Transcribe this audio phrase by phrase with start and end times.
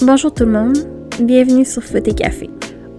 [0.00, 0.78] Bonjour tout le monde,
[1.20, 2.50] bienvenue sur Foot et Café.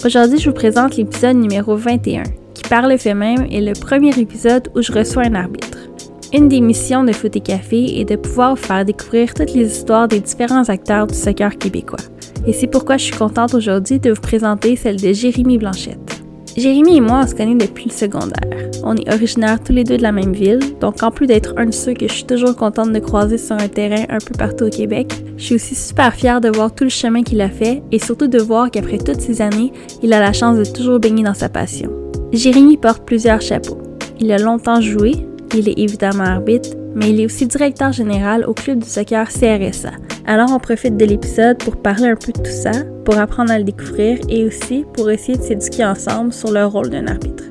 [0.06, 2.24] Aujourd'hui, je vous présente l'épisode numéro 21,
[2.54, 5.90] qui par le fait même est le premier épisode où je reçois un arbitre.
[6.34, 9.68] Une des missions de Foot et Café est de pouvoir vous faire découvrir toutes les
[9.68, 12.00] histoires des différents acteurs du soccer québécois.
[12.46, 16.17] Et c'est pourquoi je suis contente aujourd'hui de vous présenter celle de Jérémy Blanchette.
[16.58, 18.72] Jérémy et moi, on se connaît depuis le secondaire.
[18.84, 21.68] On est originaires tous les deux de la même ville, donc en plus d'être un
[21.68, 24.66] de ceux que je suis toujours contente de croiser sur un terrain un peu partout
[24.66, 27.84] au Québec, je suis aussi super fière de voir tout le chemin qu'il a fait
[27.92, 31.24] et surtout de voir qu'après toutes ces années, il a la chance de toujours baigner
[31.24, 31.92] dans sa passion.
[32.32, 33.78] Jérémy porte plusieurs chapeaux.
[34.20, 35.12] Il a longtemps joué,
[35.56, 39.92] il est évidemment arbitre, mais il est aussi directeur général au club du soccer CRSA.
[40.26, 42.72] Alors on profite de l'épisode pour parler un peu de tout ça,
[43.06, 46.90] pour apprendre à le découvrir et aussi pour essayer de s'éduquer ensemble sur le rôle
[46.90, 47.44] d'un arbitre.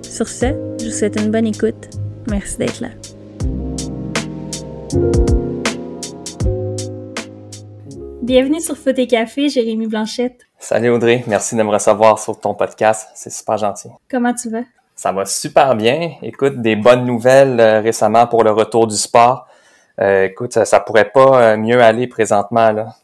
[0.00, 0.46] Sur ce,
[0.80, 1.90] je vous souhaite une bonne écoute.
[2.30, 2.88] Merci d'être là.
[8.22, 10.46] Bienvenue sur Foot et Café, Jérémy Blanchette.
[10.58, 13.90] Salut Audrey, merci de me recevoir sur ton podcast, c'est super gentil.
[14.10, 14.62] Comment tu vas?
[14.94, 16.12] Ça va super bien.
[16.22, 19.46] Écoute, des bonnes nouvelles euh, récemment pour le retour du sport.
[20.00, 22.96] Euh, écoute, ça, ça, pourrait pas euh, mieux aller présentement là.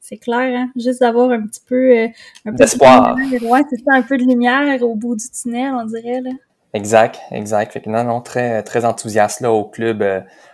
[0.00, 0.70] C'est clair, hein?
[0.76, 2.08] Juste d'avoir un petit peu, euh,
[2.46, 3.16] d'espoir.
[3.42, 6.30] Ouais, c'est ça, un peu de lumière au bout du tunnel, on dirait là.
[6.72, 7.72] Exact, exact.
[7.72, 10.04] Fait que non, non, très, très enthousiaste là au club.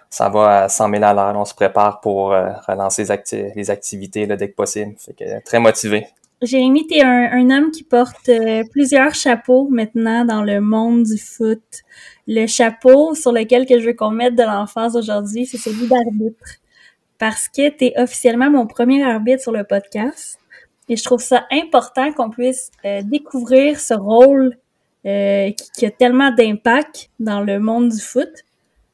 [0.08, 1.36] ça va à 100 000 à l'heure.
[1.36, 4.94] On se prépare pour relancer les, acti les activités là, dès que possible.
[4.98, 6.06] Fait que très motivé.
[6.42, 11.16] Jérémy, tu un, un, homme qui porte euh, plusieurs chapeaux maintenant dans le monde du
[11.16, 11.62] foot.
[12.26, 16.58] Le chapeau sur lequel que je veux qu'on mette de l'enfance aujourd'hui, c'est celui d'arbitre.
[17.18, 20.40] Parce que tu es officiellement mon premier arbitre sur le podcast.
[20.88, 24.56] Et je trouve ça important qu'on puisse euh, découvrir ce rôle
[25.06, 28.30] euh, qui, qui, a tellement d'impact dans le monde du foot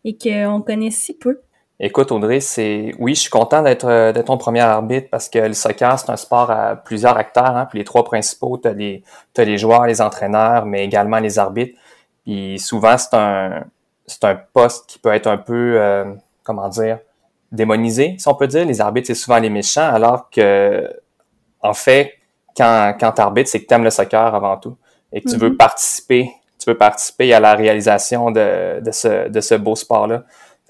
[0.05, 1.41] et qu'on connaît si peu.
[1.81, 5.39] Écoute, Audrey, c'est oui, je suis content d'être euh, d'être ton premier arbitre parce que
[5.39, 7.57] le soccer, c'est un sport à plusieurs acteurs.
[7.57, 9.05] Hein, puis les trois principaux, tu as les,
[9.37, 11.79] as les joueurs, les entraîneurs, mais également les arbitres.
[12.25, 13.65] Puis souvent, c'est un
[14.07, 16.05] c'est un poste qui peut être un peu euh,
[16.43, 16.99] comment dire
[17.53, 18.65] démonisé, si on peut dire.
[18.67, 20.91] Les arbitres, c'est souvent les méchants, alors que
[21.63, 22.15] en fait,
[22.57, 24.77] quand, quand tu arbitres, c'est que tu aimes le soccer avant tout
[25.13, 25.57] et que tu veux mm-hmm.
[25.57, 30.25] participer, tu veux participer à la réalisation de, de ce, de ce beau sport-là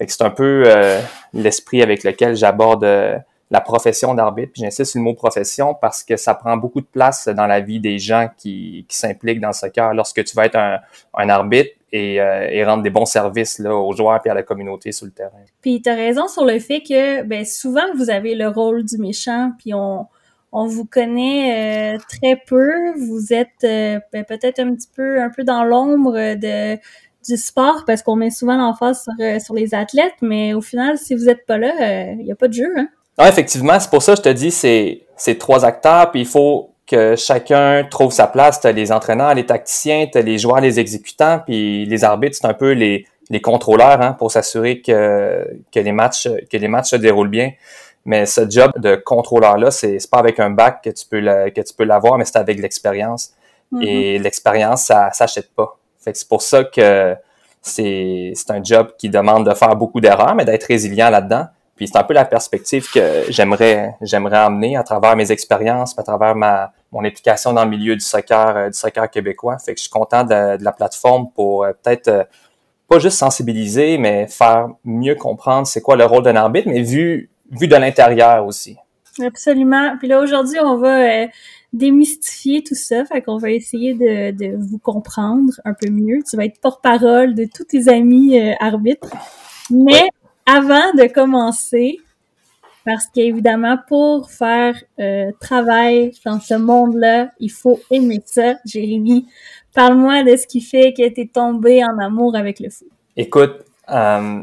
[0.07, 1.01] c'est un peu euh,
[1.33, 3.17] l'esprit avec lequel j'aborde euh,
[3.51, 4.53] la profession d'arbitre.
[4.55, 7.79] J'insiste sur le mot profession parce que ça prend beaucoup de place dans la vie
[7.79, 9.93] des gens qui, qui s'impliquent dans ce soccer.
[9.93, 10.79] Lorsque tu vas être un,
[11.15, 14.43] un arbitre et, euh, et, rendre des bons services là, aux joueurs et à la
[14.43, 15.41] communauté sur le terrain.
[15.61, 18.99] Puis tu as raison sur le fait que ben, souvent vous avez le rôle du
[18.99, 20.05] méchant, puis on,
[20.51, 22.93] on vous connaît très peu.
[22.95, 26.77] Vous êtes ben, peut-être un petit peu un peu dans l'ombre de
[27.27, 30.97] du sport parce qu'on met souvent l'emphase sur, euh, sur les athlètes, mais au final,
[30.97, 31.73] si vous n'êtes pas là,
[32.13, 32.71] il euh, n'y a pas de jeu.
[32.77, 32.87] Hein?
[33.17, 36.27] Non, effectivement, c'est pour ça que je te dis, c'est, c'est trois acteurs, puis il
[36.27, 38.61] faut que chacun trouve sa place.
[38.61, 42.37] Tu as les entraîneurs, les tacticiens, tu as les joueurs, les exécutants, puis les arbitres,
[42.39, 46.67] c'est un peu les, les contrôleurs hein, pour s'assurer que, que, les matchs, que les
[46.67, 47.51] matchs se déroulent bien.
[48.05, 51.61] Mais ce job de contrôleur-là, c'est, c'est pas avec un bac que tu peux, que
[51.61, 53.33] tu peux l'avoir, mais c'est avec l'expérience.
[53.71, 53.83] Mm-hmm.
[53.85, 55.78] Et l'expérience, ça s'achète pas.
[55.99, 57.15] Fait que c'est pour ça que
[57.61, 61.47] c'est, c'est un job qui demande de faire beaucoup d'erreurs, mais d'être résilient là-dedans.
[61.75, 66.03] Puis c'est un peu la perspective que j'aimerais j'aimerais amener à travers mes expériences, à
[66.03, 69.57] travers ma mon implication dans le milieu du soccer euh, du soccer québécois.
[69.59, 72.23] Fait que je suis content de, de la plateforme pour euh, peut-être euh,
[72.89, 77.29] pas juste sensibiliser, mais faire mieux comprendre c'est quoi le rôle d'un arbitre, mais vu
[77.49, 78.75] vu de l'intérieur aussi.
[79.23, 79.95] Absolument.
[79.99, 81.27] Puis là aujourd'hui, on va
[81.73, 83.05] démystifier tout ça.
[83.05, 86.19] Fait qu'on va essayer de, de, vous comprendre un peu mieux.
[86.29, 89.11] Tu vas être porte-parole de tous tes amis euh, arbitres.
[89.69, 90.09] Mais
[90.45, 91.99] avant de commencer,
[92.85, 98.55] parce qu'évidemment, pour faire euh, travail dans ce monde-là, il faut aimer ça.
[98.65, 99.27] Jérémy,
[99.75, 102.87] parle-moi de ce qui fait que tu es tombé en amour avec le foot.
[103.15, 104.41] Écoute, euh,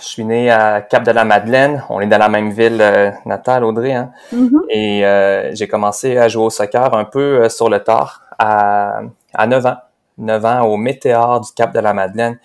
[0.00, 1.84] je suis né à Cap de la Madeleine.
[1.88, 3.92] On est dans la même ville euh, natale, Audrey.
[3.92, 4.10] Hein?
[4.32, 4.60] Mm-hmm.
[4.70, 9.02] Et euh, j'ai commencé à jouer au soccer un peu euh, sur le tard à,
[9.34, 9.76] à 9 ans.
[10.18, 12.38] 9 ans au Météor du Cap de la Madeleine.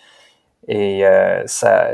[0.68, 1.04] Et
[1.46, 1.90] ça,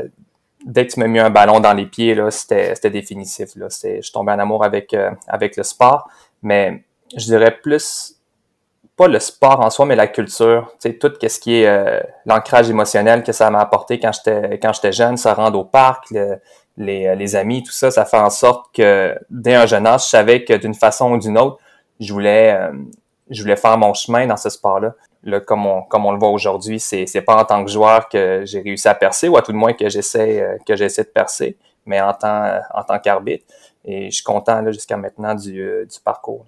[0.64, 3.50] dès que tu m'as mis un ballon dans les pieds, là, c'était, c'était définitif.
[3.56, 3.66] Là.
[3.68, 4.96] je suis tombé en amour avec,
[5.26, 6.08] avec le sport.
[6.42, 6.84] Mais
[7.14, 8.14] je dirais plus
[9.02, 12.00] pas le sport en soi, mais la culture, tu sais, tout ce qui est euh,
[12.24, 16.12] l'ancrage émotionnel que ça m'a apporté quand j'étais quand j'étais jeune, ça rendre au parc,
[16.76, 20.04] les, euh, les amis, tout ça, ça fait en sorte que dès un jeune âge,
[20.04, 21.58] je savais que d'une façon ou d'une autre,
[21.98, 22.70] je voulais euh,
[23.28, 24.94] je voulais faire mon chemin dans ce sport-là.
[25.24, 28.08] Là, comme on, comme on le voit aujourd'hui, c'est, c'est pas en tant que joueur
[28.08, 31.08] que j'ai réussi à percer, ou à tout le moins que j'essaie, que j'essaie de
[31.08, 31.56] percer,
[31.86, 33.46] mais en tant, en tant qu'arbitre.
[33.84, 36.44] Et je suis content là, jusqu'à maintenant du, du parcours.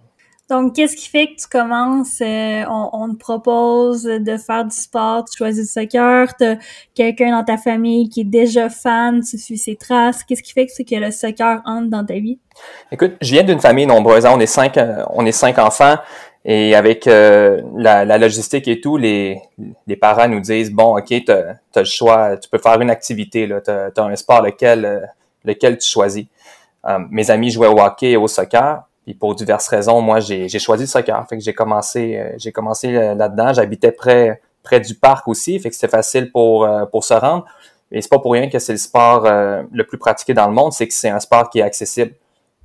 [0.50, 5.25] Donc, qu'est-ce qui fait que tu commences, euh, on, te propose de faire du sport,
[5.25, 6.58] tu choisis le soccer, tu
[6.94, 10.23] quelqu'un dans ta famille qui est déjà fan, tu suis ses traces.
[10.23, 12.38] Qu'est-ce qui fait que, que le soccer entre dans ta vie?
[12.93, 14.26] Écoute, je viens d'une famille nombreuse.
[14.26, 14.32] Hein.
[14.35, 15.96] On est cinq, euh, on est cinq enfants.
[16.44, 19.41] Et avec euh, la, logistique et tout, les,
[19.87, 23.49] les parents nous disent, bon, OK, tu as, le choix, tu peux faire une activité,
[23.64, 25.11] tu as, un sport lequel,
[25.43, 26.26] lequel tu choisis.
[27.08, 30.85] mes amis jouaient au hockey et au soccer puis pour diverses raisons, moi, j'ai choisi
[30.85, 31.27] le soccer.
[31.29, 33.53] Fait que j'ai commencé, euh, j'ai commencé euh, là-dedans.
[33.53, 37.45] J'habitais près, près du parc aussi, fait que c'était facile pour, euh, pour se rendre.
[37.93, 40.73] Et c'est pas pour rien que c'est le sport le plus pratiqué dans le monde,
[40.73, 42.12] c'est que c'est un sport qui est accessible.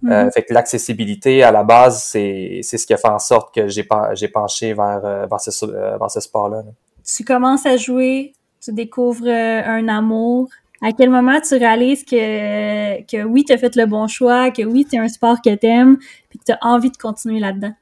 [0.01, 0.31] Mm-hmm.
[0.31, 3.85] fait que l'accessibilité à la base, c'est ce qui a fait en sorte que j'ai
[4.13, 6.63] j'ai penché vers, vers ce, vers ce sport-là.
[7.05, 10.47] Tu commences à jouer, tu découvres un amour
[10.81, 14.63] à quel moment tu réalises que, que oui, tu as fait le bon choix, que
[14.63, 15.97] oui, c'est un sport que tu aimes,
[16.29, 17.73] puis que tu as envie de continuer là-dedans?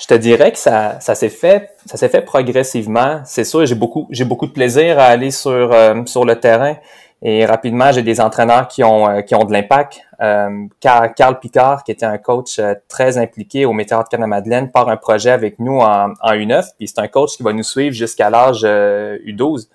[0.00, 3.20] Je te dirais que ça, ça s'est fait, ça s'est fait progressivement.
[3.24, 6.76] C'est sûr, j'ai beaucoup, j'ai beaucoup de plaisir à aller sur, euh, sur le terrain.
[7.20, 10.00] Et rapidement, j'ai des entraîneurs qui ont, euh, qui ont de l'impact.
[10.20, 14.88] Euh, Carl Picard, qui était un coach euh, très impliqué au Météor de Canada-Madeleine, part
[14.88, 16.64] un projet avec nous en, en U9.
[16.78, 19.68] Puis c'est un coach qui va nous suivre jusqu'à l'âge U12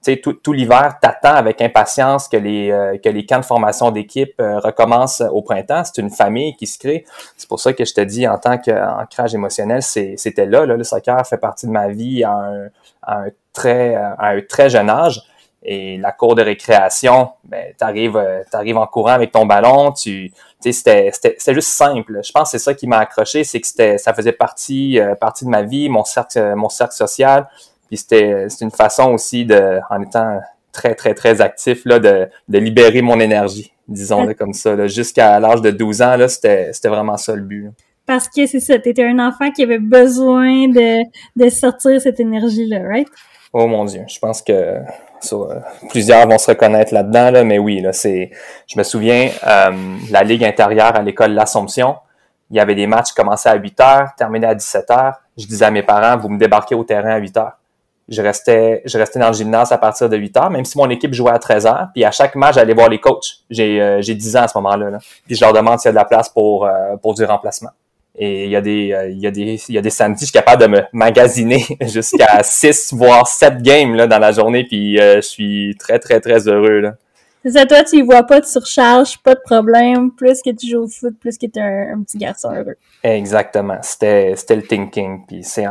[0.00, 3.90] sais, tout, tout l'hiver, t'attends avec impatience que les euh, que les camps de formation
[3.90, 5.82] d'équipe euh, recommencent au printemps.
[5.84, 7.04] C'est une famille qui se crée.
[7.36, 10.66] C'est pour ça que je te dis, en tant qu'ancrage émotionnel, c'était là.
[10.66, 12.68] Le soccer fait partie de ma vie à
[13.06, 15.20] un, très à un très jeune âge.
[15.62, 18.18] Et la cour de récréation, ben, t'arrives
[18.50, 19.92] t'arrives en courant avec ton ballon.
[19.92, 22.20] Tu c'était juste simple.
[22.22, 25.44] Je pense que c'est ça qui m'a accroché, c'est que ça faisait partie euh, partie
[25.44, 27.48] de ma vie, mon cercle mon cercle social
[27.90, 30.38] puis c'était une façon aussi de, en étant
[30.70, 34.86] très, très, très actif, là, de, de libérer mon énergie, disons-le comme ça.
[34.86, 37.70] Jusqu'à l'âge de 12 ans, là, c'était vraiment ça le but.
[38.06, 41.02] Parce que c'est ça, tu étais un enfant qui avait besoin de,
[41.34, 43.08] de sortir cette énergie-là, right?
[43.52, 44.76] Oh mon Dieu, je pense que
[45.88, 48.30] plusieurs vont se reconnaître là-dedans, là, mais oui, là, c'est.
[48.68, 51.96] Je me souviens, euh, la Ligue intérieure à l'école L'Assomption,
[52.50, 55.14] il y avait des matchs qui commençaient à 8 heures, terminaient à 17 heures.
[55.36, 57.59] Je disais à mes parents, vous me débarquez au terrain à 8 heures
[58.10, 60.90] je restais, je restais dans le gymnase à partir de 8 heures, même si mon
[60.90, 61.88] équipe jouait à 13 heures.
[61.94, 63.38] Puis à chaque match, j'allais voir les coachs.
[63.48, 64.90] J'ai, euh, j'ai 10 ans à ce moment-là.
[64.90, 64.98] Là.
[65.26, 67.70] Puis je leur demande s'il y a de la place pour, euh, pour du remplacement.
[68.16, 70.20] Et il y a des, euh, il y a des, il y a des samedis,
[70.22, 74.64] je suis capable de me magasiner jusqu'à 6 voire 7 games là, dans la journée.
[74.64, 76.80] Puis je suis très, très, très heureux.
[76.80, 76.94] Là.
[77.42, 80.10] C'est ça, toi, tu y vois pas de surcharge, pas de problème.
[80.10, 82.76] Plus que tu joues au foot, plus que tu es un, petit garçon heureux.
[83.02, 83.78] Exactement.
[83.80, 85.24] C'était, le thinking.
[85.26, 85.64] Puis c'est,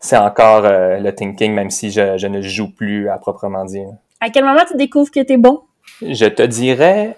[0.00, 3.88] c'est encore euh, le thinking, même si je, je, ne joue plus à proprement dire.
[4.20, 5.62] À quel moment tu découvres que tu es bon?
[6.02, 7.16] Je te dirais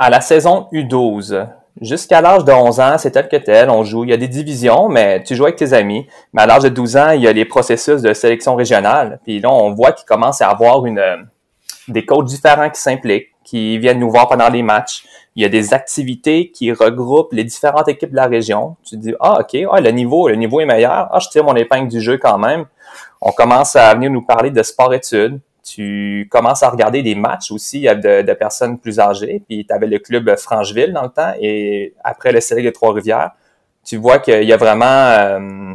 [0.00, 1.46] à la saison U12.
[1.80, 4.02] Jusqu'à l'âge de 11 ans, c'est tel que tel, on joue.
[4.02, 6.08] Il y a des divisions, mais tu joues avec tes amis.
[6.32, 9.20] Mais à l'âge de 12 ans, il y a les processus de sélection régionale.
[9.22, 11.00] Puis là, on voit qu'il commence à avoir une,
[11.92, 15.04] des coachs différents qui s'impliquent, qui viennent nous voir pendant les matchs.
[15.36, 18.76] Il y a des activités qui regroupent les différentes équipes de la région.
[18.84, 21.08] Tu te dis, ah, OK, ah, le niveau, le niveau est meilleur.
[21.10, 22.66] Ah, je tire mon épingle du jeu quand même.
[23.20, 25.40] On commence à venir nous parler de sport-études.
[25.62, 29.42] Tu commences à regarder des matchs aussi de, personnes plus âgées.
[29.48, 33.32] Puis tu avais le club Francheville dans le temps et après le Série de Trois-Rivières.
[33.84, 34.84] Tu vois qu'il y a vraiment...
[34.84, 35.74] Euh,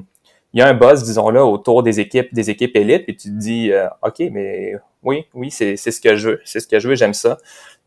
[0.53, 3.29] il y a un buzz, disons là, autour des équipes, des équipes élites, et tu
[3.29, 6.79] te dis, euh, OK, mais oui, oui, c'est ce que je veux, c'est ce que
[6.79, 7.38] je veux, j'aime ça.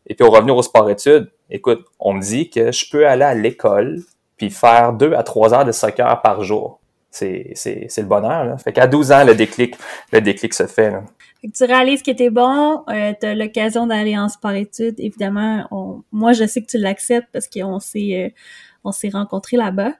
[0.07, 3.33] Et puis au revenir au sport-études, écoute, on me dit que je peux aller à
[3.33, 4.01] l'école
[4.37, 6.79] puis faire deux à trois heures de soccer par jour.
[7.09, 8.45] C'est le bonheur.
[8.45, 8.57] Là.
[8.57, 9.75] Fait qu'à 12 ans, le déclic,
[10.11, 10.91] le déclic se fait.
[10.91, 11.03] Là.
[11.41, 14.95] Fait que tu réalises que t'es bon, euh, tu as l'occasion d'aller en sport-études.
[14.99, 18.33] Évidemment, moi, je sais que tu l'acceptes parce qu'on s'est
[18.85, 19.93] euh, rencontrés là-bas.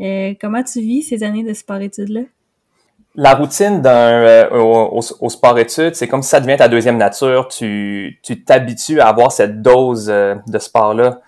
[0.00, 2.22] Euh, comment tu vis ces années de sport-études-là?
[3.16, 7.48] La routine d'un euh, au, sport études, c'est comme si ça devient ta deuxième nature.
[7.48, 11.20] Tu tu t'habitues à avoir cette dose euh, de sport là,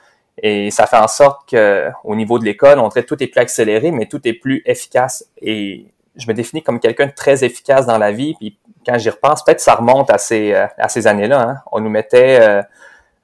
[0.42, 3.40] et ça fait en sorte que au niveau de l'école, on traite tout est plus
[3.40, 5.26] accéléré, mais tout est plus efficace.
[5.40, 8.34] Et je me définis comme quelqu'un de très efficace dans la vie.
[8.34, 11.40] Puis quand j'y repense, peut-être ça remonte à ces euh, à ces années-là.
[11.40, 11.56] Hein.
[11.70, 12.62] On nous mettait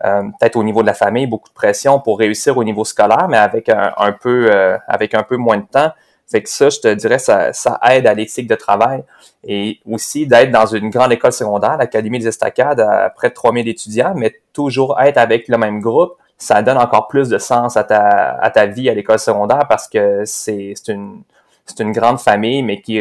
[0.01, 3.39] peut-être au niveau de la famille beaucoup de pression pour réussir au niveau scolaire, mais
[3.39, 4.51] avec un peu
[4.89, 5.93] avec un peu moins de temps.
[6.33, 9.05] Fait que ça, je te dirais, ça, ça aide à l'éthique de travail
[9.45, 13.69] et aussi d'être dans une grande école secondaire, l'Académie des Estacades, à près de 3000
[13.69, 17.85] étudiants, mais toujours être avec le même groupe, ça donne encore plus de sens à
[17.85, 21.23] ta, à ta vie à l'école secondaire parce que c'est une,
[21.67, 22.99] c'est une grande famille, mais qui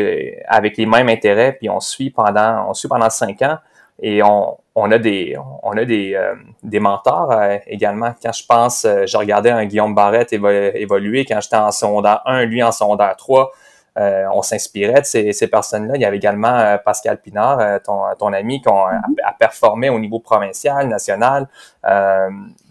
[0.47, 3.57] avec les mêmes intérêts, puis on suit pendant on suit pendant cinq ans
[4.01, 8.13] et on, on a des on a des, euh, des mentors euh, également.
[8.21, 12.45] Quand je pense, euh, je regardais un Guillaume Barrette évoluer quand j'étais en secondaire 1,
[12.45, 13.51] lui en secondaire 3.
[13.97, 15.95] on s'inspirait de ces, ces personnes-là.
[15.95, 19.25] Il y avait également Pascal Pinard, ton, ton ami, qui mm-hmm.
[19.25, 21.47] a, performé au niveau provincial, national.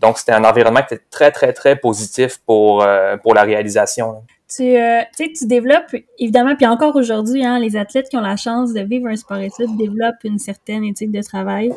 [0.00, 2.86] donc, c'était un environnement qui était très, très, très positif pour,
[3.22, 4.22] pour la réalisation
[4.54, 8.72] tu, euh, tu développes, évidemment, puis encore aujourd'hui, hein, les athlètes qui ont la chance
[8.72, 11.72] de vivre un sport étude développent une certaine éthique de travail.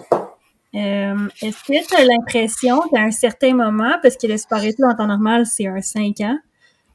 [0.75, 4.85] Euh, Est-ce que tu as l'impression qu'à un certain moment, parce que le sport étude
[4.85, 6.39] en temps normal, c'est un 5 ans,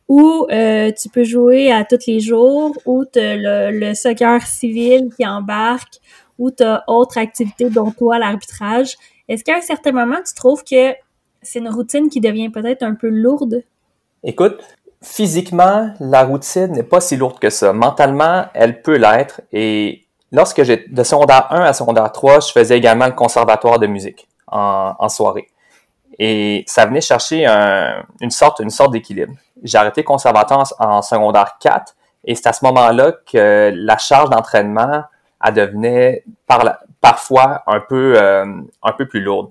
[0.09, 4.45] où euh, tu peux jouer à tous les jours, où tu as le, le, soccer
[4.47, 6.01] civil qui embarque,
[6.39, 8.97] où tu as autre activité dont toi, l'arbitrage.
[9.29, 10.95] Est-ce qu'à un certain moment, tu trouves que
[11.43, 13.63] c'est une routine qui devient peut-être un peu lourde?
[14.25, 14.59] Écoute,
[15.03, 17.73] physiquement, la routine n'est pas si lourde que ça.
[17.73, 19.41] Mentalement, elle peut l'être.
[19.53, 23.87] Et lorsque j'ai de secondaire 1 à secondaire 3, je faisais également le conservatoire de
[23.87, 25.49] musique en, soirée.
[26.19, 27.47] Et ça venait chercher
[28.21, 29.35] une sorte, une sorte d'équilibre.
[29.63, 35.03] J'ai arrêté conservatoire en, secondaire 4 et c'est à ce moment-là que la charge d'entraînement
[35.41, 36.65] a devenait par
[37.01, 38.45] parfois un peu, euh,
[38.83, 39.51] un peu plus lourde.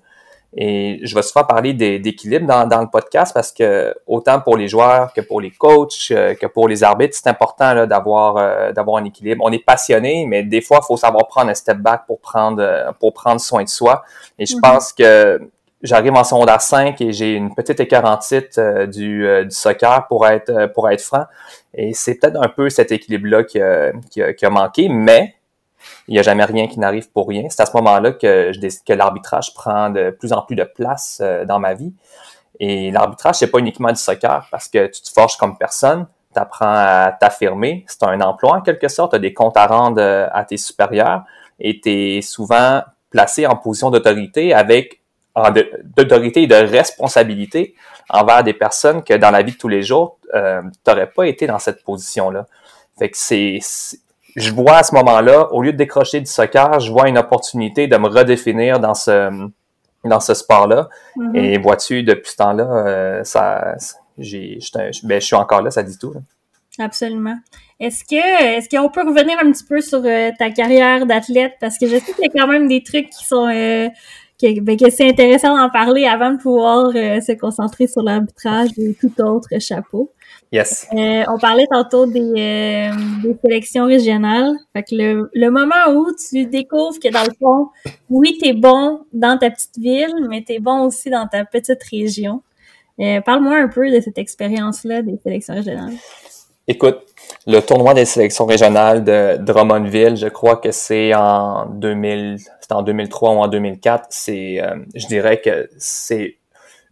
[0.55, 4.69] Et je vais souvent parler d'équilibre dans, dans, le podcast parce que autant pour les
[4.69, 9.01] joueurs que pour les coachs, euh, que pour les arbitres, c'est important d'avoir euh, d'avoir
[9.01, 9.43] un équilibre.
[9.45, 12.61] On est passionné, mais des fois, il faut savoir prendre un step back pour prendre
[12.61, 14.03] euh, pour prendre soin de soi.
[14.39, 14.61] Et je mm-hmm.
[14.61, 15.41] pense que
[15.83, 20.25] j'arrive en secondaire 5 et j'ai une petite écart en titre du, du, soccer pour
[20.25, 21.25] être pour être franc.
[21.73, 23.59] Et c'est peut-être un peu cet équilibre-là qui
[24.09, 25.36] qui a manqué, mais
[26.07, 27.47] il n'y a jamais rien qui n'arrive pour rien.
[27.49, 31.19] C'est à ce moment-là que, je, que l'arbitrage prend de plus en plus de place
[31.21, 31.93] euh, dans ma vie.
[32.59, 36.39] Et l'arbitrage, c'est pas uniquement du soccer parce que tu te forges comme personne, tu
[36.39, 37.85] apprends à t'affirmer.
[37.87, 40.57] C'est un emploi en quelque sorte, tu as des comptes à rendre euh, à tes
[40.57, 41.23] supérieurs
[41.59, 45.01] et tu es souvent placé en position d'autorité avec
[45.95, 47.75] d'autorité et de responsabilité
[48.09, 51.27] envers des personnes que dans la vie de tous les jours, euh, tu n'aurais pas
[51.27, 52.47] été dans cette position-là.
[52.97, 53.59] Fait que c'est
[54.37, 57.87] je vois à ce moment-là, au lieu de décrocher du soccer, je vois une opportunité
[57.87, 59.49] de me redéfinir dans ce
[60.05, 60.89] dans ce sport-là.
[61.17, 61.37] Mm-hmm.
[61.37, 63.75] Et vois-tu, depuis ce temps-là, euh, ça,
[64.17, 64.59] j'ai,
[65.03, 66.13] ben, je suis encore là, ça dit tout.
[66.79, 67.35] Absolument.
[67.79, 71.53] Est-ce que est-ce qu'on peut revenir un petit peu sur euh, ta carrière d'athlète?
[71.59, 73.89] Parce que je sais qu'il y a quand même des trucs qui sont euh,
[74.39, 78.93] que, ben, que c'est intéressant d'en parler avant de pouvoir se concentrer sur l'arbitrage et
[78.93, 80.11] tout autre chapeau.
[80.51, 80.87] Yes.
[80.93, 84.55] Euh, on parlait tantôt des, euh, des sélections régionales.
[84.73, 87.69] Fait que le, le, moment où tu découvres que dans le fond,
[88.09, 92.43] oui, t'es bon dans ta petite ville, mais t'es bon aussi dans ta petite région.
[92.99, 95.93] Euh, Parle-moi un peu de cette expérience-là des sélections régionales.
[96.69, 96.99] Écoute,
[97.45, 102.83] le tournoi des sélections régionales de Drummondville, je crois que c'est en 2000, c'est en
[102.83, 104.07] 2003 ou en 2004.
[104.09, 104.61] C'est,
[104.95, 106.37] je dirais que c'est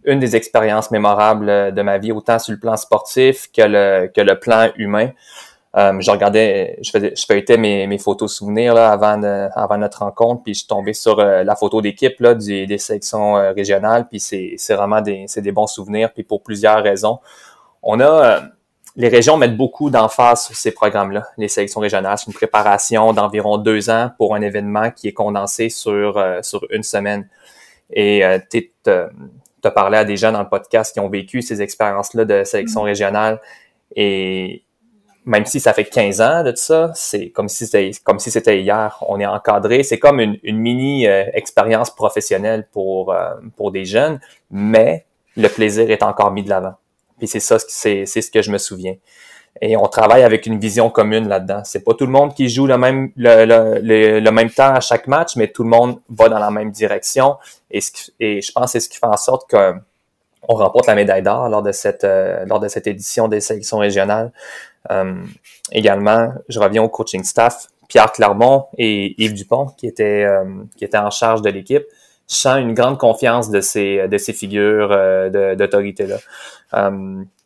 [0.05, 4.07] une des expériences mémorables euh, de ma vie, autant sur le plan sportif que le,
[4.07, 5.09] que le plan humain.
[5.77, 9.21] Euh, je regardais, je faisais, je feuilletais mes, mes photos souvenirs là, avant,
[9.53, 12.77] avant notre rencontre, puis je suis tombé sur euh, la photo d'équipe là des, des
[12.77, 17.19] sections régionales, puis c'est, c'est vraiment des, c'est des bons souvenirs, puis pour plusieurs raisons.
[17.83, 18.41] On a
[18.97, 22.17] les régions mettent beaucoup d'emphase sur ces programmes-là, les sélections régionales.
[22.17, 26.83] C'est une préparation d'environ deux ans pour un événement qui est condensé sur sur une
[26.83, 27.27] semaine.
[27.91, 28.39] Et euh,
[29.65, 32.43] tu as parlé à des gens dans le podcast qui ont vécu ces expériences-là de
[32.43, 32.85] sélection mm.
[32.85, 33.41] régionale
[33.95, 34.63] et
[35.25, 38.61] même si ça fait 15 ans de ça, c'est comme si c'était comme si c'était
[38.61, 39.03] hier.
[39.07, 44.19] On est encadré, c'est comme une, mini euh, expérience professionnelle pour euh, pour des jeunes,
[44.51, 45.05] mais
[45.35, 46.75] le plaisir est encore mis de l'avant.
[47.17, 48.95] Puis c'est ça, c'est c'est ce que je me souviens
[49.61, 51.61] et on travaille avec une vision commune là-dedans.
[51.63, 54.81] C'est pas tout le monde qui joue le même le, le, le, même temps à
[54.81, 57.37] chaque match, mais tout le monde va dans la même direction.
[57.71, 60.95] Et, ce et je pense que c'est ce qui fait en sorte qu'on remporte la
[60.95, 64.31] médaille d'or lors de cette euh, lors de cette édition des sélections régionales.
[64.91, 65.15] Euh,
[65.71, 67.67] également, je reviens au coaching staff.
[67.87, 70.43] Pierre Clermont et Yves Dupont, qui étaient euh,
[70.75, 71.83] qui étaient en charge de l'équipe,
[72.27, 74.89] je une grande confiance de ces de ces figures
[75.55, 76.17] d'autorité là.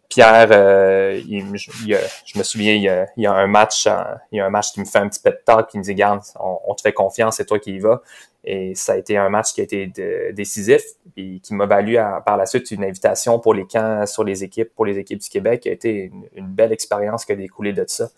[0.10, 3.92] Pierre, euh, je me souviens, il y, a, un match, euh,
[4.32, 5.84] il y a un match qui me fait un petit peu de talk, qui me
[5.84, 8.02] dit, garde, on, te fait confiance, c'est toi qui y vas.
[8.44, 9.92] Et ça a été un match qui a été
[10.34, 10.82] décisif
[11.16, 14.74] et qui m'a valu par la suite une invitation pour les camps sur les équipes,
[14.74, 17.86] pour les équipes du Québec, qui a été une, belle expérience qui a découlé de
[17.88, 18.10] ça.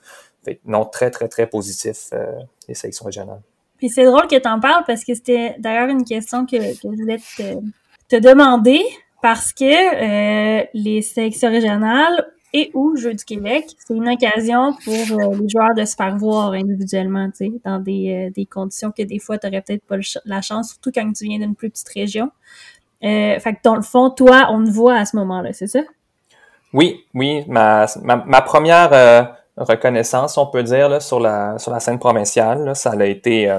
[0.46, 2.32] Fait, non, très, très, très positif, euh,
[2.70, 3.42] les sélections régionales.
[3.78, 6.88] Puis c'est drôle que tu en parles parce que c'était d'ailleurs une question que, je
[6.88, 7.18] voulais
[8.08, 8.82] te demander
[9.22, 13.66] parce que euh, les sélections régionales et ou Jeux du Québec.
[13.86, 17.80] C'est une occasion pour euh, les joueurs de se faire voir individuellement, tu sais, dans
[17.80, 21.12] des, euh, des, conditions que des fois, tu n'aurais peut-être pas la chance, surtout quand
[21.14, 22.32] tu viens d'une plus petite région.
[23.04, 25.80] Euh, fait que dans le fond, toi, on te voit à ce moment-là, c'est ça?
[26.74, 27.44] Oui, oui.
[27.48, 32.92] Ma, ma, première reconnaissance, on peut dire, là, sur la sur la scène provinciale, ça
[32.92, 33.54] a été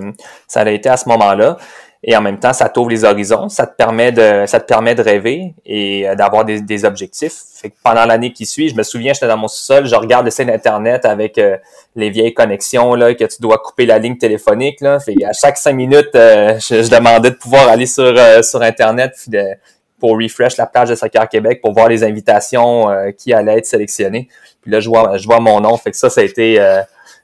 [0.46, 1.58] ça a été à ce moment-là
[2.04, 4.96] et en même temps, ça t'ouvre les horizons, ça te permet de, ça te permet
[4.96, 7.34] de rêver et euh, d'avoir des, des, objectifs.
[7.54, 10.24] Fait que pendant l'année qui suit, je me souviens, j'étais dans mon sous-sol, je regarde
[10.24, 11.56] le site internet avec euh,
[11.94, 14.98] les vieilles connexions là que tu dois couper la ligne téléphonique là.
[14.98, 19.14] Fait à chaque cinq minutes, euh, je, demandais de pouvoir aller sur sur internet
[20.00, 24.26] pour refresh la page de Soccer Québec pour voir les invitations qui allaient être sélectionnées.
[24.60, 25.76] Puis là, je vois, je vois mon nom.
[25.76, 26.58] Fait que ça, ça a été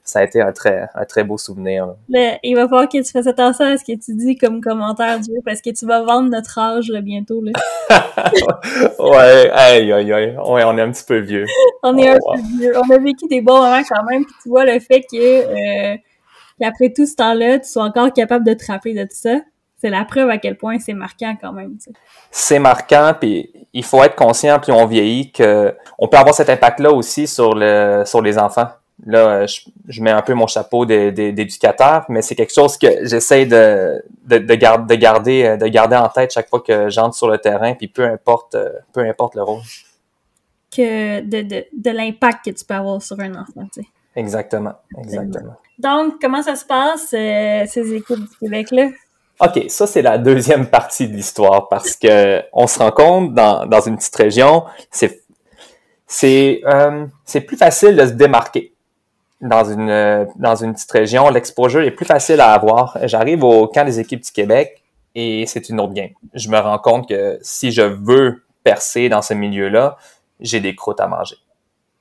[0.09, 1.93] ça a été un très, un très beau souvenir.
[2.09, 5.19] Mais il va falloir que tu fasses attention à ce que tu dis comme commentaire,
[5.19, 7.41] Dieu, parce que tu vas vendre notre âge là, bientôt.
[7.43, 7.51] Là.
[8.99, 10.35] ouais, aïe, aïe, aïe.
[10.37, 11.45] Ouais, on est un petit peu vieux.
[11.83, 12.73] on est un peu vieux.
[12.75, 15.97] On a vécu des bons moments quand même, puis tu vois le fait que euh,
[16.59, 19.37] qu'après tout ce temps-là, tu sois encore capable de te rappeler de tout ça.
[19.77, 21.77] C'est la preuve à quel point c'est marquant quand même.
[22.31, 26.49] C'est marquant, puis il faut être conscient, puis on vieillit, que on peut avoir cet
[26.49, 28.67] impact-là aussi sur le sur les enfants
[29.05, 34.03] là, je, mets un peu mon chapeau d'éducateur, mais c'est quelque chose que j'essaie de,
[34.25, 37.87] de, de, garder, de garder en tête chaque fois que j'entre sur le terrain, puis
[37.87, 39.61] peu importe, euh, peu importe le rôle.
[40.75, 43.87] Que de, de, de l'impact que tu peux avoir sur un enfant, tu sais.
[44.15, 45.55] Exactement, exactement.
[45.77, 48.89] Donc, comment ça se passe, euh, ces équipes du Québec-là?
[49.39, 53.65] OK, ça, c'est la deuxième partie de l'histoire parce que on se rend compte dans,
[53.65, 55.23] dans une petite région, c'est
[56.05, 58.73] c'est euh, c'est plus facile de se démarquer
[59.41, 62.97] dans une, dans une petite région, l'exposure est plus facile à avoir.
[63.03, 64.83] J'arrive au camp des équipes du Québec
[65.15, 66.11] et c'est une autre game.
[66.33, 69.97] Je me rends compte que si je veux percer dans ce milieu-là,
[70.39, 71.37] j'ai des croûtes à manger.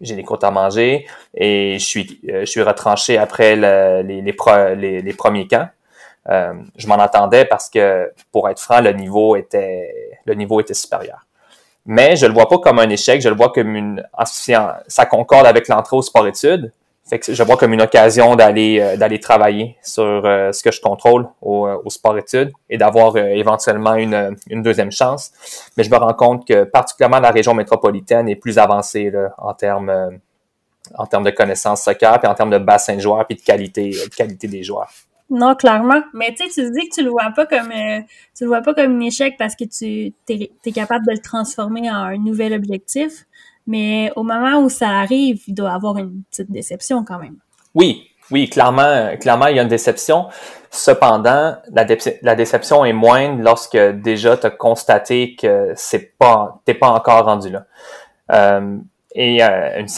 [0.00, 4.22] J'ai des croûtes à manger et je suis, euh, je suis retranché après le, les,
[4.22, 5.68] les, les, premiers camps.
[6.28, 10.74] Euh, je m'en attendais parce que, pour être franc, le niveau était, le niveau était
[10.74, 11.26] supérieur.
[11.86, 15.46] Mais je le vois pas comme un échec, je le vois comme une, ça concorde
[15.46, 16.70] avec l'entrée au sport-études,
[17.08, 20.70] fait que je vois comme une occasion d'aller euh, d'aller travailler sur euh, ce que
[20.70, 25.32] je contrôle au, euh, au sport-études et d'avoir éventuellement une, une deuxième chance.
[25.76, 29.54] Mais je me rends compte que particulièrement la région métropolitaine est plus avancée là, en
[29.54, 30.20] termes
[30.94, 33.90] en termes de connaissances soccer, puis en termes de bassin de joueurs, puis de qualité,
[33.90, 34.90] de qualité des joueurs.
[35.28, 36.02] Non, clairement.
[36.14, 37.70] Mais tu sais, tu dis que tu le vois pas comme
[38.34, 41.18] tu le vois pas comme un échec parce que tu es, es, capable de le
[41.18, 43.26] transformer en un nouvel objectif.
[43.68, 47.36] Mais au moment où ça arrive, il doit avoir une petite déception quand même.
[47.74, 50.26] Oui, oui, clairement, clairement, il y a une déception.
[50.70, 56.88] Cependant, la, déception est moindre lorsque déjà tu as constaté que c'est pas, t'es pas
[56.88, 57.66] encore rendu là.
[58.32, 58.78] Euh,
[59.14, 59.88] et euh, une,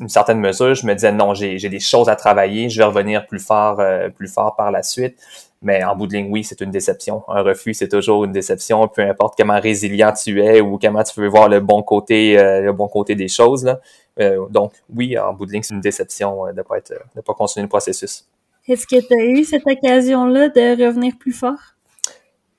[0.00, 3.26] une, certaine mesure, je me disais non, j'ai des choses à travailler, je vais revenir
[3.26, 5.18] plus fort, euh, plus fort par la suite.
[5.62, 7.22] Mais en bout de ligne, oui, c'est une déception.
[7.28, 11.20] Un refus, c'est toujours une déception, peu importe comment résilient tu es ou comment tu
[11.20, 13.64] veux voir le bon côté, euh, le bon côté des choses.
[13.64, 13.78] Là.
[14.18, 17.20] Euh, donc, oui, en bout de ligne, c'est une déception euh, de pas être, de
[17.20, 18.26] pas continuer le processus.
[18.66, 21.76] Est-ce que tu as eu cette occasion-là de revenir plus fort?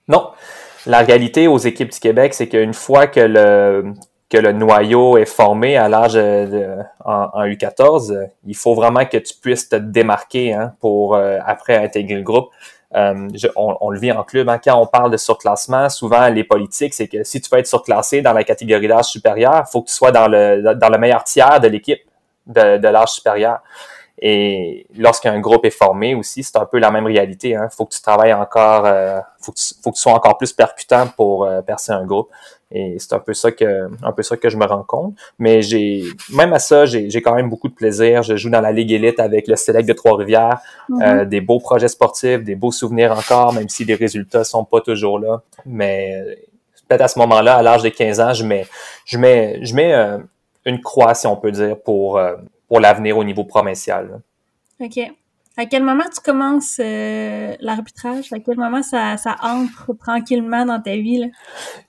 [0.07, 0.29] Non.
[0.85, 3.93] La réalité aux équipes du Québec, c'est qu'une fois que le
[4.29, 6.15] que le noyau est formé à l'âge
[7.05, 12.23] en, U14, il faut vraiment que tu puisses te démarquer hein, pour après intégrer le
[12.23, 12.49] groupe.
[12.95, 14.49] Euh, on, le vit en club.
[14.49, 14.60] Hein.
[14.63, 18.21] Quand on parle de surclassement, souvent les politiques, c'est que si tu veux être surclassé
[18.21, 21.67] dans la catégorie d'âge supérieur, il faut que tu sois dans le, meilleur tiers de
[21.67, 22.01] l'équipe
[22.45, 23.60] de, l'âge supérieur.
[24.19, 27.49] Et lorsqu'un groupe est formé aussi, c'est un peu la même réalité.
[27.49, 27.67] Il hein.
[27.75, 30.53] faut que tu travailles encore, euh, faut, que tu, faut que tu sois encore plus
[30.53, 32.29] percutant pour euh, percer un groupe.
[32.73, 35.15] Et c'est un peu ça que, un peu ça que je me rends compte.
[35.38, 38.23] Mais j'ai, même à ça, j'ai, j'ai quand même beaucoup de plaisir.
[38.23, 40.59] Je joue dans la Ligue élite avec le Select de Trois-Rivières,
[40.89, 41.03] mm-hmm.
[41.03, 44.81] euh, des beaux projets sportifs, des beaux souvenirs encore, même si les résultats sont pas
[44.81, 45.41] toujours là.
[45.65, 46.38] Mais
[46.88, 48.67] peut-être à ce moment-là, à l'âge de 15 ans, je mets,
[49.05, 50.17] je mets, je mets euh,
[50.65, 52.36] une croix, si on peut dire, pour, euh,
[52.67, 54.21] pour l'avenir au niveau provincial.
[54.79, 54.99] OK.
[55.55, 58.33] À quel moment tu commences euh, l'arbitrage?
[58.33, 61.29] À quel moment ça, entre tranquillement dans ta vie?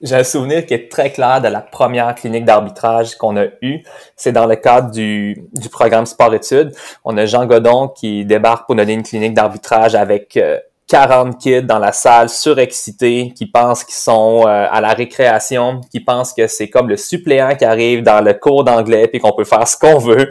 [0.03, 3.79] J'ai un souvenir qui est très clair de la première clinique d'arbitrage qu'on a eue.
[4.15, 6.73] C'est dans le cadre du, du programme sport-études.
[7.03, 10.39] On a Jean Godon qui débarque pour donner une clinique d'arbitrage avec
[10.87, 15.81] 40 euh, kids dans la salle, surexcités, qui pensent qu'ils sont euh, à la récréation,
[15.89, 19.33] qui pensent que c'est comme le suppléant qui arrive dans le cours d'anglais puis qu'on
[19.33, 20.29] peut faire ce qu'on veut.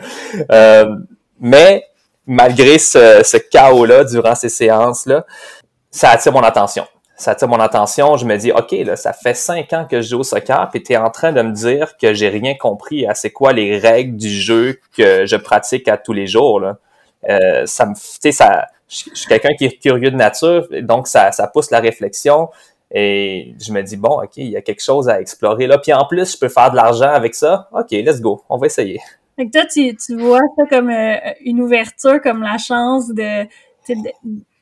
[1.40, 1.84] mais
[2.26, 5.26] malgré ce, chaos-là durant ces séances-là,
[5.90, 6.87] ça attire mon attention.
[7.16, 8.16] ça attire mon attention.
[8.16, 10.92] Je me dis, OK, ça fait cinq ans que je joue au soccer, puis tu
[10.92, 14.16] es en train de me dire que j'ai rien compris à c'est quoi les règles
[14.16, 16.60] du jeu que je pratique à tous les jours.
[16.60, 16.78] Là.
[17.28, 21.46] Euh, ça me, ça, je, suis quelqu'un qui est curieux de nature, donc ça, ça
[21.46, 22.48] pousse la réflexion.
[22.90, 25.78] Et je me dis, bon, OK, il y a quelque chose à explorer là.
[25.78, 27.68] Puis en plus, je peux faire de l'argent avec ça.
[27.72, 29.00] OK, let's go, on va essayer.
[29.36, 33.46] Fait que toi, tu, tu vois ça comme euh, une ouverture, comme la chance de,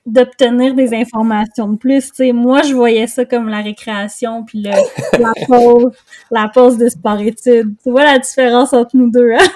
[0.04, 2.10] d'obtenir des informations de plus.
[2.12, 4.70] sais, moi, je voyais ça comme la récréation, puis le,
[5.18, 5.92] la pause,
[6.30, 7.74] la pause de sport-études.
[7.82, 9.48] Tu vois la différence entre nous deux, hein?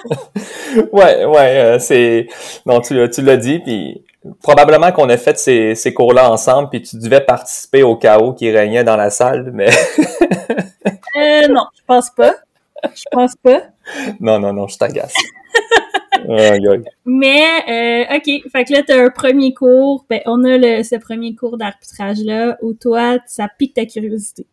[0.93, 2.27] ouais, ouais, euh, c'est...
[2.65, 4.03] Non, tu, tu l'as dit, puis
[4.41, 8.49] probablement qu'on a fait ces, ces cours-là ensemble, puis tu devais participer au chaos qui
[8.51, 9.69] régnait dans la salle, mais...
[11.19, 12.33] euh, non, je pense pas.
[12.83, 13.61] Je pense pas.
[14.19, 15.13] Non, non, non, je t'agace.
[17.05, 20.95] Mais, euh, OK, fait que là, t'as un premier cours, ben, on a le, ce
[20.95, 24.45] premier cours d'arbitrage-là où toi, ça pique ta curiosité.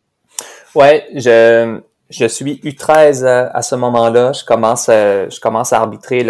[0.73, 4.31] Ouais, je, je suis U13 à, ce moment-là.
[4.33, 6.25] Je commence, euh, je commence à arbitrer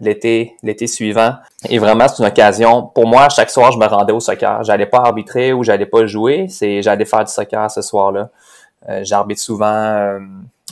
[0.00, 1.34] l'été, l'été suivant.
[1.68, 2.90] Et vraiment, c'est une occasion.
[2.94, 4.62] Pour moi, chaque soir, je me rendais au soccer.
[4.64, 6.46] J'allais pas arbitrer ou j'allais pas jouer.
[6.48, 8.30] C'est, j'allais faire du soccer ce soir-là.
[8.88, 10.18] Euh, j'arbitre souvent euh,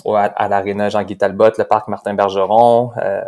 [0.06, 3.22] à, à l'aréna Jean-Guy Talbot, le parc Martin Bergeron, euh,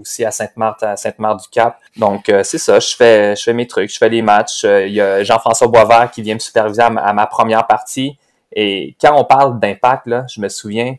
[0.00, 1.78] aussi à Sainte-Marthe, à Sainte-Marthe-du-Cap.
[1.96, 4.64] Donc, c'est ça, je fais, je fais mes trucs, je fais les matchs.
[4.64, 8.18] Il y a Jean-François Boisvert qui vient me superviser à ma première partie.
[8.52, 10.96] Et quand on parle d'impact, là, je me souviens,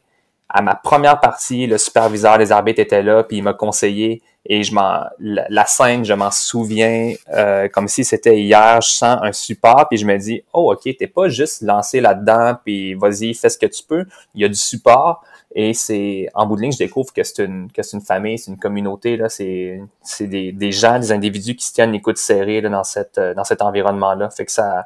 [0.49, 4.21] à ma première partie, le superviseur des arbitres était là, puis il m'a conseillé.
[4.47, 8.79] Et je m'en, la, scène, je m'en souviens euh, comme si c'était hier.
[8.81, 12.55] Je sens un support, puis je me dis, oh ok, t'es pas juste lancé là-dedans,
[12.63, 14.05] puis vas-y, fais ce que tu peux.
[14.35, 15.23] Il y a du support.
[15.57, 18.37] Et c'est en bout de ligne, je découvre que c'est une que c'est une famille,
[18.37, 22.01] c'est une communauté là, c'est c'est des, des gens, des individus qui se tiennent les
[22.01, 24.29] coudes serrés là, dans cette dans cet environnement là.
[24.29, 24.85] Fait que ça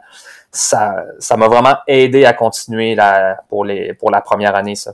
[0.52, 4.94] ça ça m'a vraiment aidé à continuer la, pour les pour la première année ça.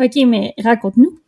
[0.00, 1.18] OK, mais raconte-nous.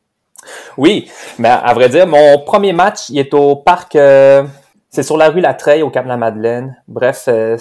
[0.76, 1.08] Oui,
[1.38, 4.44] mais à vrai dire, mon premier match, il est au parc euh,
[4.92, 6.76] c'est sur la rue La Treille au Cap la Madeleine.
[6.86, 7.56] Bref, euh,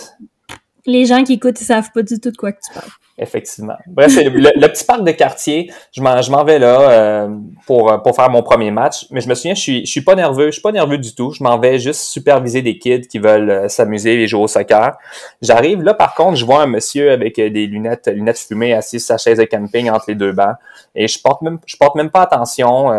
[0.86, 2.90] les gens qui écoutent, ils savent pas du tout de quoi que tu parles.
[3.24, 3.76] Effectivement.
[3.86, 5.72] Bref, c'est le, petit parc de quartier.
[5.92, 7.30] Je m'en, je m'en vais là euh,
[7.68, 9.06] pour, pour faire mon premier match.
[9.12, 10.48] Mais je me souviens, je suis, je suis pas nerveux.
[10.48, 11.32] Je suis pas nerveux du tout.
[11.32, 14.98] Je m'en vais juste superviser des kids qui veulent euh, s'amuser et jouer au soccer.
[15.40, 19.00] J'arrive là, par contre, je vois un monsieur avec euh, des lunettes, lunettes fumées assis
[19.00, 20.56] sur sa chaise de camping entre les deux bancs.
[20.96, 22.92] Et je porte même, je porte même pas attention.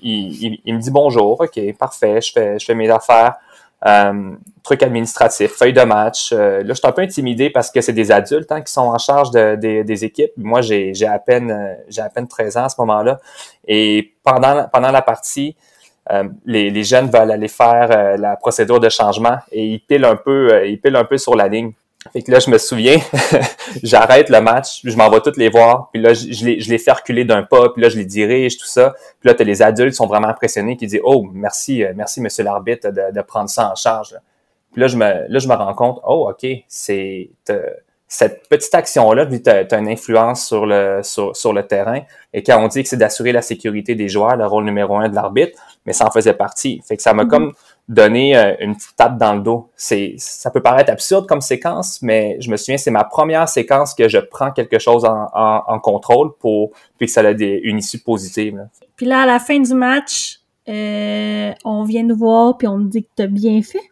[0.00, 1.38] il, il, il, me dit bonjour.
[1.38, 2.22] OK, parfait.
[2.22, 3.34] Je fais, je fais mes affaires.
[3.86, 6.32] Euh, trucs administratifs, feuilles de match.
[6.32, 8.82] Euh, là, je suis un peu intimidé parce que c'est des adultes hein, qui sont
[8.82, 10.32] en charge de, des équipes.
[10.36, 13.20] Moi, j'ai à peine euh, j'ai à peine 13 ans à ce moment-là.
[13.66, 15.54] Et pendant, pendant la partie,
[16.10, 20.16] euh, les, les, jeunes veulent aller faire la procédure de changement et ils pilent un
[20.16, 21.72] peu, ils pilent un peu sur la ligne.
[22.12, 22.98] Fait que là, je me souviens,
[23.82, 26.70] j'arrête le match, je m'en vais toutes les voir, puis là, je, je, les, je
[26.70, 28.94] les fais reculer d'un pas, puis là, je les dirige, tout ça.
[29.20, 32.20] Puis là, as les adultes qui sont vraiment impressionnés, qui disent «Oh, merci, euh, merci,
[32.20, 34.16] monsieur l'arbitre, de, de, prendre ça en charge.»
[34.72, 37.30] Puis là, je me, là, je me rends compte «Oh, OK, c'est
[38.08, 42.02] cette petite action-là, tu as, une influence sur le, sur, sur, le terrain.
[42.32, 45.08] Et quand on dit que c'est d'assurer la sécurité des joueurs, le rôle numéro un
[45.08, 46.80] de l'arbitre, mais ça en faisait partie.
[46.86, 47.28] Fait que ça m'a mm-hmm.
[47.28, 47.52] comme
[47.88, 49.70] donner euh, une petite tape dans le dos.
[49.76, 53.94] C'est, ça peut paraître absurde comme séquence, mais je me souviens, c'est ma première séquence
[53.94, 57.78] que je prends quelque chose en, en, contrôle pour puis que ça a des, une
[57.78, 58.66] issue positive.
[58.96, 62.88] Puis là, à la fin du match, euh, on vient nous voir puis on nous
[62.88, 63.82] dit que tu as bien fait.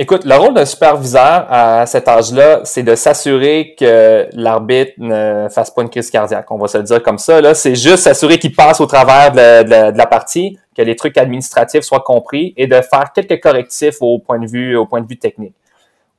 [0.00, 5.70] Écoute, le rôle d'un superviseur à cet âge-là, c'est de s'assurer que l'arbitre ne fasse
[5.70, 6.50] pas une crise cardiaque.
[6.50, 7.40] On va se le dire comme ça.
[7.40, 10.94] Là, c'est juste s'assurer qu'il passe au travers de la, de la partie que les
[10.94, 15.00] trucs administratifs soient compris et de faire quelques correctifs au point de vue, au point
[15.00, 15.54] de vue technique.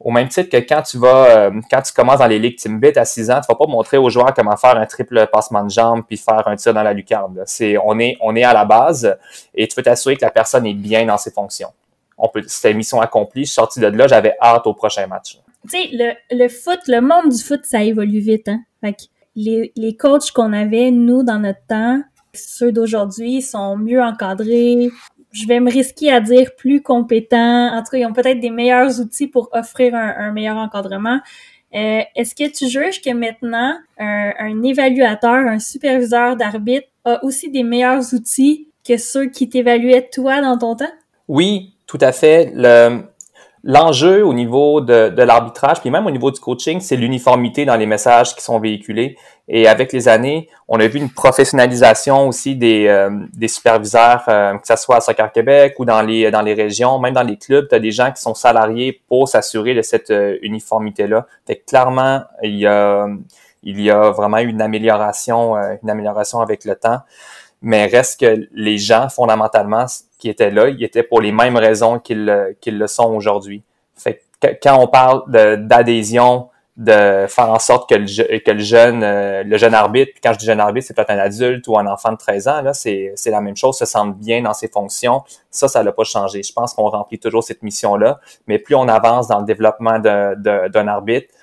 [0.01, 2.97] Au même titre que quand tu vas, euh, quand tu commences dans les ligues Timbit
[2.97, 5.69] à 6 ans, tu vas pas montrer aux joueurs comment faire un triple passement de
[5.69, 7.41] jambe puis faire un tir dans la lucarne.
[7.45, 9.17] C'est, on est, on est à la base
[9.55, 11.69] et tu veux t'assurer que la personne est bien dans ses fonctions.
[12.17, 13.43] On peut, c'était mission accomplie.
[13.43, 15.39] Je suis sorti de là, j'avais hâte au prochain match.
[15.63, 18.59] Tu sais, le, le foot, le monde du foot, ça évolue vite, hein.
[18.81, 19.03] Fait que
[19.35, 22.01] les, les coachs qu'on avait, nous, dans notre temps,
[22.33, 24.89] ceux d'aujourd'hui sont mieux encadrés.
[25.31, 27.73] Je vais me risquer à dire plus compétents.
[27.73, 31.19] En tout cas, ils ont peut-être des meilleurs outils pour offrir un, meilleur encadrement.
[31.75, 37.63] Euh, Est-ce que tu juges que maintenant, un, évaluateur, un superviseur d'arbitre a aussi des
[37.63, 40.91] meilleurs outils que ceux qui t'évaluaient toi dans ton temps?
[41.27, 42.51] Oui, tout à fait.
[43.63, 47.75] L'enjeu au niveau de, de l'arbitrage, puis même au niveau du coaching, c'est l'uniformité dans
[47.75, 49.17] les messages qui sont véhiculés.
[49.47, 54.57] Et avec les années, on a vu une professionnalisation aussi des, euh, des superviseurs, euh,
[54.57, 57.37] que ce soit à Soccer Québec ou dans les, dans les régions, même dans les
[57.37, 61.25] clubs, tu des gens qui sont salariés pour s'assurer de cette euh, uniformité-là.
[61.47, 63.07] Fait clairement, il y a,
[63.63, 66.99] il y a vraiment une amélioration, une amélioration avec le temps.
[67.61, 69.85] Mais reste que les gens, fondamentalement,
[70.17, 73.63] qui étaient là, ils étaient pour les mêmes raisons qu'ils le sont aujourd'hui.
[73.95, 75.23] Fait que quand on parle
[75.67, 80.31] d'adhésion, de, faire en sorte que le, que le jeune euh, le jeune arbitre, quand
[80.31, 82.73] je dis jeune arbitre, c'est peut-être un adulte ou un enfant de 13 ans, là,
[82.73, 85.21] c'est la même chose, se sente bien dans ses fonctions.
[85.51, 86.41] Ça, ça n'a pas changé.
[86.41, 90.87] Je pense qu'on remplit toujours cette mission-là, mais plus on avance dans le développement d'un
[90.87, 91.33] arbitre,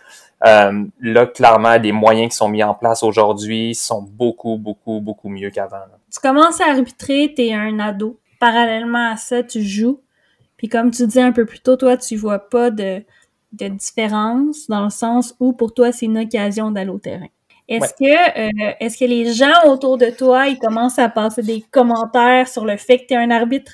[0.45, 5.29] euh, là, clairement, les moyens qui sont mis en place aujourd'hui sont beaucoup, beaucoup, beaucoup
[5.29, 5.79] mieux qu'avant.
[6.17, 10.01] Tu commences à arbitrer, tu es un ado parallèlement à ça, tu joues.
[10.57, 13.03] Puis comme tu dis un peu plus tôt, toi, tu vois pas de,
[13.53, 17.29] de différence dans le sens où pour toi, c'est une occasion d'aller au terrain.
[17.69, 21.63] Est-ce que euh, est-ce que les gens autour de toi, ils commencent à passer des
[21.71, 23.73] commentaires sur le fait que tu es un arbitre?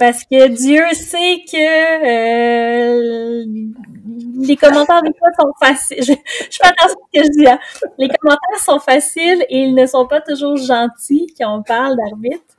[0.00, 1.60] Parce que Dieu sait que
[2.06, 3.44] euh,
[4.38, 5.98] les commentaires des fois sont faciles.
[6.00, 6.14] Je,
[6.50, 7.46] je fais attention à ce que je dis.
[7.46, 7.58] Hein.
[7.98, 12.56] Les commentaires sont faciles et ils ne sont pas toujours gentils quand on parle d'arbitre.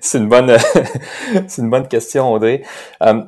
[0.00, 2.64] c'est une bonne, question, Audrey.
[3.02, 3.22] Euh,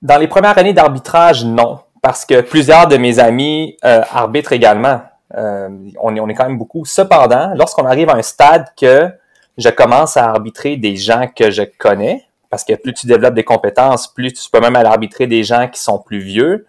[0.00, 5.02] dans les premières années d'arbitrage, non, parce que plusieurs de mes amis euh, arbitrent également.
[5.36, 6.86] On, est, on est quand même beaucoup.
[6.86, 9.12] Cependant, lorsqu'on arrive à un stade que
[9.60, 13.44] je commence à arbitrer des gens que je connais, parce que plus tu développes des
[13.44, 16.66] compétences, plus tu peux même aller arbitrer des gens qui sont plus vieux.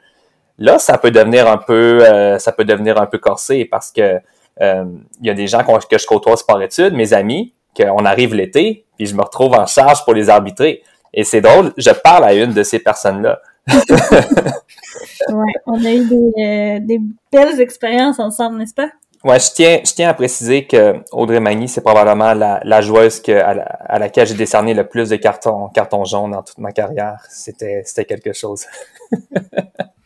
[0.60, 4.20] Là, ça peut devenir un peu, euh, ça peut devenir un peu corsé parce que
[4.62, 4.86] euh,
[5.22, 8.86] il y a des gens que je côtoie sport études, mes amis, qu'on arrive l'été,
[8.98, 10.84] puis je me retrouve en charge pour les arbitrer.
[11.14, 13.42] Et c'est drôle, je parle à une de ces personnes-là.
[13.70, 17.00] ouais, on a eu euh, des
[17.32, 18.90] belles expériences ensemble, n'est-ce pas?
[19.24, 23.22] Ouais, je tiens, je tiens à préciser que Audrey Magny, c'est probablement la, la joueuse
[23.22, 27.24] que, à, laquelle j'ai décerné le plus de cartons, cartons jaunes dans toute ma carrière.
[27.30, 28.66] C'était, c'était quelque chose.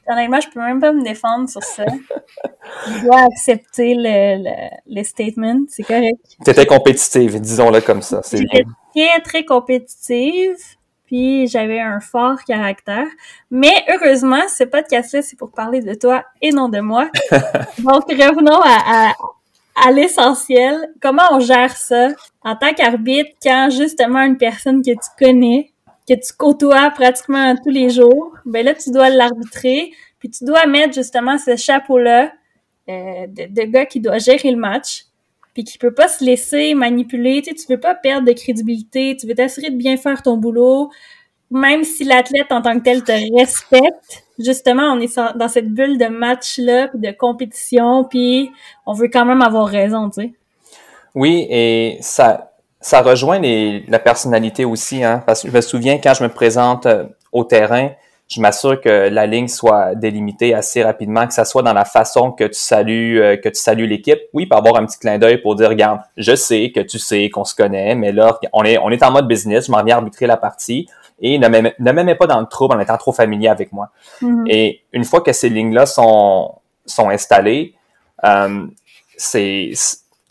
[0.07, 1.85] Honnêtement, je peux même pas me défendre sur ça.
[2.87, 6.19] Je dois accepter le, le, le statement, c'est correct.
[6.43, 8.21] T'étais compétitive, disons-le comme ça.
[8.29, 10.57] J'étais très, très compétitive,
[11.05, 13.07] puis j'avais un fort caractère.
[13.51, 17.09] Mais heureusement, ce podcast-là, c'est pour parler de toi et non de moi.
[17.79, 19.13] Donc, revenons à, à,
[19.87, 20.91] à l'essentiel.
[21.01, 22.09] Comment on gère ça?
[22.43, 25.71] En tant qu'arbitre quand justement une personne que tu connais
[26.07, 30.65] que tu côtoies pratiquement tous les jours, ben là, tu dois l'arbitrer, puis tu dois
[30.67, 32.31] mettre justement ce chapeau-là
[32.89, 35.05] euh, de, de, gars qui doit gérer le match,
[35.55, 37.41] puis qui peut pas se laisser manipuler.
[37.41, 40.37] Tu sais, tu veux pas perdre de crédibilité, tu veux t'assurer de bien faire ton
[40.37, 40.91] boulot,
[41.49, 44.25] même si l'athlète en tant que tel te respecte.
[44.37, 48.51] Justement, on est dans cette bulle de match-là, de compétition, puis
[48.85, 50.33] on veut quand même avoir raison, tu sais.
[51.15, 55.97] Oui, et ça, ça rejoint les, la personnalité aussi, hein, parce que je me souviens
[56.03, 57.91] quand je me présente euh, au terrain,
[58.27, 62.31] je m'assure que la ligne soit délimitée assez rapidement, que ça soit dans la façon
[62.31, 64.19] que tu salues, euh, que tu salues l'équipe.
[64.33, 67.29] Oui, pour avoir un petit clin d'œil pour dire, regarde, je sais que tu sais
[67.29, 69.97] qu'on se connaît, mais là, on est, on est en mode business, je m'en viens
[69.97, 70.87] arbitrer la partie
[71.21, 73.71] et ne me, ne me mets pas dans le trouble en étant trop familier avec
[73.71, 73.91] moi.
[74.21, 74.49] Mm-hmm.
[74.49, 77.75] Et une fois que ces lignes-là sont, sont installées,
[78.23, 78.65] euh,
[79.17, 79.71] c'est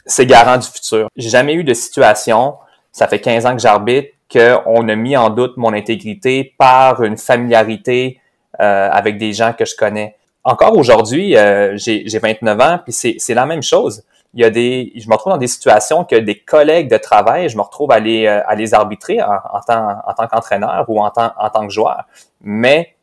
[0.07, 1.09] c'est garant du futur.
[1.17, 2.57] J'ai jamais eu de situation,
[2.93, 7.17] ça fait 15 ans que j'arbitre, qu'on a mis en doute mon intégrité par une
[7.17, 8.21] familiarité
[8.61, 10.17] euh, avec des gens que je connais.
[10.43, 14.05] Encore aujourd'hui, euh, j'ai 29 ans, puis c'est la même chose.
[14.35, 17.49] Il y a des, je me retrouve dans des situations que des collègues de travail,
[17.49, 20.85] je me retrouve à les, euh, à les arbitrer en, en tant, en tant qu'entraîneur
[20.89, 22.05] ou en tant, en tant que joueur.
[22.41, 22.95] Mais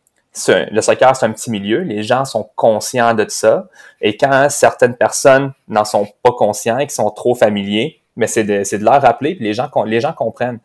[0.47, 1.79] le soccer, c'est un petit milieu.
[1.81, 3.67] Les gens sont conscients de ça.
[3.99, 8.43] Et quand certaines personnes n'en sont pas conscients et qui sont trop familiers, mais c'est
[8.43, 10.59] de, de leur rappeler, puis les gens, les gens comprennent.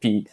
[0.00, 0.26] puis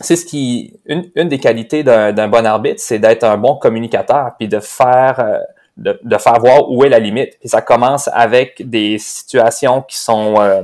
[0.00, 4.32] c'est ce qui, une, une des qualités d'un bon arbitre, c'est d'être un bon communicateur,
[4.38, 5.38] puis de faire, euh,
[5.76, 7.36] de, de, faire voir où est la limite.
[7.42, 10.62] Et ça commence avec des situations qui sont euh,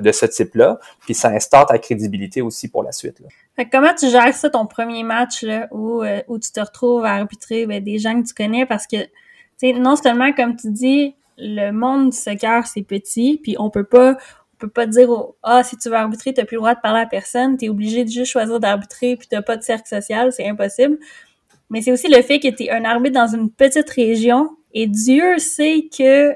[0.00, 3.18] de ce type-là, puis ça instaure ta crédibilité aussi pour la suite.
[3.20, 3.28] Là.
[3.56, 7.04] Fait comment tu gères ça ton premier match là, où, euh, où tu te retrouves
[7.04, 8.66] à arbitrer ben, des gens que tu connais?
[8.66, 8.96] Parce que
[9.62, 14.12] non seulement comme tu dis le monde soccer c'est petit puis on peut pas
[14.54, 15.08] on peut pas dire
[15.42, 18.04] ah si tu veux arbitrer t'as plus le droit de parler à personne t'es obligé
[18.04, 20.98] de juste choisir d'arbitrer puis t'as pas de cercle social c'est impossible
[21.70, 24.48] mais c'est aussi le fait que tu es un arbitre dans une petite région
[24.78, 26.34] et Dieu sait que euh,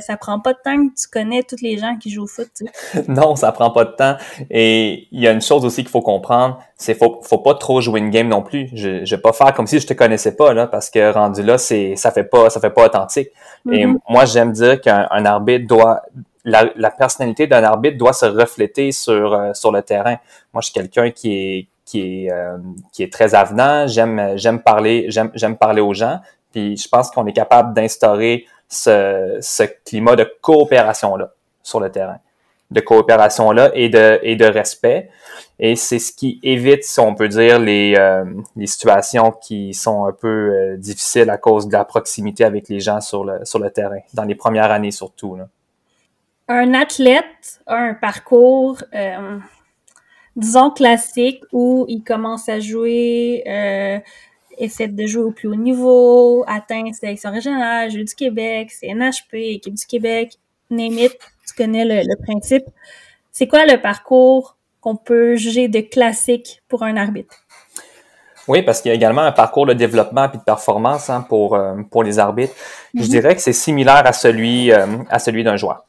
[0.00, 2.48] ça prend pas de temps que tu connais tous les gens qui jouent au foot.
[3.08, 4.14] non, ça prend pas de temps.
[4.48, 7.80] Et il y a une chose aussi qu'il faut comprendre, c'est faut faut pas trop
[7.80, 8.68] jouer une game non plus.
[8.74, 11.42] Je, je vais pas faire comme si je te connaissais pas là, parce que rendu
[11.42, 13.30] là, c'est ça fait pas ça fait pas authentique.
[13.72, 13.98] Et mm-hmm.
[14.08, 16.02] moi, j'aime dire qu'un arbitre doit
[16.44, 20.18] la, la personnalité d'un arbitre doit se refléter sur euh, sur le terrain.
[20.52, 22.56] Moi, je suis quelqu'un qui est qui est euh,
[22.92, 23.86] qui est très avenant.
[23.88, 26.20] J'aime j'aime parler j'aime j'aime parler aux gens.
[26.52, 31.30] Puis je pense qu'on est capable d'instaurer ce, ce climat de coopération là
[31.62, 32.18] sur le terrain,
[32.70, 35.10] de coopération là et de et de respect.
[35.58, 38.24] Et c'est ce qui évite, si on peut dire, les, euh,
[38.56, 42.80] les situations qui sont un peu euh, difficiles à cause de la proximité avec les
[42.80, 45.38] gens sur le sur le terrain, dans les premières années surtout.
[46.48, 48.82] Un athlète a un parcours
[50.40, 53.98] disons classique où il commence à jouer, euh,
[54.58, 59.74] essaie de jouer au plus haut niveau, atteint sélection régionale, Jeux du Québec, CNHP, équipe
[59.74, 60.38] du Québec,
[60.70, 61.08] name
[61.46, 62.64] tu connais le, principe.
[63.32, 67.34] C'est quoi le parcours qu'on peut juger de classique pour un arbitre?
[68.48, 71.54] Oui, parce qu'il y a également un parcours de développement et de performance hein, pour,
[71.54, 72.54] euh, pour les arbitres.
[72.94, 73.08] Je mm-hmm.
[73.08, 75.84] dirais que c'est similaire à celui, euh, à celui d'un joueur.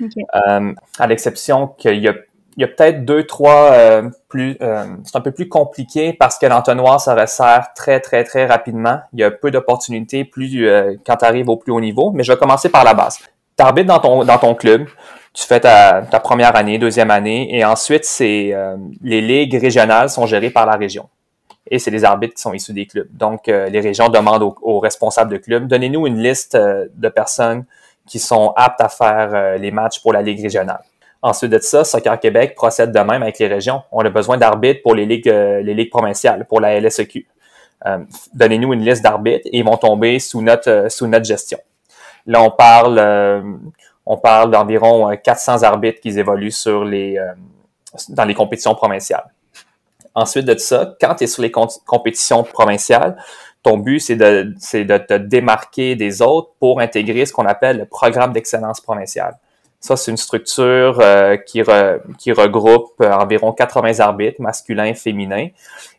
[0.00, 2.14] Euh, à l'exception qu'il y a
[2.56, 4.56] il y a peut-être deux, trois euh, plus.
[4.60, 9.00] Euh, c'est un peu plus compliqué parce que l'entonnoir se resserre très, très, très rapidement.
[9.12, 12.12] Il y a peu d'opportunités plus euh, quand tu arrives au plus haut niveau.
[12.12, 13.18] Mais je vais commencer par la base.
[13.56, 14.86] Tu arbitres dans ton, dans ton club.
[15.32, 18.54] Tu fais ta, ta première année, deuxième année, et ensuite, c'est
[19.02, 21.08] les ligues régionales sont gérées par la région.
[21.68, 23.08] Et c'est les arbitres qui sont issus des clubs.
[23.10, 27.64] Donc, les régions demandent aux, aux responsables de clubs, donnez-nous une liste de personnes
[28.06, 30.84] qui sont aptes à faire les matchs pour la ligue régionale.
[31.24, 33.80] Ensuite de ça, Soccer Québec procède de même avec les régions.
[33.90, 37.26] On a besoin d'arbitres pour les ligues, euh, les ligues provinciales, pour la LSEQ.
[37.86, 38.00] Euh,
[38.34, 41.58] Donnez-nous une liste d'arbitres et ils vont tomber sous notre, euh, sous notre gestion.
[42.26, 43.40] Là, on parle, euh,
[44.04, 49.24] on parle d'environ 400 arbitres qui évoluent dans les compétitions provinciales.
[50.14, 53.16] Ensuite de ça, quand tu es sur les compétitions provinciales,
[53.62, 57.86] ton but, c'est de, de te démarquer des autres pour intégrer ce qu'on appelle le
[57.86, 59.38] programme d'excellence provinciale.
[59.84, 61.62] Ça, c'est une structure euh, qui,
[62.16, 65.48] qui regroupe euh, environ 80 arbitres, masculins et féminins,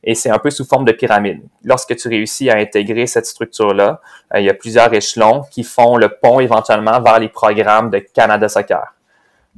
[0.04, 1.44] et c'est un peu sous forme de pyramide.
[1.64, 4.02] Lorsque tu réussis à intégrer cette structure-là,
[4.34, 8.00] euh, il y a plusieurs échelons qui font le pont éventuellement vers les programmes de
[8.00, 8.96] Canada Soccer.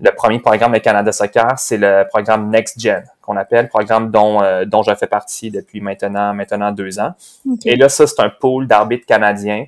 [0.02, 4.42] Le premier programme de Canada Soccer, c'est le programme Next Gen, qu'on appelle, programme dont,
[4.66, 7.14] dont je fais partie depuis maintenant, maintenant deux ans.
[7.64, 9.68] Et là, ça, c'est un pool d'arbitres canadiens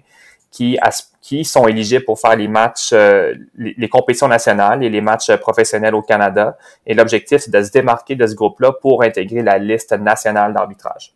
[0.52, 0.78] qui,
[1.22, 5.94] qui sont éligibles pour faire les matchs, euh, les, compétitions nationales et les matchs professionnels
[5.94, 6.58] au Canada.
[6.86, 11.14] Et l'objectif, c'est de se démarquer de ce groupe-là pour intégrer la liste nationale d'arbitrage.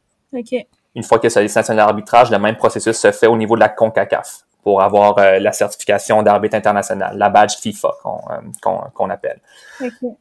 [0.96, 3.62] Une fois que cette liste nationale d'arbitrage, le même processus se fait au niveau de
[3.62, 9.10] la CONCACAF pour avoir euh, la certification d'arbitre international, la badge FIFA qu'on euh, qu'on
[9.10, 9.40] appelle.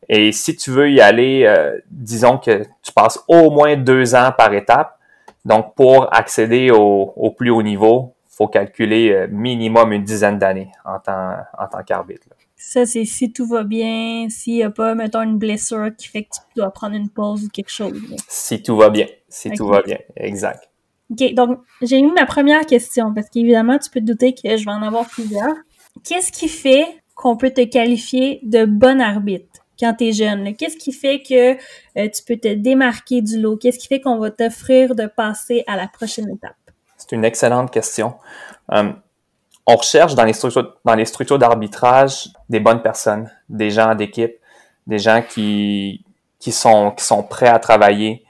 [0.09, 1.53] Et si tu veux y aller,
[1.91, 4.99] disons que tu passes au moins deux ans par étape.
[5.45, 10.73] Donc, pour accéder au, au plus haut niveau, faut calculer euh, minimum une dizaine d'années
[10.85, 12.27] en tant, en tant qu'arbitre.
[12.57, 16.25] Ça, c'est si tout va bien, s'il n'y a pas, mettons, une blessure qui fait
[16.25, 18.01] que tu dois prendre une pause ou quelque chose.
[18.29, 19.07] Si tout va bien.
[19.29, 19.99] Si tout va bien.
[20.17, 20.71] Exact.
[21.11, 21.35] OK.
[21.35, 24.71] Donc, j'ai eu ma première question parce qu'évidemment, tu peux te douter que je vais
[24.71, 25.55] en avoir plusieurs.
[26.05, 30.57] Qu'est-ce qui fait qu'on peut te qualifier de bon arbitre quand tu es jeune?
[30.57, 31.55] Qu'est-ce qui fait que
[31.99, 33.57] euh, tu peux te démarquer du lot?
[33.57, 36.57] Qu'est-ce qui fait qu'on va t'offrir de passer à la prochaine étape?
[37.13, 38.15] C'est une excellente question.
[38.73, 38.91] Euh,
[39.67, 44.33] on recherche dans les structures, dans les structures d'arbitrage des bonnes personnes, des gens d'équipe,
[44.87, 46.07] des gens qui,
[46.39, 48.25] qui, sont, qui sont prêts à travailler,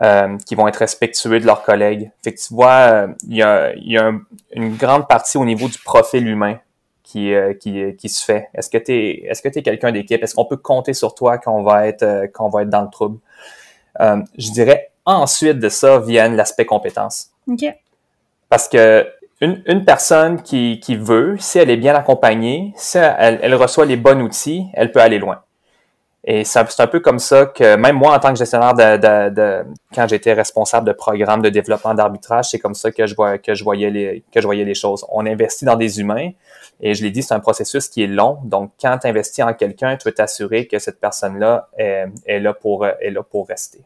[0.00, 2.12] euh, qui vont être respectueux de leurs collègues.
[2.22, 4.12] Tu vois, euh, il y a,
[4.52, 6.60] une grande partie au niveau du profil humain
[7.02, 8.48] qui, qui, se fait.
[8.54, 10.22] Est-ce que tu es, est-ce que quelqu'un d'équipe?
[10.22, 13.18] Est-ce qu'on peut compter sur toi qu'on va être, qu'on va être dans le trouble?
[13.98, 17.30] je dirais ensuite de ça vienne l'aspect compétence.
[18.50, 19.06] Parce que
[19.40, 23.86] une, une personne qui, qui, veut, si elle est bien accompagnée, si elle, elle, reçoit
[23.86, 25.42] les bons outils, elle peut aller loin.
[26.24, 29.34] Et c'est un, peu comme ça que même moi, en tant que gestionnaire de, de,
[29.34, 33.38] de quand j'étais responsable de programme de développement d'arbitrage, c'est comme ça que je vois
[33.38, 35.06] que je voyais les que je voyais les choses.
[35.08, 36.32] On investit dans des humains
[36.80, 38.38] et je l'ai dit, c'est un processus qui est long.
[38.44, 42.52] Donc, quand tu investis en quelqu'un, tu veux t'assurer que cette personne-là est, est, là
[42.52, 43.80] pour est là pour rester.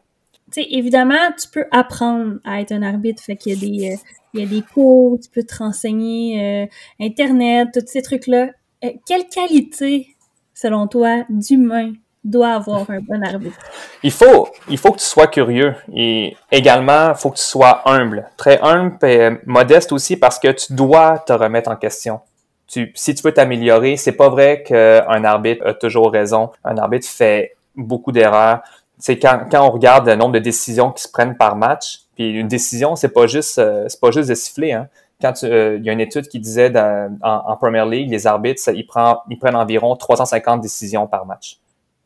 [0.51, 3.21] Sais, évidemment, tu peux apprendre à être un arbitre.
[3.23, 3.97] Fait qu'il y a des, euh,
[4.33, 6.67] il y a des cours, tu peux te renseigner, euh,
[6.99, 8.49] Internet, tous ces trucs-là.
[8.83, 10.07] Euh, quelle qualité,
[10.53, 13.57] selon toi, d'humain doit avoir un bon arbitre?
[14.03, 17.81] Il faut, il faut que tu sois curieux et également, il faut que tu sois
[17.89, 18.29] humble.
[18.37, 22.19] Très humble et modeste aussi parce que tu dois te remettre en question.
[22.67, 26.51] Si tu veux t'améliorer, c'est pas vrai qu'un arbitre a toujours raison.
[26.63, 28.61] Un arbitre fait beaucoup d'erreurs.
[29.05, 32.31] C'est quand, quand on regarde le nombre de décisions qui se prennent par match, puis
[32.31, 34.71] une décision, c'est pas juste, euh, c'est pas juste de siffler.
[34.73, 34.87] Hein.
[35.21, 38.63] Quand euh, il y a une étude qui disait dans, en, Premier League, les arbitres,
[38.73, 41.59] ils, prennent, ils prennent environ 350 décisions par match.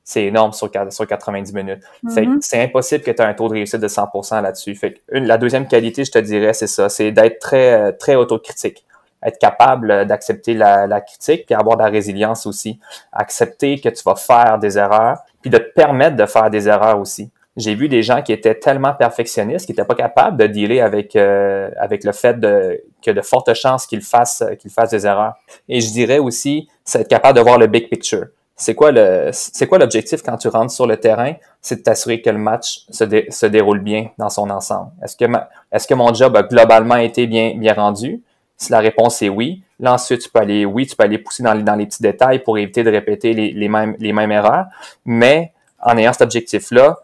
[0.03, 1.79] C'est énorme sur, sur 90 minutes.
[2.03, 2.39] Mm-hmm.
[2.41, 4.75] C'est impossible que tu aies un taux de réussite de 100% là-dessus.
[4.75, 8.83] Fait une, la deuxième qualité, je te dirais, c'est ça, c'est d'être très, très autocritique
[9.23, 12.79] être capable d'accepter la, la, critique, puis avoir de la résilience aussi.
[13.11, 16.99] Accepter que tu vas faire des erreurs, puis de te permettre de faire des erreurs
[16.99, 20.79] aussi j'ai vu des gens qui étaient tellement perfectionnistes qu'ils n'étaient pas capables de dealer
[20.81, 25.05] avec euh, avec le fait de que de fortes chances qu'ils fassent qu'ils fassent des
[25.05, 25.35] erreurs.
[25.67, 28.27] Et je dirais aussi, c'est être capable de voir le big picture.
[28.55, 31.33] C'est quoi le c'est quoi l'objectif quand tu rentres sur le terrain?
[31.61, 34.91] C'est de t'assurer que le match se, se déroule bien dans son ensemble.
[35.03, 35.25] Est-ce que
[35.71, 38.21] est-ce que mon job a globalement été bien bien rendu?
[38.59, 41.43] Si la réponse est oui, là ensuite tu peux aller oui, tu peux aller pousser
[41.43, 44.65] dans les petits détails pour éviter de répéter les, mêmes erreurs,
[45.05, 46.97] mais en ayant cet objectif là,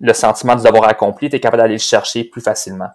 [0.00, 2.90] le sentiment de l'avoir accompli, tu es capable d'aller le chercher plus facilement.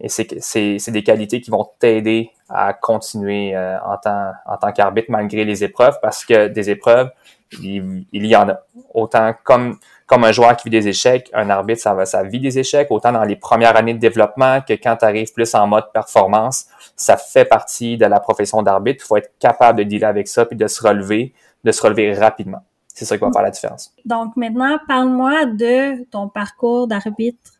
[0.00, 5.62] Et c'est des qualités qui vont t'aider à continuer euh, en tant qu'arbitre malgré les
[5.62, 7.10] épreuves, parce que des épreuves,
[7.52, 8.60] il, y en a.
[8.94, 12.58] Autant comme, comme un joueur qui vit des échecs, un arbitre, ça, ça vit des
[12.58, 15.92] échecs, autant dans les premières années de développement que quand tu arrives plus en mode
[15.92, 19.04] performance, ça fait partie de la profession d'arbitre.
[19.04, 21.32] Il faut être capable de dealer avec ça, puis de se relever,
[21.64, 22.62] de se relever rapidement.
[22.88, 23.94] C'est ça qui va faire la différence.
[24.04, 27.52] Donc maintenant, parle-moi de ton parcours d'arbitre,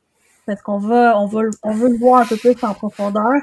[0.46, 3.34] parce qu'on va, on va, on veut le voir un peu plus en profondeur,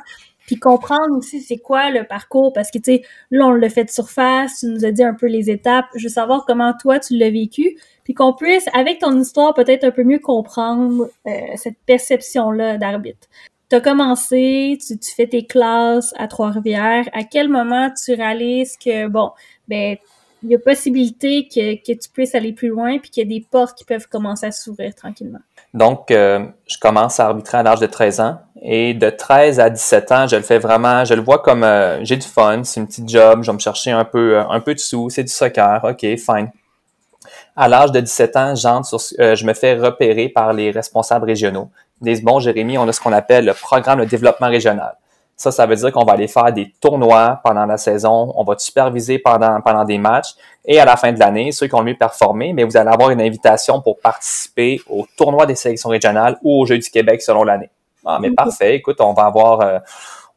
[0.45, 3.85] puis comprendre aussi c'est quoi le parcours, parce que tu sais, là on l'a fait
[3.85, 5.85] de surface, tu nous as dit un peu les étapes.
[5.95, 9.83] Je veux savoir comment toi tu l'as vécu, puis qu'on puisse, avec ton histoire, peut-être
[9.83, 13.27] un peu mieux comprendre euh, cette perception-là d'arbitre.
[13.69, 17.09] Tu as commencé, tu, tu fais tes classes à Trois-Rivières.
[17.13, 19.31] À quel moment tu réalises que, bon,
[19.67, 19.97] ben,
[20.45, 23.39] il y a possibilité que, que tu puisses aller plus loin puis qu'il y a
[23.39, 25.39] des portes qui peuvent commencer à s'ouvrir tranquillement.
[25.73, 29.69] Donc, euh, je commence à arbitrer à l'âge de 13 ans et de 13 à
[29.69, 32.79] 17 ans, je le fais vraiment, je le vois comme euh, j'ai du fun, c'est
[32.79, 35.23] une petite job, je vais me chercher un peu, euh, un peu de sous, c'est
[35.23, 36.51] du soccer, ok, fine.
[37.55, 41.69] À l'âge de 17 ans, sur, je me fais repérer par les responsables régionaux.
[42.01, 44.95] Ils disent, bon, Jérémy, on a ce qu'on appelle le programme de développement régional.
[45.37, 48.55] Ça, ça veut dire qu'on va aller faire des tournois pendant la saison, on va
[48.55, 51.83] te superviser pendant, pendant des matchs et à la fin de l'année, ceux qui ont
[51.83, 56.37] mieux performé, mais vous allez avoir une invitation pour participer au tournoi des sélections régionales
[56.41, 57.69] ou aux Jeux du Québec selon l'année.
[58.05, 59.79] Ah, mais parfait, écoute, on va avoir, euh,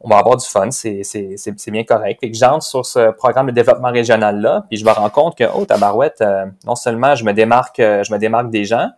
[0.01, 2.19] on va avoir du fun, c'est, c'est, c'est, bien correct.
[2.23, 5.43] Et que j'entre sur ce programme de développement régional-là, puis je me rends compte que,
[5.53, 8.89] oh, tabarouette, euh, non seulement je me démarque, euh, je me démarque des gens,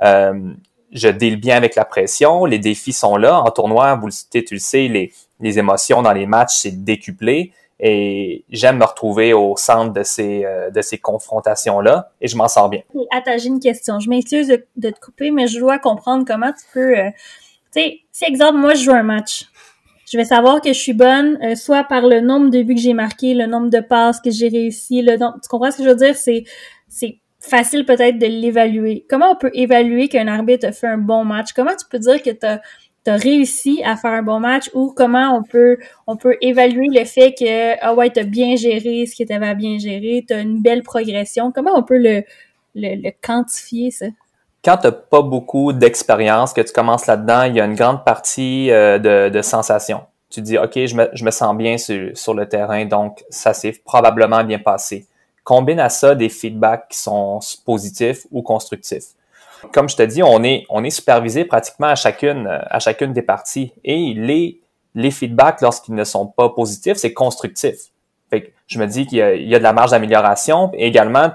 [0.00, 3.40] je deal bien avec la pression, les défis sont là.
[3.40, 5.12] En tournoi, vous le, tu le sais, les,
[5.42, 7.52] les émotions dans les matchs, c'est décuplé.
[7.84, 12.46] Et j'aime me retrouver au centre de ces, euh, de ces confrontations-là et je m'en
[12.46, 12.82] sors bien.
[13.10, 13.98] Attends, une question.
[13.98, 16.96] Je m'excuse de, te couper, mais je dois comprendre comment tu peux...
[16.96, 17.10] Euh,
[17.74, 19.46] tu sais, si exemple, moi, je joue un match,
[20.12, 22.80] je vais savoir que je suis bonne, euh, soit par le nombre de buts que
[22.80, 25.88] j'ai marqué, le nombre de passes que j'ai réussi, le Tu comprends ce que je
[25.88, 26.14] veux dire?
[26.14, 26.44] C'est,
[26.86, 29.04] c'est facile peut-être de l'évaluer.
[29.08, 31.52] Comment on peut évaluer qu'un arbitre a fait un bon match?
[31.52, 32.60] Comment tu peux dire que tu as
[33.04, 36.88] tu as réussi à faire un bon match ou comment on peut on peut évaluer
[36.88, 40.24] le fait que ah ouais, tu as bien géré ce que tu avais bien géré,
[40.26, 41.52] tu as une belle progression.
[41.52, 42.22] Comment on peut le,
[42.74, 44.06] le, quantifier ça?
[44.64, 48.04] Quand tu n'as pas beaucoup d'expérience, que tu commences là-dedans, il y a une grande
[48.04, 50.02] partie euh, de, de sensations.
[50.30, 53.52] Tu dis, OK, je me, je me sens bien sur, sur le terrain, donc ça
[53.52, 55.06] s'est probablement bien passé.
[55.42, 59.14] Combine à ça des feedbacks qui sont positifs ou constructifs.
[59.72, 63.22] Comme je te dis, on est, on est supervisé pratiquement à chacune, à chacune des
[63.22, 63.72] parties.
[63.84, 64.60] Et les,
[64.94, 67.76] les feedbacks, lorsqu'ils ne sont pas positifs, c'est constructif.
[68.30, 70.70] Fait que je me dis qu'il y, y, a de la marge d'amélioration.
[70.74, 71.30] Également,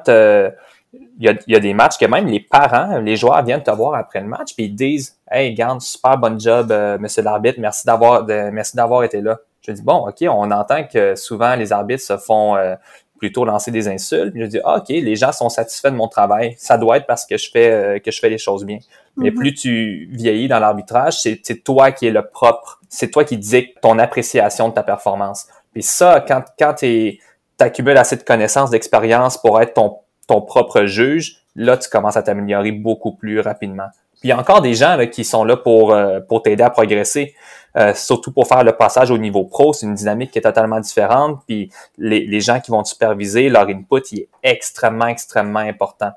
[1.20, 3.64] il y, a, il y a des matchs que même les parents, les joueurs viennent
[3.64, 7.22] te voir après le match puis ils disent Hey, garde, super bon job, euh, monsieur
[7.22, 9.38] l'arbitre, merci d'avoir merci d'avoir été là.
[9.62, 12.76] Je dis bon, ok, on entend que souvent les arbitres se font euh,
[13.18, 14.34] plutôt lancer des insultes.
[14.36, 16.55] je dis, ah, OK, les gens sont satisfaits de mon travail.
[16.57, 18.80] Ça doit être parce que je fais, euh, que je fais les choses bien.
[19.15, 19.38] Mais mhm.
[19.38, 22.80] plus tu vieillis dans l'arbitrage, c'est toi qui es le propre.
[22.89, 25.47] C'est toi qui dicte ton appréciation de ta performance.
[25.74, 27.20] Puis ça, quand, quand tu
[27.59, 29.97] accumules assez de connaissances, d'expérience pour être ton,
[30.28, 33.88] ton propre juge, là, tu commences à t'améliorer beaucoup plus rapidement.
[34.20, 36.70] Puis il y a encore des gens qui sont là pour, euh, pour t'aider à
[36.70, 37.36] progresser.
[37.76, 40.80] Euh, surtout pour faire le passage au niveau pro, c'est une dynamique qui est totalement
[40.80, 41.41] différente.
[41.47, 46.11] Puis les, les gens qui vont te superviser, leur input il est extrêmement, extrêmement important.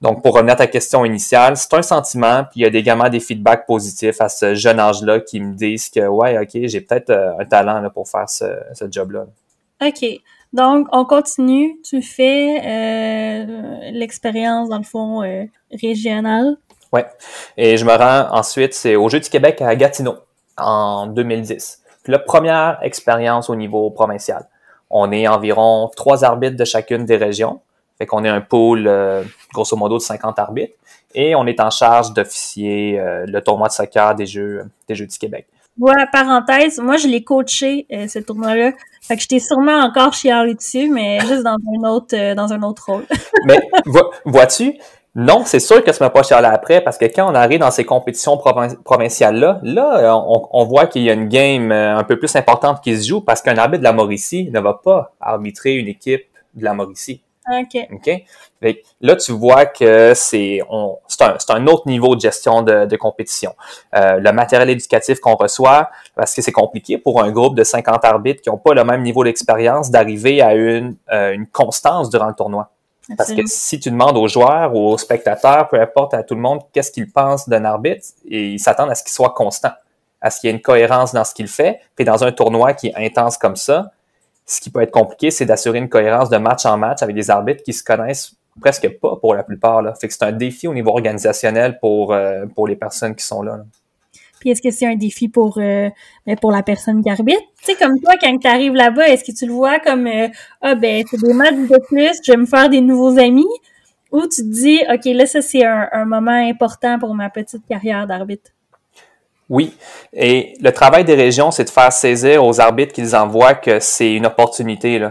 [0.00, 3.08] Donc, pour revenir à ta question initiale, c'est un sentiment, puis il y a également
[3.08, 7.10] des feedbacks positifs à ce jeune âge-là qui me disent que, ouais, OK, j'ai peut-être
[7.10, 9.26] euh, un talent pour faire ce, ce job-là.
[9.80, 10.04] OK.
[10.52, 11.80] Donc, on continue.
[11.82, 16.56] Tu fais l'expérience, dans le fond, euh, régionale.
[16.92, 17.06] Ouais.
[17.56, 20.16] Et je me rends ensuite, c'est au Jeu du Québec à Gatineau
[20.58, 21.82] en 2010.
[22.02, 24.46] Puis la première expérience au niveau provincial.
[24.90, 27.60] On est environ trois arbitres de chacune des régions.
[27.96, 29.22] Fait qu'on est un pool, euh,
[29.52, 30.74] grosso modo, de 50 arbitres.
[31.14, 35.06] Et on est en charge d'officier euh, le tournoi de soccer des Jeux, des Jeux
[35.06, 35.46] du Québec.
[35.80, 38.72] Ouais, parenthèse, moi je l'ai coaché euh, ce tournoi-là.
[39.00, 42.84] Fait que j'étais sûrement encore chialé dessus, mais juste dans un autre dans un autre
[42.86, 43.06] rôle.
[43.46, 43.58] mais
[44.26, 44.78] vois-tu,
[45.14, 47.70] non, c'est sûr que ça m'a pas chialé après parce que quand on arrive dans
[47.70, 48.38] ces compétitions
[48.84, 52.96] provinciales-là, là, on, on voit qu'il y a une game un peu plus importante qui
[52.96, 56.64] se joue parce qu'un arbitre de la Mauricie ne va pas arbitrer une équipe de
[56.64, 57.22] la Mauricie.
[57.50, 57.88] OK.
[57.92, 58.24] OK?
[59.00, 63.54] là, tu vois que c'est un, un, autre niveau de gestion de, de compétition.
[63.94, 68.04] Euh, le matériel éducatif qu'on reçoit, parce que c'est compliqué pour un groupe de 50
[68.04, 72.28] arbitres qui n'ont pas le même niveau d'expérience d'arriver à une, euh, une constance durant
[72.28, 72.70] le tournoi.
[73.16, 76.40] Parce que si tu demandes aux joueurs ou aux spectateurs, peu importe à tout le
[76.40, 79.72] monde, qu'est-ce qu'ils pensent d'un arbitre, et ils s'attendent à ce qu'il soit constant,
[80.20, 81.80] à ce qu'il y ait une cohérence dans ce qu'il fait.
[81.96, 83.90] Puis dans un tournoi qui est intense comme ça,
[84.46, 87.30] ce qui peut être compliqué, c'est d'assurer une cohérence de match en match avec des
[87.30, 89.82] arbitres qui se connaissent presque pas pour la plupart.
[89.82, 89.94] Là.
[89.94, 93.42] Fait que c'est un défi au niveau organisationnel pour, euh, pour les personnes qui sont
[93.42, 93.60] là.
[94.42, 95.88] Puis est-ce que c'est un défi pour euh,
[96.26, 97.42] ben, pour la personne qui arbitre?
[97.62, 100.26] Tu sais, comme toi, quand tu arrives là-bas, est-ce que tu le vois comme euh,
[100.60, 103.46] Ah ben c'est des matchs de plus, je vais me faire des nouveaux amis?
[104.10, 108.08] Ou tu te dis OK, là, ça c'est un, moment important pour ma petite carrière
[108.08, 108.50] d'arbitre?
[109.48, 109.76] Oui.
[110.12, 114.12] Et le travail des régions, c'est de faire saisir aux arbitres qu'ils envoient que c'est
[114.12, 115.06] une opportunité.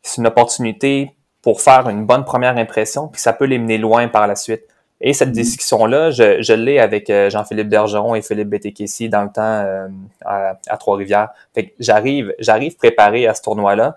[0.00, 1.10] C'est une opportunité
[1.42, 4.62] pour faire une bonne première impression, puis ça peut les mener loin par la suite.
[5.00, 5.32] Et cette mm-hmm.
[5.32, 9.88] discussion-là, je, je l'ai avec euh, Jean-Philippe Bergeron et Philippe Bétékessi dans le temps euh,
[10.24, 11.30] à, Trois-Rivières.
[11.54, 13.94] Fait que j'arrive, j'arrive préparé à ce tournoi-là.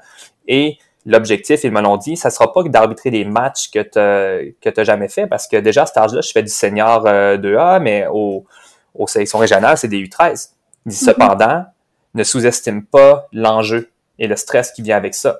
[0.48, 4.70] Et l'objectif, ils me l'ont dit, ça sera pas d'arbitrer des matchs que tu que
[4.70, 7.80] t'as jamais fait, parce que déjà à cet âge-là, je fais du senior 2A, euh,
[7.80, 8.46] mais au,
[8.94, 10.50] aux sélections régionales, c'est des U13.
[10.86, 10.92] Mhm.
[10.92, 11.66] Cependant,
[12.14, 15.40] ne sous-estime pas l'enjeu et le stress qui vient avec ça.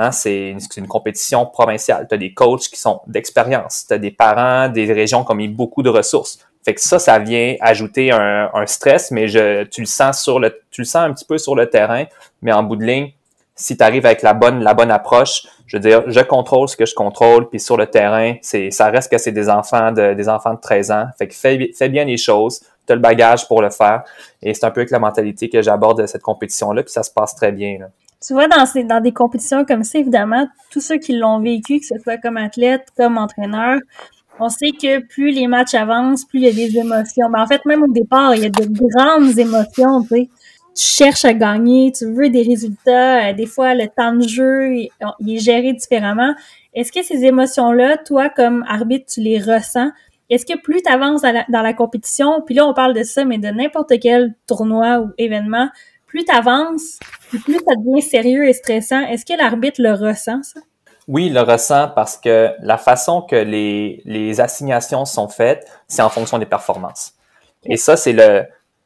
[0.00, 2.06] Hein, c'est une, compétition provinciale.
[2.08, 3.84] Tu as des coachs qui sont d'expérience.
[3.88, 6.38] Tu as des parents des régions qui ont mis beaucoup de ressources.
[6.64, 11.24] Fait que ça, ça vient ajouter un, stress, mais je, tu le sens un petit
[11.24, 12.04] peu sur le terrain,
[12.42, 13.12] mais en bout de ligne,
[13.56, 16.94] si tu arrives avec la bonne, approche, je veux dire, je contrôle ce que je
[16.94, 20.54] contrôle, puis sur le terrain, c'est, ça reste que c'est des enfants de, des enfants
[20.54, 21.06] de 13 ans.
[21.18, 24.04] Fait que fais, bien les choses, tu as le bagage pour le faire.
[24.42, 27.34] Et c'est un peu avec la mentalité que j'aborde cette compétition-là, puis ça se passe
[27.34, 27.78] très bien.
[28.24, 31.78] Tu vois, dans, ces, dans des compétitions comme ça, évidemment, tous ceux qui l'ont vécu,
[31.78, 33.78] que ce soit comme athlète, comme entraîneur,
[34.40, 37.28] on sait que plus les matchs avancent, plus il y a des émotions.
[37.28, 40.28] Mais en fait, même au départ, il y a de grandes émotions, tu sais.
[40.76, 43.30] Tu cherches à gagner, tu veux des résultats.
[43.30, 46.34] Euh, des fois, le temps de jeu, il est géré différemment.
[46.72, 49.90] Est-ce que ces émotions-là, toi, comme arbitre, tu les ressens?
[50.30, 53.38] Est-ce que plus tu avances dans la, compétition, puis là on parle de ça, mais
[53.38, 55.70] de n'importe quel tournoi ou événement,
[56.08, 56.98] plus tu avances,
[57.44, 60.60] plus ça devient sérieux et stressant, est-ce que l'arbitre le ressent, ça?
[61.06, 66.02] Oui, il le ressent parce que la façon que les, les assignations sont faites, c'est
[66.02, 67.14] en fonction des performances.
[67.64, 68.44] Et ça, c'est le,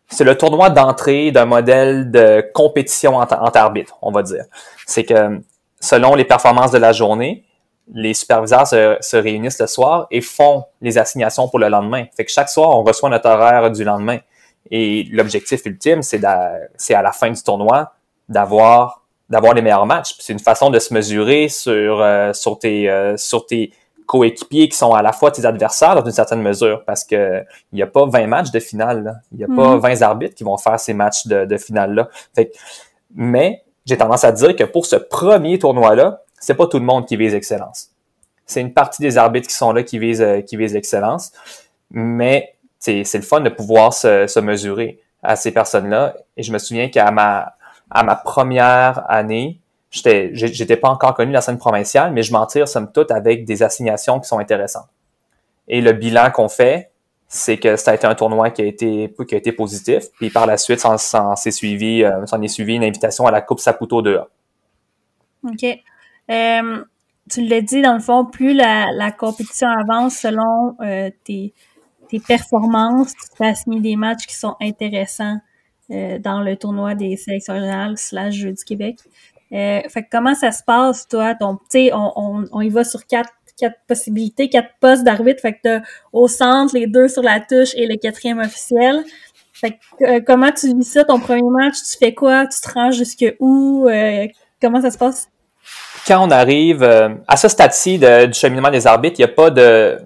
[0.08, 4.44] c'est le tournoi d'entrée d'un modèle de compétition entre, entre arbitres, on va dire.
[4.86, 5.40] C'est que
[5.80, 7.44] selon les performances de la journée,
[7.92, 12.04] les superviseurs se, réunissent le soir et font les assignations pour le lendemain.
[12.16, 14.18] Fait que chaque soir, on reçoit notre horaire du lendemain.
[14.70, 17.92] Et l'objectif ultime, c'est à la fin du tournoi
[18.28, 20.14] d'avoir d'avoir les meilleurs matchs.
[20.18, 23.72] C'est une façon de se mesurer sur euh, sur tes euh, sur tes
[24.06, 27.42] coéquipiers qui sont à la fois tes adversaires dans une certaine mesure parce que
[27.72, 29.22] il n'y a pas 20 matchs de finale.
[29.32, 30.02] Il n'y a pas 20 mm-hmm.
[30.02, 32.08] arbitres qui vont faire ces matchs de, de finale là.
[32.34, 32.52] Fait
[33.14, 36.84] mais j'ai tendance à dire que pour ce premier tournoi là, c'est pas tout le
[36.84, 37.90] monde qui vise l'excellence.
[38.44, 41.32] C'est une partie des arbitres qui sont là qui visent, euh, qui visent l'excellence,
[41.90, 46.16] mais c'est le fun de pouvoir se, se mesurer à ces personnes-là.
[46.36, 47.54] Et je me souviens qu'à ma,
[47.90, 49.60] à ma première année,
[49.90, 53.10] j'étais, j'étais pas encore connu de la scène provinciale, mais je m'en tire somme toute
[53.12, 54.88] avec des assignations qui sont intéressantes.
[55.68, 56.90] Et le bilan qu'on fait,
[57.28, 60.04] c'est que ça a été un tournoi qui a été, qui a été positif.
[60.16, 63.60] Puis par la suite, s'en, s'est suivi, euh, est suivi une invitation à la Coupe
[63.60, 64.26] Saputo 2A.
[65.44, 65.64] OK.
[66.30, 66.84] Euh,
[67.30, 71.54] tu l'as dit, dans le fond, plus la, compétition avance selon euh, tes,
[72.20, 75.38] performances, tu peux assigner des matchs qui sont intéressants
[75.90, 78.98] euh, dans le tournoi des sélections régionales slash Jeux du Québec.
[79.50, 81.34] fait comment ça se passe, toi?
[81.34, 83.30] Ton, on, on, y va sur quatre,
[83.86, 85.40] possibilités, quatre postes d'arbitre.
[85.40, 85.80] Fait que t'as
[86.12, 89.04] au centre, les deux sur la touche et le quatrième officiel.
[89.62, 91.76] Fait que, euh, comment tu vis ça, ton premier match?
[91.76, 92.46] Tu fais quoi?
[92.46, 93.86] Tu te rends jusque où?
[93.88, 94.26] Euh,
[94.60, 95.28] comment ça se passe?
[96.06, 99.50] Quand on arrive euh, à ce stade-ci du cheminement des arbitres, il n'y a pas
[99.50, 99.98] de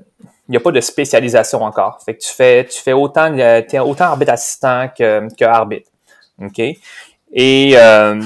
[0.49, 2.01] il n'y a pas de spécialisation encore.
[2.05, 5.91] Fait que tu fais, tu fais autant, es autant arbitre assistant que, que arbitre.
[6.41, 6.61] OK?
[7.33, 8.23] Et euh,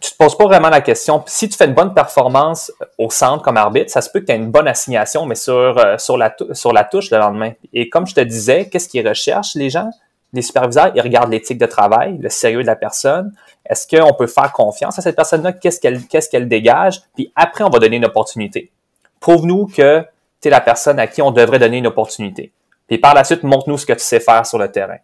[0.00, 1.22] tu te poses pas vraiment la question.
[1.26, 4.32] Si tu fais une bonne performance au centre comme arbitre, ça se peut que tu
[4.32, 7.52] aies une bonne assignation, mais sur, euh, sur, la, sur la touche le lendemain.
[7.72, 9.90] Et comme je te disais, qu'est-ce qu'ils recherchent, les gens?
[10.34, 13.32] Les superviseurs, ils regardent l'éthique de travail, le sérieux de la personne.
[13.64, 15.52] Est-ce qu'on peut faire confiance à cette personne-là?
[15.52, 17.00] Qu'est-ce qu'elle qu'est-ce qu'elle dégage?
[17.14, 18.72] Puis après, on va donner une opportunité.
[19.20, 20.04] Prouve-nous que
[20.50, 22.52] la personne à qui on devrait donner une opportunité.
[22.86, 24.98] Puis par la suite, montre-nous ce que tu sais faire sur le terrain.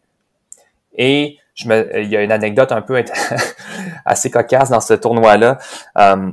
[0.95, 3.03] Et il y a une anecdote un peu
[4.05, 5.59] assez cocasse dans ce tournoi-là.
[5.99, 6.30] Euh,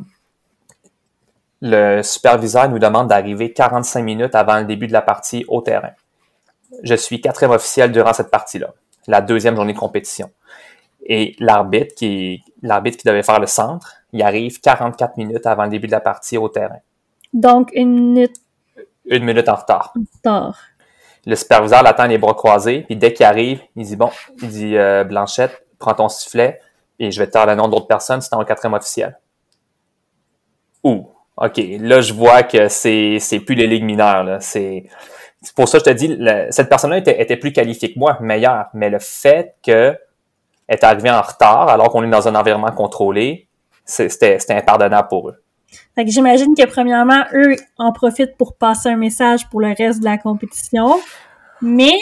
[1.61, 5.91] le superviseur nous demande d'arriver 45 minutes avant le début de la partie au terrain.
[6.83, 8.73] Je suis quatrième officiel durant cette partie-là,
[9.07, 10.29] la deuxième journée de compétition.
[11.05, 15.69] Et l'arbitre qui, l'arbitre qui devait faire le centre, il arrive 44 minutes avant le
[15.69, 16.79] début de la partie au terrain.
[17.33, 18.35] Donc, une minute.
[19.09, 19.93] Une minute en retard.
[19.95, 20.57] En retard.
[21.25, 24.09] Le superviseur l'attend les bras croisés, puis dès qu'il arrive, il dit bon,
[24.41, 26.61] il dit euh, Blanchette, prends ton sifflet
[26.99, 29.19] et je vais te faire le nom d'autres personnes, c'est en quatrième officiel.
[30.83, 34.85] Ouh, ok, là je vois que c'est c'est plus les ligues mineures là, c'est
[35.55, 36.17] pour ça que je te dis,
[36.49, 39.99] cette personne-là était, était, plus qualifiée que moi, meilleure, mais le fait qu'elle
[40.67, 43.47] est arrivée en retard alors qu'on est dans un environnement contrôlé,
[43.85, 45.43] c'était impardonnable pour eux.
[45.95, 49.99] Fait que j'imagine que premièrement, eux en profitent pour passer un message pour le reste
[49.99, 50.99] de la compétition.
[51.61, 51.95] Mais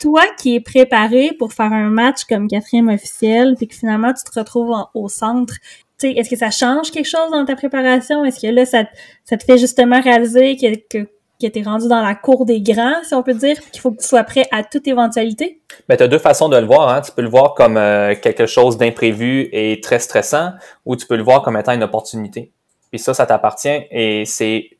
[0.00, 4.24] toi qui es préparé pour faire un match comme quatrième officiel, puis que finalement tu
[4.24, 5.54] te retrouves au centre,
[6.02, 8.24] est-ce que ça change quelque chose dans ta préparation?
[8.24, 8.84] Est-ce que là, ça,
[9.24, 11.04] ça te fait justement réaliser que,
[11.40, 14.02] que tu rendu dans la cour des grands, si on peut dire, qu'il faut que
[14.02, 15.60] tu sois prêt à toute éventualité?
[15.88, 16.88] Ben, tu as deux façons de le voir.
[16.90, 17.00] Hein.
[17.00, 20.52] Tu peux le voir comme euh, quelque chose d'imprévu et très stressant,
[20.84, 22.52] ou tu peux le voir comme étant une opportunité
[22.90, 23.86] puis ça, ça t'appartient.
[23.90, 24.70] Et c'est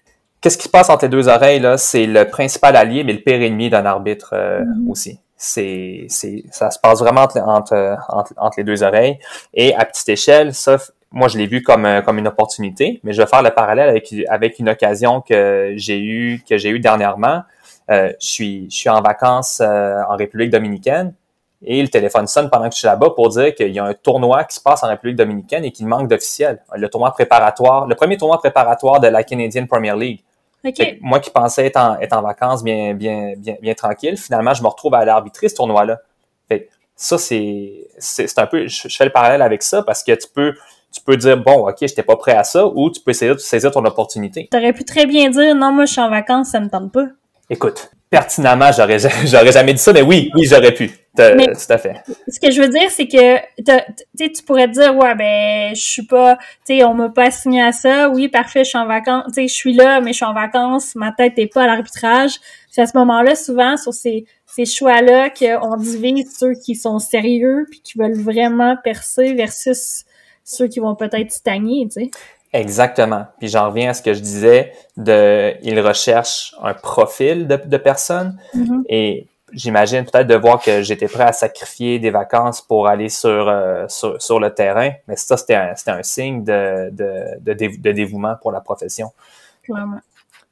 [0.40, 1.78] qu'est-ce qui se passe entre les deux oreilles là?
[1.78, 4.90] C'est le principal allié, mais le pire ennemi d'un arbitre euh, mm-hmm.
[4.90, 5.20] aussi.
[5.36, 7.98] C'est, c'est, ça se passe vraiment entre, entre,
[8.38, 9.18] entre, les deux oreilles.
[9.52, 10.78] Et à petite échelle, ça,
[11.12, 13.88] moi, je l'ai vu comme, euh, comme une opportunité, mais je vais faire le parallèle
[13.88, 17.42] avec, avec une occasion que j'ai eu que j'ai eu dernièrement.
[17.90, 21.12] Euh, je suis, je suis en vacances en République dominicaine
[21.68, 23.92] et le téléphone sonne pendant que je suis là-bas pour dire qu'il y a un
[23.92, 26.62] tournoi qui se passe en République dominicaine et qu'il manque d'officiels.
[26.74, 30.20] Le tournoi préparatoire, le premier tournoi préparatoire de la Canadian Premier League.
[31.00, 34.62] Moi qui pensais être en, être en vacances bien, bien, bien, bien tranquille, finalement, je
[34.62, 35.98] me retrouve à arbitrer ce tournoi-là.
[36.94, 40.54] ça, c'est, c'est, un peu, je, fais le parallèle avec ça parce que tu peux,
[40.92, 43.38] tu peux dire, bon, OK, j'étais pas prêt à ça, ou tu peux essayer de
[43.38, 44.48] saisir ton opportunité.
[44.50, 46.90] Tu aurais pu très bien dire, non, moi, je suis en vacances, ça me tente
[46.90, 47.06] pas.
[47.50, 50.90] Écoute, pertinemment, j'aurais, j'aurais jamais dit ça, mais oui, oui, j'aurais pu.
[51.18, 52.02] Mais, tout à fait.
[52.28, 53.38] Ce que je veux dire, c'est que
[54.16, 56.36] tu pourrais te dire, ouais, ben, je suis pas,
[56.66, 58.08] tu sais, on m'a pas assigné à ça.
[58.08, 59.24] Oui, parfait, je suis en vacances.
[59.28, 60.94] Tu sais, je suis là, mais je suis en vacances.
[60.94, 62.38] Ma tête n'est pas à l'arbitrage.
[62.70, 67.66] C'est à ce moment-là, souvent, sur ces, ces choix-là, qu'on divise ceux qui sont sérieux
[67.70, 70.04] puis qui veulent vraiment percer versus
[70.44, 72.10] ceux qui vont peut-être stagner, tu sais.
[72.52, 73.26] Exactement.
[73.38, 77.76] Puis j'en reviens à ce que je disais de, ils recherchent un profil de, de
[77.76, 78.82] personnes mm-hmm.
[78.88, 83.48] et j'imagine peut-être de voir que j'étais prêt à sacrifier des vacances pour aller sur,
[83.48, 88.52] euh, sur, le terrain, mais ça, c'était un, un signe de, de, de, dévouement pour
[88.52, 89.12] la profession.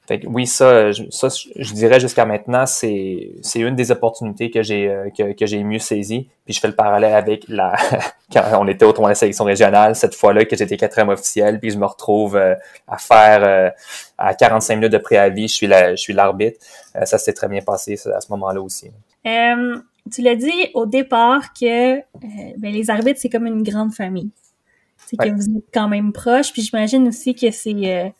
[0.06, 4.50] Fait que oui, ça, je, ça, je dirais jusqu'à maintenant, c'est, c'est une des opportunités
[4.50, 6.28] que j'ai, euh, que, que j'ai mieux saisi.
[6.44, 7.74] Puis je fais le parallèle avec la,
[8.32, 11.70] quand on était au tournoi de sélection régionale, cette fois-là que j'étais quatrième officiel, puis
[11.70, 12.54] je me retrouve euh,
[12.86, 13.70] à faire, euh,
[14.18, 16.58] à 45 minutes de préavis, je suis la, je suis l'arbitre.
[17.04, 18.90] ça s'est très bien passé à ce moment-là aussi.
[19.24, 24.30] tu l'as dit au départ que ben, les arbitres, c'est comme une grande famille.
[25.06, 28.12] C'est que vous êtes quand même proches, puis j'imagine aussi que c'est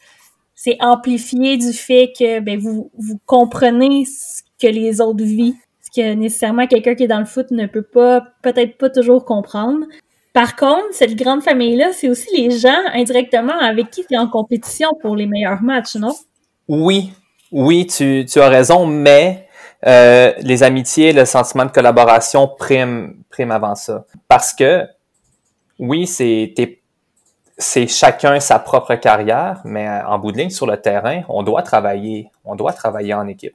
[0.64, 2.90] c'est amplifié du fait que ben, vous,
[3.26, 5.52] comprenez ce que les autres vivent,
[5.82, 9.26] ce que nécessairement quelqu'un qui est dans le foot ne peut pas, peut-être pas toujours
[9.26, 9.84] comprendre.
[10.32, 14.26] Par contre, cette grande famille-là, c'est aussi les gens indirectement avec qui tu es en
[14.26, 16.14] compétition pour les meilleurs matchs, non?
[16.66, 17.12] Oui,
[17.52, 19.46] oui, tu, as raison, mais
[19.86, 24.06] euh, les amitiés, le sentiment de collaboration prime, prime avant ça.
[24.28, 24.86] Parce que,
[25.78, 26.54] oui, c'est
[27.56, 31.42] c'est chacun sa propre carrière, mais euh, en bout de ligne, sur le terrain, on
[31.42, 33.54] doit travailler, on doit travailler en équipe.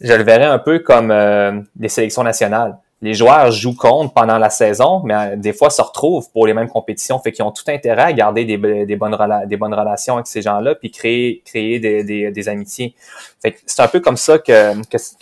[0.00, 2.78] Je le verrais un peu comme euh, les sélections nationales.
[3.02, 6.54] les joueurs jouent contre pendant la saison, mais euh, des fois se retrouvent pour les
[6.54, 7.18] mêmes compétitions.
[7.20, 11.42] Fait qu'ils ont tout intérêt à garder des, bonnes, relations avec ces gens-là, puis créer,
[11.54, 12.94] des, amitiés.
[13.38, 14.72] C'est un peu comme ça que,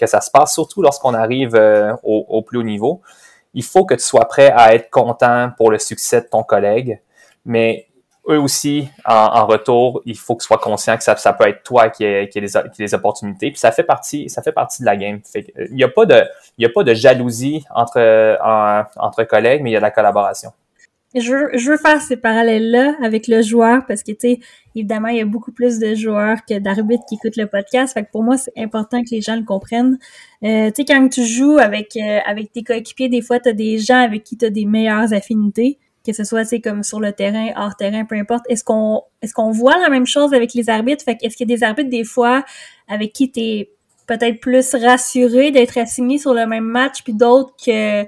[0.06, 1.54] ça se passe, surtout lorsqu'on arrive
[2.02, 3.02] au, au, plus haut niveau.
[3.54, 7.00] Il faut que tu sois prêt à être content pour le succès de ton collègue,
[7.44, 7.87] mais
[8.28, 11.88] eux aussi, en, retour, il faut qu'ils soient conscients que ça, ça peut être toi
[11.88, 13.50] qui ai, qui, les, opportunités.
[13.50, 15.20] Puis ça fait partie, ça fait partie de la game.
[15.24, 18.38] Fait, il n'y a pas de, a pas de jalousie entre,
[18.96, 20.52] entre collègues, mais il y a de la collaboration.
[21.14, 24.40] Je veux, je veux faire ces parallèles-là avec le joueur parce que, tu sais,
[24.76, 27.98] évidemment, il y a beaucoup plus de joueurs que d'arbitres qui écoutent le podcast.
[28.12, 29.98] Pour moi, c'est important que les gens le comprennent.
[30.44, 33.54] Euh, tu sais, quand tu joues avec, euh, avec tes coéquipiers, des fois, tu as
[33.54, 37.00] des gens avec qui tu as des meilleures affinités que ce soit c'est comme sur
[37.00, 38.44] le terrain, hors terrain, peu importe.
[38.48, 41.04] Est-ce qu'on est-ce qu'on voit la même chose avec les arbitres?
[41.04, 42.44] Fait est-ce qu'il y a des arbitres des fois
[42.88, 43.70] avec qui tu es
[44.06, 48.04] peut-être plus rassuré d'être assigné sur le même match puis d'autres que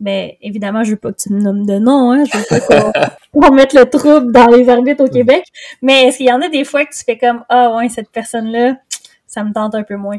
[0.00, 2.92] ben évidemment, je veux pas que tu me nommes de nom hein, je veux pas
[3.32, 5.44] qu'on mette le trouble dans les arbitres au Québec,
[5.80, 8.10] mais est-ce qu'il y en a des fois que tu fais comme ah ouais, cette
[8.10, 8.76] personne là,
[9.28, 10.18] ça me tente un peu moins.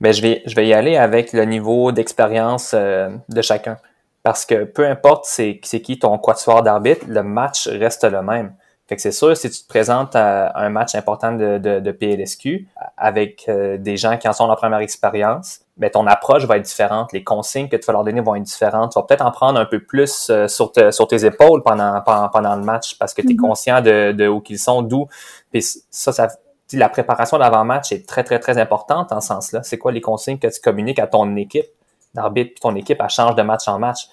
[0.00, 3.78] Ben je vais je vais y aller avec le niveau d'expérience euh, de chacun.
[4.24, 8.54] Parce que peu importe c'est qui ton quatuor d'arbitre, le match reste le même.
[8.86, 11.92] Fait que c'est sûr, si tu te présentes à un match important de, de, de
[11.92, 12.68] PLSQ
[12.98, 16.64] avec euh, des gens qui en sont leur première expérience, ben ton approche va être
[16.64, 17.12] différente.
[17.12, 18.92] Les consignes que tu vas leur donner vont être différentes.
[18.92, 22.28] Tu vas peut-être en prendre un peu plus euh, sur, sur tes épaules pendant, pendant,
[22.28, 23.36] pendant, le match parce que tu es mm-hmm.
[23.36, 25.06] conscient de, de où qu'ils sont, d'où.
[25.50, 26.28] Puis ça, ça
[26.72, 29.62] la préparation d'avant-match est très, très, très importante en ce sens-là.
[29.62, 31.66] C'est quoi les consignes que tu communiques à ton équipe?
[32.14, 34.08] D'arbitre, ton équipe, elle change de match en match.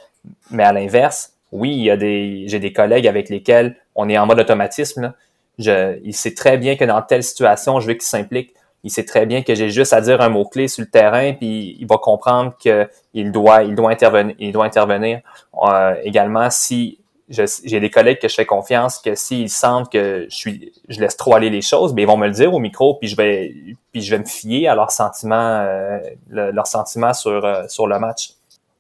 [0.50, 4.18] Mais à l'inverse, oui, il y a des, j'ai des collègues avec lesquels on est
[4.18, 5.14] en mode automatisme.
[5.58, 8.54] Il sait très bien que dans telle situation, je veux qu'il s'implique.
[8.84, 11.78] Il sait très bien que j'ai juste à dire un mot-clé sur le terrain, puis
[11.80, 14.36] il va comprendre qu'il doit, il doit intervenir.
[14.40, 15.22] Il doit intervenir.
[15.64, 16.98] Euh, également, si
[17.32, 21.18] j'ai des collègues que je fais confiance que s'ils sentent que je suis je laisse
[21.18, 23.54] trop aller les choses, ben ils vont me le dire au micro puis je vais
[23.92, 27.98] puis je vais me fier à leurs sentiments euh, leurs sentiments sur euh, sur le
[28.00, 28.32] match.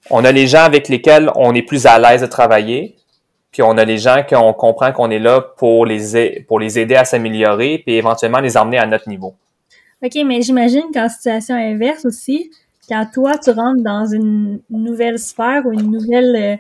[0.09, 2.95] On a les gens avec lesquels on est plus à l'aise de travailler,
[3.51, 6.95] puis on a les gens qu'on comprend qu'on est là pour les pour les aider
[6.95, 9.35] à s'améliorer puis éventuellement les emmener à notre niveau.
[10.03, 12.49] OK, mais j'imagine qu'en situation inverse aussi,
[12.89, 16.55] quand toi tu rentres dans une nouvelle sphère ou une nouvelle euh,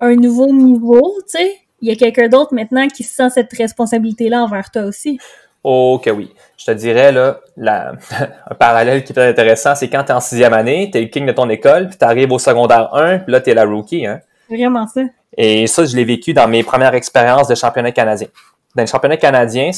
[0.00, 4.42] un, nouveau niveau, tu sais, il y a quelqu'un d'autre maintenant qui sent cette responsabilité-là
[4.42, 5.18] envers toi aussi.
[5.62, 6.32] Ok, oui.
[6.58, 7.92] Je te dirais, là, la,
[8.50, 11.08] un parallèle qui est intéressant, c'est quand tu es en sixième année, tu es le
[11.08, 13.64] king de ton école, puis tu arrives au secondaire 1, puis là, tu es la
[13.64, 14.06] rookie.
[14.06, 14.20] Hein?
[14.50, 15.02] Vraiment ça.
[15.36, 18.28] Et ça, je l'ai vécu dans mes premières expériences de championnat canadien.
[18.74, 19.70] Dans les championnats canadiens,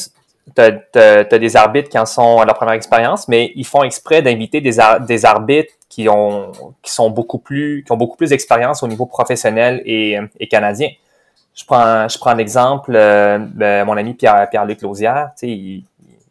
[0.55, 4.22] tu as, des arbitres qui en sont à leur première expérience, mais ils font exprès
[4.22, 4.76] d'inviter des,
[5.07, 9.07] des arbitres qui ont qui sont beaucoup plus qui ont beaucoup plus d'expérience au niveau
[9.07, 10.90] professionnel et, et canadien.
[11.55, 15.84] Je prends je prends l'exemple euh, de mon ami Pierre Pierre-Luc Lausière, tu sais, il,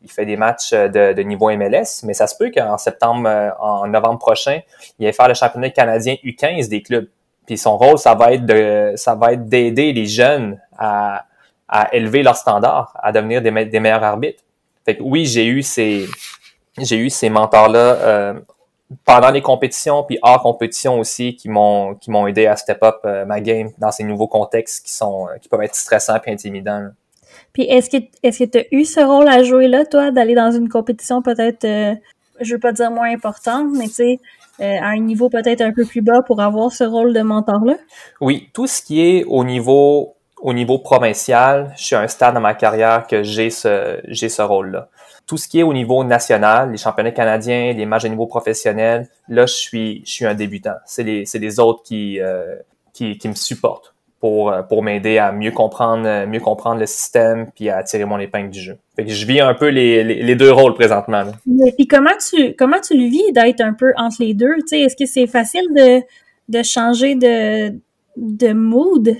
[0.03, 3.49] il, fait des matchs de, de, niveau MLS, mais ça se peut qu'en septembre euh,
[3.59, 4.59] en novembre prochain,
[4.99, 7.07] il aille faire le championnat canadien U15 des clubs.
[7.47, 11.25] Puis son rôle ça va être de ça va être d'aider les jeunes à
[11.67, 14.43] à élever leur standard, à devenir des, des meilleurs arbitres.
[14.85, 16.05] Fait que oui, j'ai eu ces
[16.77, 18.33] j'ai eu ces mentors là euh,
[19.03, 22.97] pendant les compétitions puis hors compétition aussi qui m'ont qui m'ont aidé à step up
[23.05, 26.31] euh, ma game dans ces nouveaux contextes qui sont euh, qui peuvent être stressants et
[26.31, 26.89] intimidants.
[27.53, 30.35] Puis est-ce que est-ce que tu as eu ce rôle à jouer là toi d'aller
[30.35, 31.95] dans une compétition peut-être euh,
[32.41, 34.19] je veux pas dire moins importante mais tu sais
[34.57, 37.75] à un niveau peut-être un peu plus bas pour avoir ce rôle de mentor là
[38.21, 42.35] Oui, tout ce qui est au niveau au niveau provincial, je suis à un stade
[42.35, 44.89] dans ma carrière que j'ai ce j'ai ce rôle là
[45.27, 49.07] tout ce qui est au niveau national, les championnats canadiens, les matchs au niveau professionnel,
[49.27, 50.75] là, je suis, un débutant.
[50.85, 52.55] C'est les, autres qui, euh,
[52.93, 57.69] qui, me supportent pour, euh, pour m'aider à mieux comprendre, mieux comprendre le système puis
[57.69, 58.77] à tirer mon épingle du jeu.
[58.95, 61.23] Fait que je vis un peu les, deux rôles présentement.
[61.65, 64.53] Et puis comment tu, comment tu le vis d'être un peu entre les deux?
[64.71, 66.01] Est-ce que c'est facile de,
[66.49, 67.79] de changer de,
[68.15, 69.15] de mood?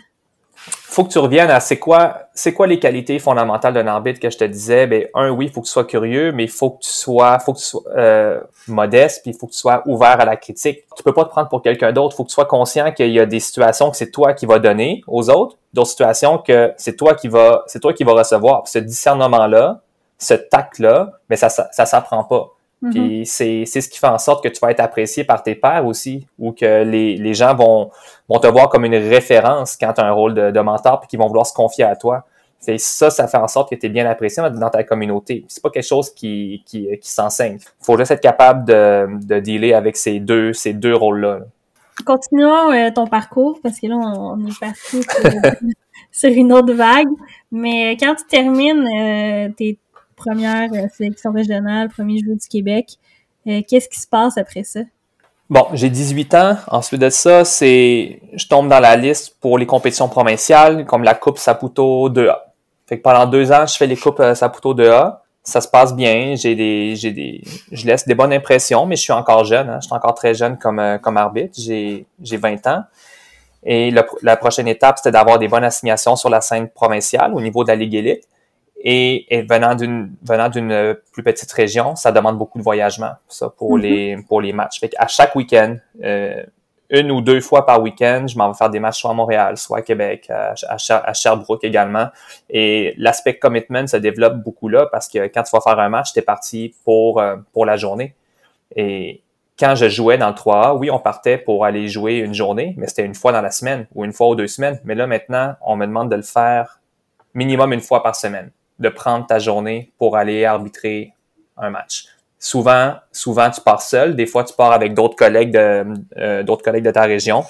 [0.96, 4.30] Faut que tu reviennes à c'est quoi, c'est quoi les qualités fondamentales d'un arbitre que
[4.30, 4.88] je te disais?
[4.88, 7.52] Ben un, oui, faut que tu sois curieux, mais il faut que tu sois, faut
[7.52, 8.40] que tu sois euh,
[8.70, 10.86] modeste, puis il faut que tu sois ouvert à la critique.
[10.96, 12.16] Tu peux pas te prendre pour quelqu'un d'autre.
[12.16, 14.60] Faut que tu sois conscient qu'il y a des situations que c'est toi qui vas
[14.60, 18.66] donner aux autres, d'autres situations que c'est toi qui va, c'est toi qui va recevoir.
[18.66, 19.82] ce discernement-là,
[20.18, 22.55] ce tact-là, mais ça, ça, ça s'apprend pas.
[22.84, 22.92] Mm-hmm.
[22.92, 25.86] Puis c'est, ce qui fait en sorte que tu vas être apprécié par tes pairs
[25.86, 27.90] aussi, ou que les, les gens vont,
[28.30, 31.08] vont te voir comme une référence quand tu as un rôle de, de mentor, puis
[31.08, 32.26] qu'ils vont vouloir se confier à toi.
[32.66, 35.46] Fait ça, ça fait en sorte que tu es bien apprécié dans ta communauté.
[35.48, 37.58] C'est pas quelque chose qui, qui, qui s'enseigne.
[37.60, 41.42] Il faut juste être capable de, de dealer avec ces deux, ces deux rôles-là.
[42.06, 45.02] continuons euh, ton parcours, parce que là, on, est parti
[46.12, 47.10] sur, une autre vague.
[47.52, 49.78] Mais quand tu termines euh, tes
[50.16, 52.98] premières euh, sélections régionales, premier jeu du Québec,
[53.46, 54.80] qu'est-ce qui se passe après ça?
[55.52, 56.58] Bon, j'ai 18 ans.
[56.68, 61.14] Ensuite de ça, c'est je tombe dans la liste pour les compétitions provinciales, comme la
[61.14, 62.38] Coupe Saputo 2A.
[62.88, 66.36] Fait que pendant deux ans, je fais les Coupes Saputo 2A ça se passe bien.
[66.36, 67.42] J'ai des, j'ai des,
[67.72, 69.70] je laisse des bonnes impressions, mais je suis encore jeune.
[69.70, 69.80] Hein.
[69.80, 71.54] Je suis encore très jeune comme, euh, comme arbitre.
[71.58, 72.84] J'ai, j'ai 20 ans.
[73.68, 77.64] Et la prochaine étape, c'était d'avoir des bonnes assignations sur la scène provinciale au niveau
[77.64, 78.28] de la Ligue élite.
[78.88, 83.50] Et, et venant d'une venant d'une plus petite région, ça demande beaucoup de voyagement, ça
[83.50, 83.82] pour mm-hmm.
[83.82, 84.80] les pour les matchs.
[84.80, 86.44] Fait à chaque week-end, euh,
[86.90, 89.58] une ou deux fois par week-end, je m'en vais faire des matchs soit à Montréal,
[89.58, 92.10] soit à Québec, à, Sherbrooke également.
[92.50, 96.14] Et l'aspect commitment se développe beaucoup là parce que quand tu vas faire un match,
[96.14, 98.14] tu es parti pour, euh, pour la journée.
[98.76, 99.22] Et
[99.58, 102.88] quand je jouais dans le 3A, oui, on partait pour aller jouer une journée, mais
[102.88, 104.80] c'était une fois dans la semaine ou une fois ou deux semaines.
[104.84, 106.82] Mais là, maintenant, on me demande de le faire
[107.34, 111.14] minimum une fois par semaine, de prendre ta journée pour aller arbitrer
[111.58, 112.06] un match.
[112.38, 114.16] Souvent, souvent tu pars seul.
[114.16, 115.84] Des fois, tu pars avec d'autres collègues de
[116.18, 117.44] euh, d'autres collègues de ta région.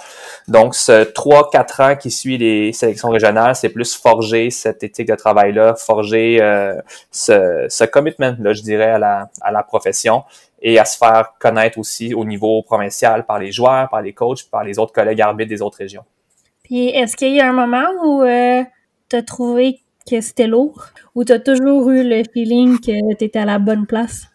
[0.48, 5.16] Donc, ce 3-4 ans qui suit les sélections régionales, c'est plus forger cette éthique de
[5.16, 6.80] travail-là, forger euh,
[7.12, 10.24] ce, ce commitment-là, je dirais, à la, à la profession
[10.62, 14.50] et à se faire connaître aussi au niveau provincial par les joueurs, par les coachs,
[14.50, 16.06] par les autres collègues arbitres des autres régions.
[16.64, 18.64] Puis, est-ce qu'il y a un moment où euh,
[19.10, 20.86] tu as trouvé que c'était lourd?
[21.16, 24.28] Ou tu as toujours eu le feeling que tu étais à la bonne place?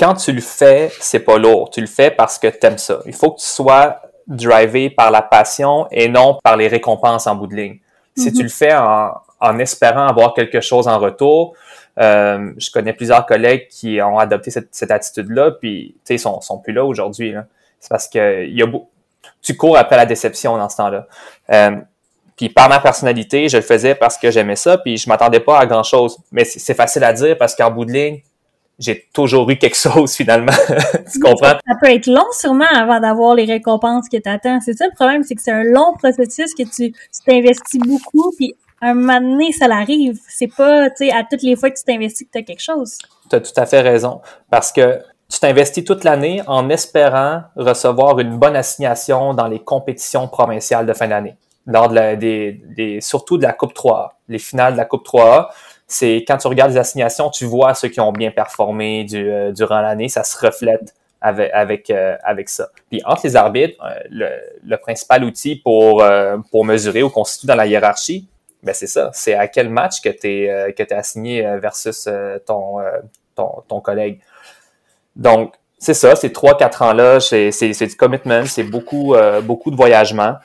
[0.00, 1.68] quand tu le fais, c'est pas lourd.
[1.70, 3.00] Tu le fais parce que tu aimes ça.
[3.04, 7.34] Il faut que tu sois drivé par la passion et non par les récompenses en
[7.34, 7.78] bout de ligne.
[8.16, 8.32] Si mhm.
[8.32, 11.54] tu le fais en, en, espérant avoir quelque chose en retour,
[11.98, 16.18] euh, je connais plusieurs collègues qui ont adopté cette, cette attitude-là, puis tu sais, ils
[16.18, 17.34] sont, sont plus là aujourd'hui.
[17.78, 18.66] C'est parce que il y a
[19.42, 21.06] tu cours après la déception dans ce temps-là.
[21.50, 21.76] Euh,
[22.40, 25.58] puis par ma personnalité, je le faisais parce que j'aimais ça, puis je m'attendais pas
[25.58, 26.16] à grand chose.
[26.32, 28.22] Mais c'est facile à dire parce qu'en bout de ligne,
[28.78, 30.54] j'ai toujours eu quelque chose finalement.
[31.12, 31.58] tu comprends?
[31.66, 34.58] Ça peut être long sûrement avant d'avoir les récompenses que tu attends.
[34.62, 36.94] C'est ça le problème, c'est que c'est un long processus que tu
[37.26, 40.18] t'investis beaucoup, puis un moment donné, ça l'arrive.
[40.26, 42.62] C'est pas, tu sais, à toutes les fois que tu t'investis que tu as quelque
[42.62, 42.96] chose.
[43.28, 44.22] Tu as tout à fait raison.
[44.48, 50.26] Parce que tu t'investis toute l'année en espérant recevoir une bonne assignation dans les compétitions
[50.26, 51.36] provinciales de fin d'année.
[51.66, 55.06] Lors de la, des, des, surtout de la Coupe 3A, les finales de la Coupe
[55.06, 55.50] 3A
[55.90, 59.80] c'est quand tu regardes les assignations, tu vois ceux qui ont bien performé euh, durant
[59.80, 62.68] l'année, ça se reflète avec avec, euh, avec ça.
[62.88, 64.28] Puis entre les arbitres, euh, le,
[64.64, 66.04] le, principal outil pour
[66.52, 68.28] pour mesurer ou constituer dans la hiérarchie,
[68.62, 72.08] ben c'est ça, c'est à quel match que tu es que tu assigné versus
[72.46, 72.76] ton,
[73.34, 74.20] ton ton collègue.
[75.16, 79.76] Donc c'est ça, ces trois quatre ans là, c'est du commitment, c'est beaucoup beaucoup de
[79.76, 80.36] voyagement.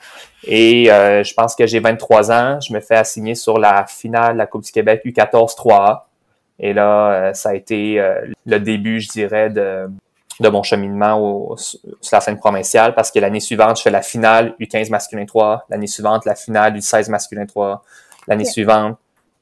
[0.46, 2.60] Et euh, je pense que j'ai 23 ans.
[2.60, 6.02] Je me fais assigner sur la finale de la Coupe du Québec U14 3A.
[6.58, 9.88] Et là, euh, ça a été euh, le début, je dirais, de,
[10.40, 11.80] de mon cheminement au, sur
[12.12, 15.66] la scène provinciale parce que l'année suivante, je fais la finale U15 masculin 3.
[15.68, 17.84] L'année suivante, la finale U16 masculin 3.
[18.28, 18.98] L'année suivante,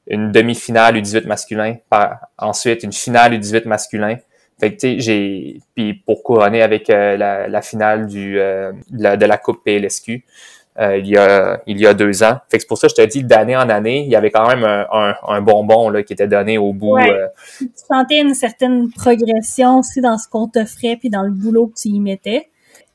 [0.07, 1.75] une demi-finale U18 masculin.
[1.89, 4.17] Par, ensuite, une finale U18 masculin.
[4.59, 5.61] Fait que, tu j'ai...
[5.75, 10.23] Puis pour couronner avec la, la, finale du, de, la, de la Coupe PLSQ.
[10.77, 12.37] Euh, il, y a, il y a deux ans.
[12.49, 14.29] Fait que c'est pour ça que je te dis, d'année en année, il y avait
[14.29, 16.97] quand même un, un, bonbon là, qui était donné au bout.
[16.97, 17.27] Euh.
[17.59, 21.79] Tu sentais une certaine progression aussi dans ce qu'on t'offrait puis dans le boulot que
[21.81, 22.49] tu y mettais.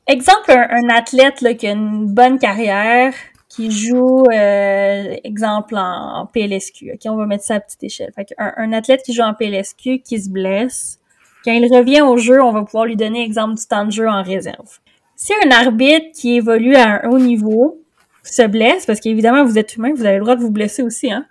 [0.06, 3.14] Exemple, un, athlète là, qui a une bonne carrière,
[3.48, 6.92] qui joue, euh, exemple, en, PLSQ.
[6.94, 8.12] OK, on va mettre ça à petite échelle.
[8.14, 10.98] Fait un, un athlète qui joue en PLSQ, qui se blesse,
[11.44, 14.06] quand il revient au jeu, on va pouvoir lui donner exemple du temps de jeu
[14.06, 14.80] en réserve
[15.20, 17.78] si un arbitre qui évolue à un haut niveau
[18.24, 21.12] se blesse, parce qu'évidemment, vous êtes humain, vous avez le droit de vous blesser aussi,
[21.12, 21.26] hein.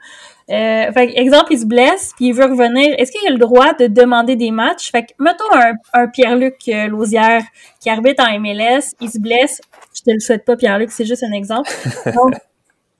[0.51, 2.95] Euh, fait exemple, il se blesse, puis il veut revenir.
[2.97, 4.91] Est-ce qu'il a le droit de demander des matchs?
[4.91, 7.43] Fait que, mettons un, un Pierre-Luc euh, Lausière
[7.79, 9.61] qui arbitre en MLS, il se blesse.
[9.95, 11.69] Je te le souhaite pas, Pierre-Luc, c'est juste un exemple.
[12.15, 12.33] Donc,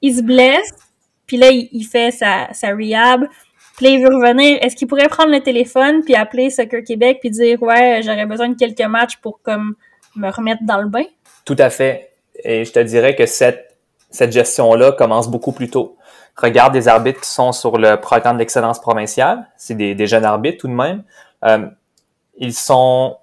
[0.04, 0.72] il se blesse,
[1.26, 3.28] puis là, il, fait sa, sa rehab.
[3.78, 4.60] Puis là, il veut revenir.
[4.62, 8.50] Est-ce qu'il pourrait prendre le téléphone puis appeler Soccer Québec puis dire, ouais, j'aurais besoin
[8.50, 9.76] de quelques matchs pour comme
[10.20, 11.04] me remettre dans le bain?
[11.46, 12.12] Tout à fait.
[12.44, 13.78] Et je te dirais que cette,
[14.12, 15.98] cette gestion-là commence beaucoup plus tôt.
[16.36, 19.48] Regarde des arbitres qui sont sur le programme d'excellence provinciale.
[19.58, 21.04] C'est des, des, jeunes arbitres tout de même.
[21.44, 21.68] Euh,
[22.38, 23.18] ils sont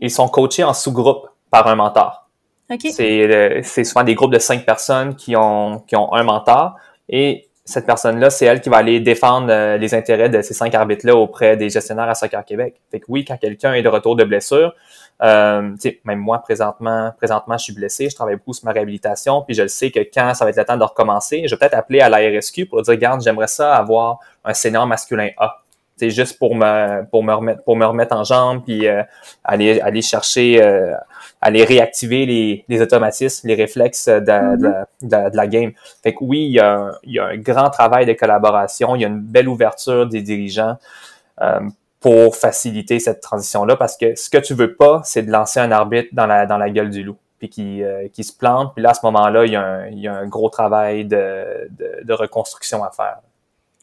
[0.00, 2.28] ils sont coachés en sous-groupe par un mentor.
[2.70, 3.62] Okay.
[3.62, 6.76] C'est souvent des groupes de cinq personnes qui ont, qui ont un mentor.
[7.08, 10.74] Et cette personne-là, c'est elle qui va aller défendre euh, les intérêts de ces cinq
[10.74, 12.76] arbitres-là auprès des gestionnaires à Soccer Québec.
[12.90, 14.74] Fait que oui, quand quelqu'un est de retour de blessure,
[15.20, 19.54] euh, même moi, présentement, présentement, je suis blessé, je travaille beaucoup sur ma réhabilitation, puis
[19.54, 21.74] je le sais que quand ça va être le temps de recommencer, je vais peut-être
[21.74, 25.58] appeler à la RSQ pour dire, regarde, j'aimerais ça avoir un senior masculin A.
[25.96, 29.02] C'est juste pour me pour me remettre pour me remettre en jambe puis euh,
[29.42, 30.94] aller aller chercher euh,
[31.40, 34.86] aller réactiver les, les automatismes les réflexes de, mm-hmm.
[35.02, 35.72] de, de, la game
[36.04, 38.94] fait que oui il y, a un, il y a un grand travail de collaboration
[38.94, 40.76] il y a une belle ouverture des dirigeants
[41.40, 41.60] euh,
[42.00, 45.60] pour faciliter cette transition là parce que ce que tu veux pas c'est de lancer
[45.60, 47.82] un arbitre dans la dans la gueule du loup puis qui,
[48.12, 50.14] qui se plante puis là à ce moment-là il y a un, il y a
[50.14, 53.18] un gros travail de, de, de reconstruction à faire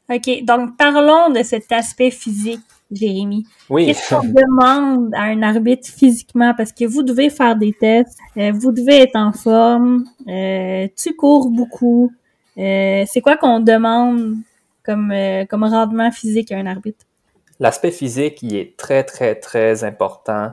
[0.10, 2.62] OK, donc parlons de cet aspect physique,
[2.92, 3.46] Jérémy.
[3.70, 3.88] Oui.
[3.88, 6.54] Qu'est-ce qu'on demande à un arbitre physiquement?
[6.56, 11.16] Parce que vous devez faire des tests, euh, vous devez être en forme, euh, tu
[11.16, 12.12] cours beaucoup.
[12.58, 14.36] Euh, c'est quoi qu'on demande
[14.84, 15.12] comme,
[15.50, 17.04] comme rendement physique à un arbitre?
[17.60, 20.52] L'aspect physique, il est très, très, très important.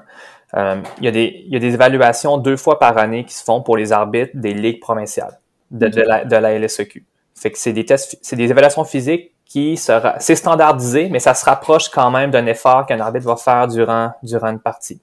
[0.55, 3.43] il, y a des, il y a des évaluations deux fois par année qui se
[3.43, 5.39] font pour les arbitres des ligues provinciales
[5.71, 7.05] de, de, la, de la LSEQ.
[7.35, 11.35] Fait que c'est des tests, c'est des évaluations physiques qui sera, c'est standardisé, mais ça
[11.35, 15.01] se rapproche quand même d'un effort qu'un arbitre va faire durant, durant une partie.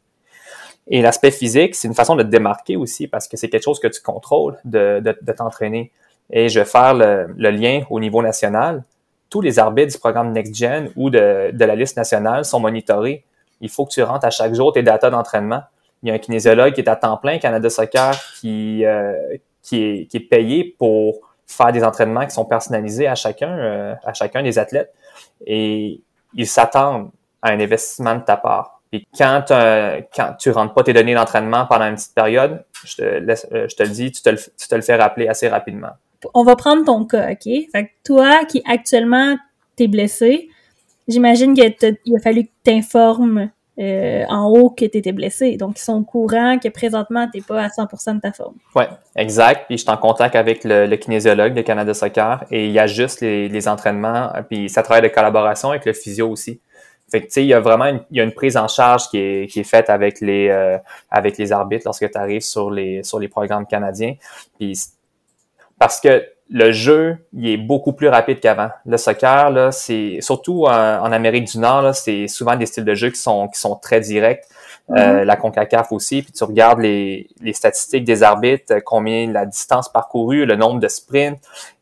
[0.88, 3.80] Et l'aspect physique, c'est une façon de te démarquer aussi parce que c'est quelque chose
[3.80, 5.92] que tu contrôles de, de, de t'entraîner.
[6.32, 8.84] Et je vais faire le, le, lien au niveau national.
[9.30, 13.24] Tous les arbitres du programme NextGen ou de, de la liste nationale sont monitorés.
[13.62, 15.62] Il faut que tu rentres à chaque jour tes datas d'entraînement.
[16.02, 19.14] Il y a un kinésiologue qui est à temps plein, Canada Soccer, qui, euh,
[19.62, 23.96] qui, est, qui est payé pour faire des entraînements qui sont personnalisés à chacun, euh,
[24.04, 24.94] à chacun des athlètes.
[25.46, 26.02] Et
[26.34, 27.12] ils s'attendent
[27.42, 28.82] à un investissement de ta part.
[28.92, 33.04] Et quand, quand tu rentres pas tes données d'entraînement pendant une petite période, je te,
[33.04, 35.48] laisse, euh, je te le dis, tu te le, tu te le fais rappeler assez
[35.48, 35.92] rapidement.
[36.34, 37.44] On va prendre ton cas, OK?
[37.44, 39.38] Fait que toi qui actuellement
[39.76, 40.50] t'es blessé,
[41.08, 43.50] j'imagine qu'il a fallu que tu informes
[43.80, 45.56] euh, en haut que tu étais blessé.
[45.56, 48.56] Donc, ils sont au courant que présentement, tu pas à 100% de ta forme.
[48.76, 48.84] Oui,
[49.16, 49.68] exact.
[49.68, 53.48] Puis, je suis en contact avec le, kinésiologue de Canada Soccer et il ajuste les,
[53.48, 54.32] les entraînements.
[54.50, 56.60] Puis, ça travaille de collaboration avec le physio aussi.
[57.10, 59.90] Fait que, tu sais, il y a vraiment une, prise en charge qui est, faite
[59.90, 60.78] avec les, euh,
[61.10, 64.14] avec les arbitres lorsque tu arrives sur les, sur les programmes canadiens.
[65.80, 68.70] Parce que le jeu, il est beaucoup plus rapide qu'avant.
[68.86, 73.10] Le soccer, là, c'est surtout en, Amérique du Nord, c'est souvent des styles de jeu
[73.10, 74.44] qui sont qui sont très directs.
[74.92, 75.24] Euh, mhm.
[75.24, 80.48] la Concacaf aussi, puis tu regardes les, les statistiques des arbitres, combien la distance parcourue,
[80.48, 81.40] le nombre de sprints,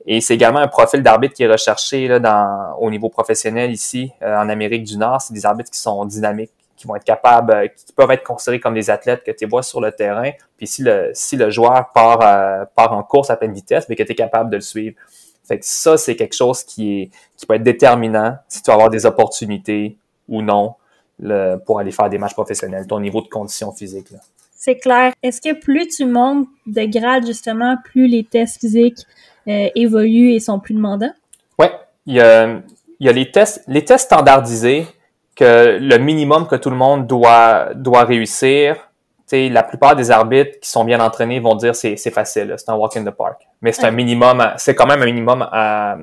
[0.10, 4.12] et c'est également un profil d'arbitre qui est recherché là, dans, au niveau professionnel ici
[4.22, 5.22] euh, en Amérique du Nord.
[5.22, 8.60] C'est des arbitres qui sont dynamiques, qui vont être capables, euh, qui peuvent être considérés
[8.60, 10.32] comme des athlètes que tu vois sur le terrain.
[10.58, 13.96] Puis si le, si le joueur part, euh, part en course à pleine vitesse, mais
[13.96, 14.96] que tu es capable de le suivre.
[15.44, 18.74] Fait que ça, c'est quelque chose qui, est, qui peut être déterminant si tu vas
[18.74, 19.98] avoir des opportunités
[20.28, 20.76] ou non
[21.20, 24.08] le, pour aller faire des matchs professionnels, ton niveau de condition physique.
[24.52, 25.14] C'est clair.
[25.24, 29.00] Est-ce que plus tu montes de grade, justement, plus les tests physiques
[29.48, 31.14] euh, évoluent et sont plus demandants?
[31.58, 31.68] Oui.
[32.06, 32.62] Il y a,
[33.00, 34.88] il y a les tests, les tests standardisés
[35.38, 38.88] que le minimum que tout le monde doit, doit réussir,
[39.28, 42.70] sais, la plupart des arbitres qui sont bien entraînés vont dire c'est c'est facile, c'est
[42.70, 43.42] un walk in the park.
[43.62, 45.98] Mais c'est un minimum, c'est quand même un minimum à,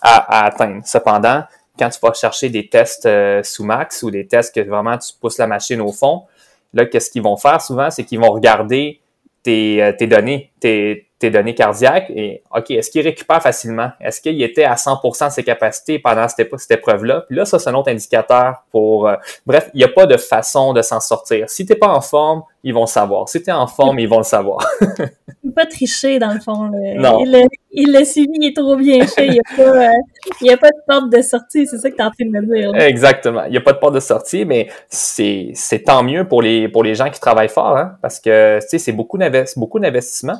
[0.00, 0.80] à, atteindre.
[0.84, 1.42] Cependant,
[1.78, 5.12] quand tu vas chercher des tests euh, sous max ou des tests que vraiment tu
[5.20, 6.24] pousses la machine au fond,
[6.72, 9.00] là, qu'est-ce qu'ils vont faire souvent, c'est qu'ils vont regarder
[9.42, 13.90] tes, euh, tes données, tes, tes données cardiaques et OK, est-ce qu'il récupère facilement?
[14.00, 17.24] Est-ce qu'il était à 100% de ses capacités pendant cette, cette épreuve-là?
[17.28, 19.08] Puis là, ça, c'est un autre indicateur pour...
[19.08, 21.50] Euh, bref, il n'y a pas de façon de s'en sortir.
[21.50, 23.28] Si tu n'es pas en forme, ils vont le savoir.
[23.28, 24.58] Si tu es en forme, ils vont le savoir.
[25.44, 26.70] il pas tricher, dans le fond.
[26.96, 27.24] Non.
[27.70, 29.26] Il l'a suivi, il est trop bien fait.
[29.26, 31.66] Il n'y a, pas, euh, a pas de porte de sortie.
[31.66, 32.74] C'est ça que tu es en train de me dire.
[32.76, 33.44] Exactement.
[33.44, 36.84] Il n'y a pas de porte de sortie, mais c'est tant mieux pour les, pour
[36.84, 40.36] les gens qui travaillent fort, hein, parce que c'est beaucoup d'investissement.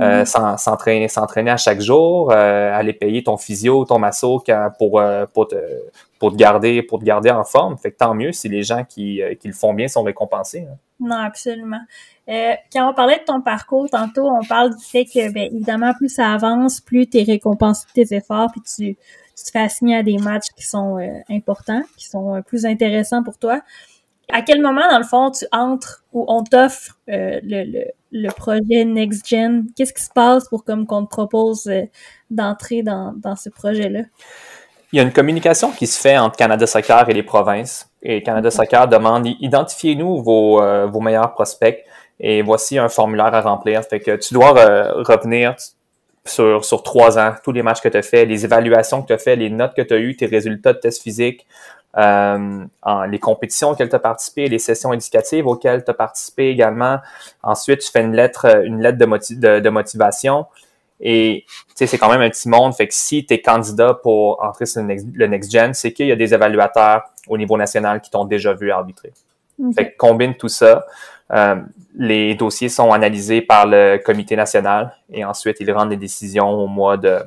[0.00, 0.56] Euh, mm-hmm.
[0.58, 4.42] s'entraîner s'entraîner à chaque jour, euh, aller payer ton physio, ton masso
[4.76, 5.54] pour euh, pour te
[6.18, 7.78] pour te garder pour te garder en forme.
[7.78, 10.66] Fait que tant mieux si les gens qui, qui le font bien sont récompensés.
[10.68, 10.76] Hein.
[10.98, 11.80] Non, absolument.
[12.26, 16.08] quand on parlait de ton parcours tantôt, on parle du fait que ben, évidemment plus
[16.08, 18.96] ça avance, plus tu es récompensé de tes efforts, puis tu
[19.36, 20.96] tu te fais assigner à des matchs qui sont
[21.28, 23.60] importants, qui sont plus intéressants pour toi
[24.32, 27.84] à quel moment, dans le fond, tu entres ou on t'offre euh, le, le,
[28.14, 29.66] le, projet Next Gen?
[29.76, 31.82] Qu'est-ce qui se passe pour comme qu'on te propose euh,
[32.30, 34.00] d'entrer dans, dans ce projet-là?
[34.92, 37.90] Il y a une communication qui se fait entre Canada Soccer et les provinces.
[38.02, 41.84] Et Canada Soccer demande identifiez-nous vos, euh, vos meilleurs prospects
[42.20, 43.82] et voici un formulaire à remplir.
[43.82, 45.56] Fait que tu dois revenir
[46.24, 49.12] sur, sur trois ans, tous les matchs que tu as fait, les évaluations que tu
[49.12, 51.46] as fait, les notes que tu as eues, tes résultats de tests physiques,
[51.96, 56.48] euh, en, les compétitions auxquelles tu as participé, les sessions éducatives auxquelles tu as participé
[56.48, 56.98] également.
[57.42, 60.46] Ensuite, tu fais une lettre, une lettre de, de, motivation.
[61.00, 62.74] Et c'est quand même un petit monde.
[62.74, 66.12] Fait que si tu es candidat pour entrer sur le Next, Gen, c'est qu'il y
[66.12, 69.12] a des évaluateurs au niveau national qui t'ont déjà vu arbitrer.
[69.74, 70.84] Fait que combine tout ça.
[71.32, 71.56] Euh,
[71.96, 76.66] les dossiers sont analysés par le comité national et ensuite ils rendent des décisions au
[76.66, 77.18] mois de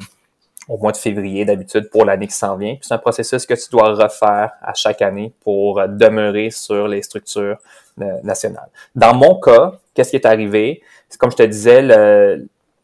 [0.67, 2.77] au mois de février d'habitude pour l'année qui s'en vient.
[2.81, 7.57] c'est un processus que tu dois refaire à chaque année pour demeurer sur les structures
[8.01, 8.69] euh, nationales.
[8.95, 10.81] Dans mon cas, qu'est-ce qui est arrivé?
[11.09, 11.81] C'est comme je te disais,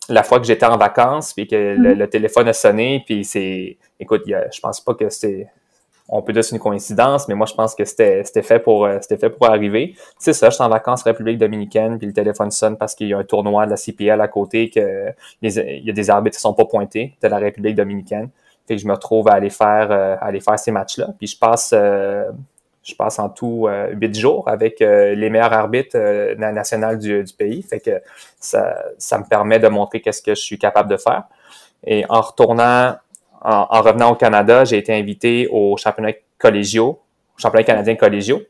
[0.10, 2.10] la fois que j'étais en vacances, puis que le, mm-hmm.
[2.10, 5.48] téléphone a sonné, puis c'est, écoute, je pense pas que c'est,
[6.10, 8.98] on peut dire c'est une coïncidence, mais moi je pense que c'était fait pour euh,
[9.02, 9.96] c'était fait pour arriver.
[10.20, 13.14] C'est ça, je suis en vacances République dominicaine, puis le téléphone sonne parce qu'il y
[13.14, 15.10] a un tournoi de la CPL à côté que
[15.42, 18.30] il y a des arbitres qui sont pas pointés de la République dominicaine.
[18.68, 21.10] Fait que je me retrouve à aller faire euh, ces matchs-là.
[21.18, 22.32] Puis je passe euh,
[23.18, 25.98] en tout huit jours avec les meilleurs arbitres
[26.36, 27.62] nationaux du, du, pays.
[27.62, 28.02] Fait que
[28.40, 31.24] ça, ça me permet de montrer qu'est-ce que je suis capable de faire.
[31.86, 32.96] Et en retournant
[33.44, 37.00] en, revenant au Canada, j'ai été invité au championnat collégiaux,
[37.38, 38.42] championnat canadien collégiaux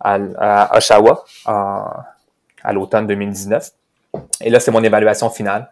[0.00, 3.70] à, Oshawa à l'automne 2019.
[4.40, 5.68] Et là, c'est mon évaluation finale.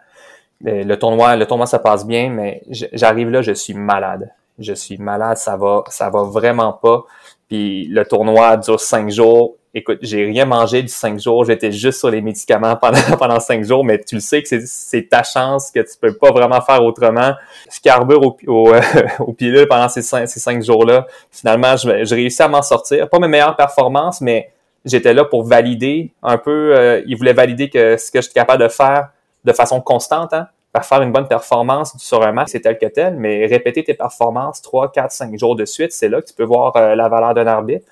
[0.60, 4.30] Le tournoi, le tournoi, ça passe bien, mais j'arrive là, je suis malade.
[4.58, 7.04] Je suis malade, ça va, ça va vraiment pas.
[7.48, 11.98] Puis le tournoi dure cinq jours écoute, j'ai rien mangé du cinq jours, j'étais juste
[11.98, 15.70] sur les médicaments pendant, pendant cinq jours, mais tu le sais que c'est ta chance,
[15.70, 17.34] que tu peux pas vraiment faire autrement.
[17.70, 18.74] Je carbure au, au,
[19.20, 21.06] au pilule pendant ces cinq, ces cinq jours-là.
[21.30, 23.08] Finalement, je, je réussis à m'en sortir.
[23.08, 24.50] Pas mes meilleures performances, mais
[24.84, 26.74] j'étais là pour valider un peu.
[26.74, 29.10] Euh, ils voulaient valider que ce que je suis capable de faire
[29.44, 30.48] de façon constante, hein,
[30.82, 34.62] faire une bonne performance sur un match, c'est tel que tel, mais répéter tes performances
[34.62, 37.34] trois, quatre, cinq jours de suite, c'est là que tu peux voir euh, la valeur
[37.34, 37.86] d'un arbitre.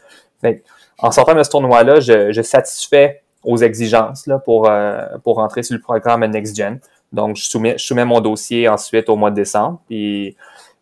[0.98, 5.74] En sortant de ce tournoi-là, je, je satisfais aux exigences pour, euh, pour rentrer sur
[5.74, 6.80] le programme Next Gen.
[7.12, 9.80] Donc, je soumets, mon dossier ensuite au mois de décembre.
[9.86, 10.36] Puis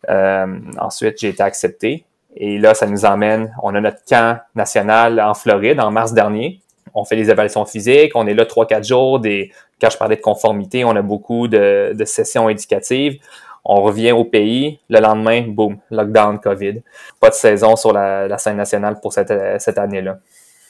[0.09, 2.05] euh, ensuite, j'ai été accepté.
[2.35, 6.61] Et là, ça nous emmène, on a notre camp national en Floride en mars dernier.
[6.95, 9.19] On fait les évaluations physiques, on est là trois, quatre jours.
[9.19, 13.19] Des, quand je parlais de conformité, on a beaucoup de sessions éducatives.
[13.65, 16.81] On revient au pays, le lendemain, boum, lockdown, COVID.
[17.19, 20.19] Pas de saison sur la, scène nationale pour cette, cette année-là.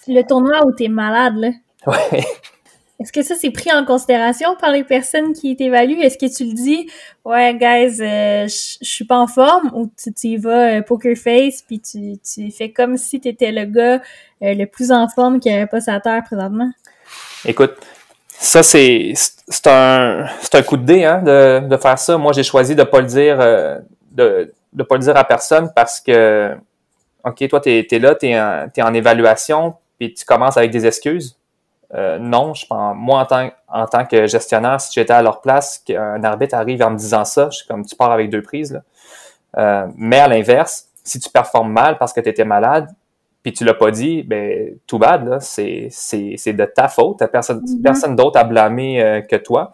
[0.08, 1.50] Le tournoi où t'es malade, là.
[1.88, 2.24] Ouais.
[3.00, 6.00] Est-ce que ça, c'est pris en considération par les personnes qui t'évaluent?
[6.00, 6.90] Est-ce que tu le dis,
[7.26, 11.64] ouais, guys, euh, je suis pas en forme, ou tu, y vas euh, poker face,
[11.64, 13.96] puis tu, tu fais comme si tu étais le gars
[14.42, 16.72] euh, le plus en forme qui avait pas sa terre présentement?
[17.46, 17.74] Écoute,
[18.40, 19.14] ça, c'est
[19.66, 22.18] un, un coup de dé hein, de, de faire ça.
[22.18, 23.80] Moi, j'ai choisi de pas le dire euh,
[24.12, 26.56] de de pas le dire à personne parce que
[27.24, 30.86] OK, toi, tu es, là, tu es, es, en évaluation, puis tu commences avec des
[30.86, 31.38] excuses.
[31.94, 35.42] Euh, non, je pense, moi, en tant, en tant que gestionnaire, si j'étais à leur
[35.42, 38.42] place, qu'un arbitre arrive en me disant ça, je suis comme tu pars avec deux
[38.42, 38.74] prises.
[38.74, 38.82] Là.
[39.58, 42.90] Euh, mais à l'inverse, si tu performes mal parce que tu étais malade,
[43.44, 47.18] puis tu l'as pas dit, ben tout bad là, c'est c'est c'est de ta faute,
[47.20, 47.82] t'as personne mm-hmm.
[47.82, 49.74] personne d'autre à blâmer euh, que toi.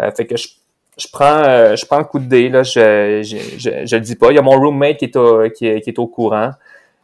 [0.00, 0.48] Euh, fait que je
[0.96, 4.00] je prends euh, je prends un coup de dé là, je je, je je, le
[4.00, 4.30] dis pas.
[4.30, 6.52] Il y a mon roommate qui est au, qui, est, qui est au courant.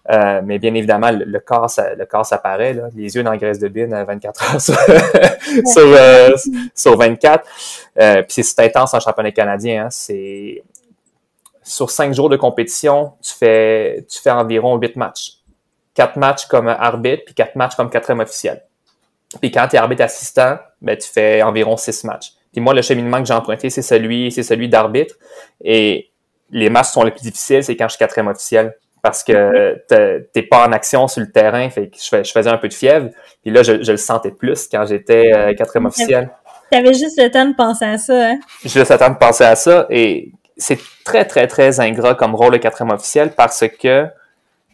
[0.08, 3.58] mais bien évidemment, le, corps, ça, le corps s'apparaît, là, les yeux dans la graisse
[3.58, 4.76] de bine à 24 heures sur,
[5.66, 5.98] sur,
[6.74, 7.44] sur 24.
[8.28, 9.86] puis c'est intense en championnat canadien.
[9.86, 10.62] Hein, c'est
[11.62, 15.35] sur cinq jours de compétition, tu fais tu fais environ huit matchs
[15.96, 18.62] quatre matchs comme arbitre, puis quatre matchs comme quatrième officiel.
[19.40, 22.32] Puis quand tu es arbitre assistant, ben, tu fais environ six matchs.
[22.52, 25.14] Puis moi, le cheminement que j'ai emprunté, c'est celui, c'est celui d'arbitre.
[25.64, 26.10] Et
[26.50, 28.76] les matchs sont les plus difficiles, c'est quand je suis quatrième officiel.
[29.02, 29.82] Parce que
[30.32, 33.10] t'es pas en action sur le terrain, fait que je, faisais un peu de fièvre.
[33.42, 36.30] Puis là, je, le sentais plus quand j'étais euh, quatrième officiel.
[36.70, 38.38] T'avais juste le temps de penser à ça, hein?
[38.64, 39.86] Juste le temps de penser à ça.
[39.90, 44.08] Et c'est très, très, très ingrat comme rôle de quatrième officiel parce que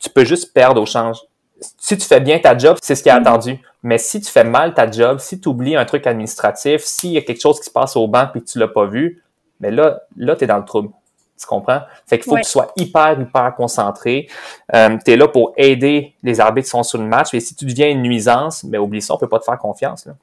[0.03, 1.19] tu peux juste perdre au change.
[1.79, 3.21] Si tu fais bien ta job, c'est ce qui est mm-hmm.
[3.21, 3.59] attendu.
[3.83, 7.19] Mais si tu fais mal ta job, si tu oublies un truc administratif, s'il y
[7.19, 9.23] a quelque chose qui se passe au banc et que tu l'as pas vu,
[9.61, 10.91] mais là, là, tu es dans le trouble.
[11.39, 11.81] Tu comprends?
[12.07, 14.29] Fait qu'il faut que tu sois hyper, hyper concentré.
[14.75, 17.33] Euh, tu es là pour aider les arbitres qui sont sur le match.
[17.35, 20.07] Et si tu deviens une nuisance, mais oublie ça, on peut pas te faire confiance.
[20.07, 20.15] Là.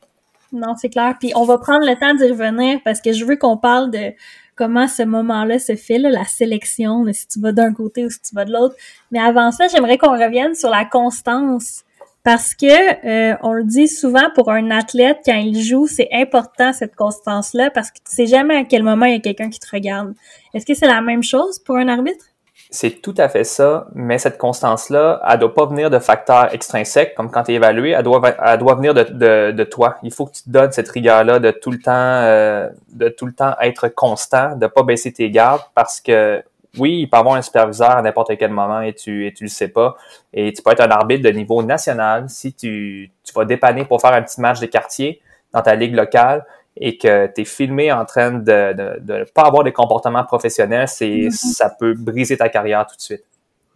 [0.52, 1.16] Non, c'est clair.
[1.20, 4.14] Puis on va prendre le temps d'y revenir parce que je veux qu'on parle de
[4.60, 8.36] comment ce moment-là se fait, la sélection, si tu vas d'un côté ou si tu
[8.36, 8.76] vas de l'autre.
[9.10, 11.86] Mais avant ça, j'aimerais qu'on revienne sur la constance
[12.26, 16.74] Parce que euh, on le dit souvent pour un athlète quand il joue, c'est important
[16.74, 19.60] cette constance-là parce que tu sais jamais à quel moment il y a quelqu'un qui
[19.60, 20.14] te regarde.
[20.54, 22.26] Est-ce que c'est la même chose pour un arbitre?
[22.72, 27.16] C'est tout à fait ça, mais cette constance-là, elle doit pas venir de facteurs extrinsèques,
[27.16, 29.98] comme quand tu es évalué, elle doit, elle doit venir de, de, toi.
[30.04, 33.26] Il faut que tu te donnes cette rigueur-là de tout le temps, euh, de tout
[33.26, 36.44] le temps être constant, de pas baisser tes gardes, parce que
[36.78, 39.50] oui, il peut avoir un superviseur à n'importe quel moment et tu et tu le
[39.50, 39.98] sais pas.
[40.32, 44.00] Et tu peux être un arbitre de niveau national si tu, tu vas dépanner pour
[44.00, 45.22] faire un petit match de quartier
[45.54, 46.46] dans ta ligue locale
[46.80, 51.08] et que tu es filmé en train de ne pas avoir des comportements professionnels, c'est
[51.08, 51.32] mm-hmm.
[51.32, 53.24] ça peut briser ta carrière tout de suite.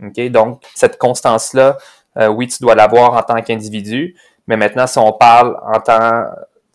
[0.02, 0.20] OK?
[0.30, 1.78] Donc, cette constance-là,
[2.18, 4.16] euh, oui, tu dois l'avoir en tant qu'individu,
[4.48, 6.26] mais maintenant, si on parle en tant,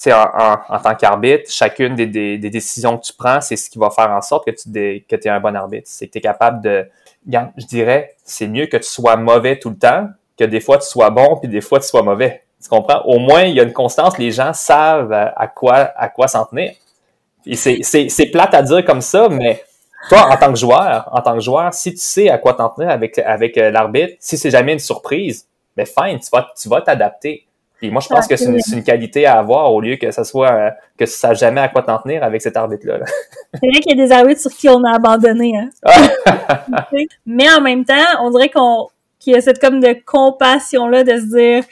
[0.07, 3.91] en, en, tant qu'arbitre, chacune des, des, décisions que tu prends, c'est ce qui va
[3.91, 4.71] faire en sorte que tu
[5.09, 5.87] que es un bon arbitre.
[5.87, 6.89] C'est que tu es capable de...
[7.27, 10.87] Je dirais, c'est mieux que tu sois mauvais tout le temps que des fois tu
[10.87, 12.43] sois bon puis des fois tu sois mauvais.
[12.63, 13.03] Tu comprends?
[13.05, 16.45] Au moins, il y a une constance, les gens savent à quoi, à quoi s'en
[16.45, 16.73] tenir.
[17.55, 19.63] c'est plate à dire comme ça, mais
[20.09, 22.69] toi, en tant que joueur, en tant que joueur, si tu sais à quoi t'en
[22.69, 26.69] tenir avec, avec euh, l'arbitre, si c'est jamais une surprise, ben fine, tu vas, tu
[26.69, 27.47] vas t'adapter.
[27.79, 30.51] Puis moi, je pense que c'est une, qualité à avoir au lieu que ça soit
[30.51, 32.99] euh, que tu saches jamais à quoi t'en tenir avec cet arbitre-là.
[33.55, 35.57] c'est vrai qu'il y a des arbitres sur qui on a abandonné.
[35.57, 35.71] Hein?
[37.27, 38.89] Mais en même temps, on dirait qu'on
[39.21, 41.65] qu'il y a cette comme de compassion-là de se dire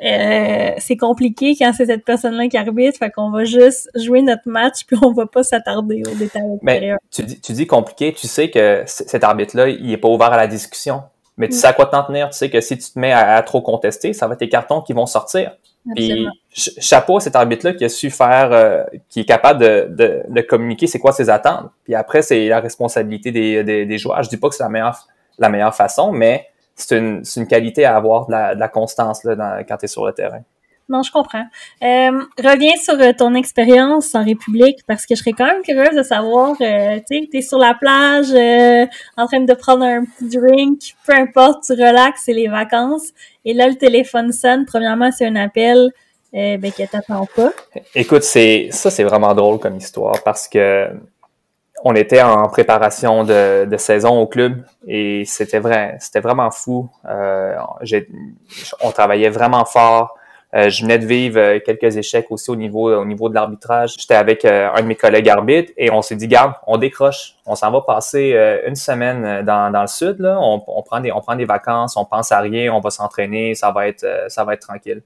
[0.00, 4.46] euh, c'est compliqué quand c'est cette personne-là qui arbitre, fait qu'on va juste jouer notre
[4.46, 8.28] match puis on va pas s'attarder aux détails Mais tu dis, tu dis compliqué, tu
[8.28, 11.02] sais que cet arbitre-là, il est pas ouvert à la discussion.
[11.36, 11.58] Mais tu mm.
[11.58, 14.12] sais à quoi t'en tenir, tu sais que si tu te mets à, trop contester,
[14.12, 15.52] ça va être tes cartons qui vont sortir.
[15.94, 20.40] Puis chapeau à cet arbitre-là qui a su faire, euh, qui est capable de, de,
[20.42, 21.70] communiquer c'est quoi ses attentes.
[21.84, 24.22] Puis après, c'est la responsabilité des, des, des, joueurs.
[24.22, 25.06] Je dis pas que c'est la meilleure,
[25.38, 26.46] la meilleure façon, mais
[26.78, 29.84] c'est une, une, qualité à avoir de la, de la constance là, dans, quand tu
[29.84, 30.42] es sur le terrain.
[30.88, 31.44] Non, je comprends.
[31.82, 35.94] Euh, reviens sur euh, ton expérience en République parce que je serais quand même curieuse
[35.94, 38.86] de savoir, euh, tu sais, t'es sur la plage, euh,
[39.18, 43.10] en train de prendre un petit drink, peu importe, tu relaxes, c'est les vacances.
[43.44, 44.64] Et là, le téléphone sonne.
[44.64, 45.90] Premièrement, c'est un appel
[46.32, 47.52] ben, que t'attends pas.
[47.94, 50.88] Écoute, c'est ça, c'est vraiment drôle comme histoire parce que
[51.84, 56.88] on était en préparation de, saison au club et c'était vrai, c'était vraiment fou.
[57.08, 57.54] Euh,
[58.80, 60.16] on travaillait vraiment fort.
[60.54, 63.96] Euh, je venais de vivre euh, quelques échecs aussi au niveau au niveau de l'arbitrage.
[63.98, 67.34] J'étais avec euh, un de mes collègues arbitres et on s'est dit garde, on décroche,
[67.44, 68.34] on s'en va passer
[68.66, 70.16] une semaine dans, le sud.
[70.22, 73.54] On, on, prend des on prend des vacances, on pense à rien, on va s'entraîner,
[73.54, 75.02] ça va être ça va être tranquille.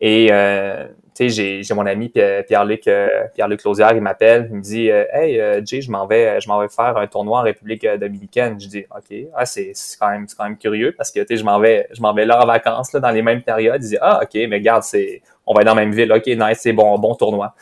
[0.00, 4.60] Et euh, tu sais, j'ai mon ami Pierre-Luc euh, Pierre-Luc Lausière, il m'appelle, il me
[4.60, 7.86] dit euh, Hey Jay, je m'en vais, je m'en vais faire un tournoi en République
[7.86, 8.60] dominicaine.
[8.60, 11.44] Je dis OK, ah, c'est quand même quand même curieux parce que tu sais, je
[11.44, 13.82] m'en vais, je m'en vais là en vacances là, dans les mêmes périodes.
[13.82, 16.26] Il dit Ah, OK, mais regarde, c'est on va être dans la même ville, OK,
[16.26, 17.54] nice, c'est bon, bon tournoi.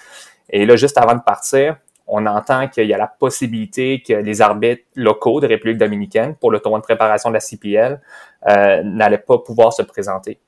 [0.51, 4.43] Et là, juste avant de partir, on entend qu'il y a la possibilité que les
[4.43, 8.01] arbitres locaux de République dominicaine pour le tournoi de préparation de la CPL
[8.49, 10.39] euh, n'allaient pas pouvoir se présenter.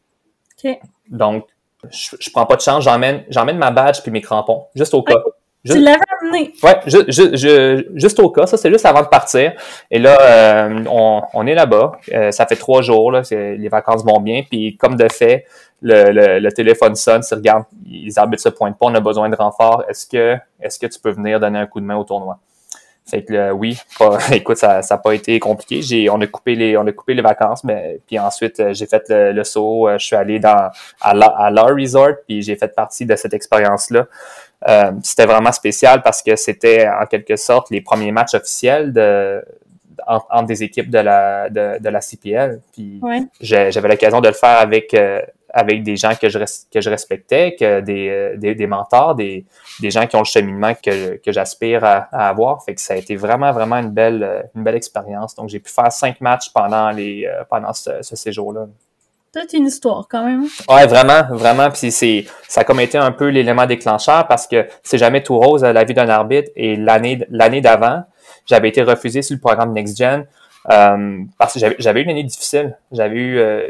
[0.53, 0.79] OK.
[1.09, 1.47] Donc,
[1.91, 5.03] je, je prends pas de chance, j'emmène, j'emmène ma badge puis mes crampons, juste au
[5.03, 5.15] cas.
[5.65, 6.53] tu l'avais amené?
[6.63, 6.81] Ouais,
[7.95, 9.53] juste au cas, ça c'est juste avant de partir.
[9.91, 14.05] Et là, euh, on, on, est là-bas, euh, ça fait trois jours, là, les vacances
[14.05, 15.45] vont bien, puis comme de fait,
[15.83, 19.37] le, le, téléphone sonne, si regarde, les arbitres se pointent pas, on a besoin de
[19.37, 22.39] renfort, est-ce que, est-ce que tu peux venir donner un coup de main au tournoi?
[23.09, 23.79] Fait que euh, oui,
[24.33, 25.81] écoute, ça n'a pas été compliqué.
[25.81, 28.87] J'ai, on a coupé les, on a coupé les vacances, mais puis ensuite euh, j'ai
[28.87, 29.89] fait le, saut.
[29.89, 30.71] Euh, je suis allé dans
[31.01, 34.07] à la, à Resort, puis j'ai fait partie de cette expérience-là.
[35.03, 39.45] c'était vraiment spécial parce que c'était en quelque sorte les premiers matchs officiels de
[40.07, 42.61] entre, des équipes de la de, de la CPL.
[42.73, 43.01] Puis
[43.41, 44.95] j'avais l'occasion de le faire avec
[45.57, 46.39] avec des gens que je,
[46.71, 49.47] que je respectais, que des, euh, des, des mentors, des,
[49.81, 52.63] des gens qui ont le cheminement que, que j'aspire à, avoir.
[52.63, 55.35] Fait que ça a été vraiment, vraiment une belle, une belle expérience.
[55.35, 58.67] Donc, j'ai pu faire cinq matchs pendant, les, euh, pendant ce, ce séjour-là.
[59.33, 60.45] C'est une histoire quand même.
[60.69, 61.71] Ouais, vraiment, vraiment.
[61.71, 65.39] Puis c'est, ça a comme été un peu l'élément déclencheur parce que c'est jamais tout
[65.39, 66.51] rose à la vie d'un arbitre.
[66.57, 68.05] Et l'année, l'année d'avant,
[68.47, 70.27] j'avais été refusé sur le programme Next Gen
[70.71, 72.77] euh, parce que j'avais, eu une année difficile.
[72.93, 73.69] J'avais eu euh,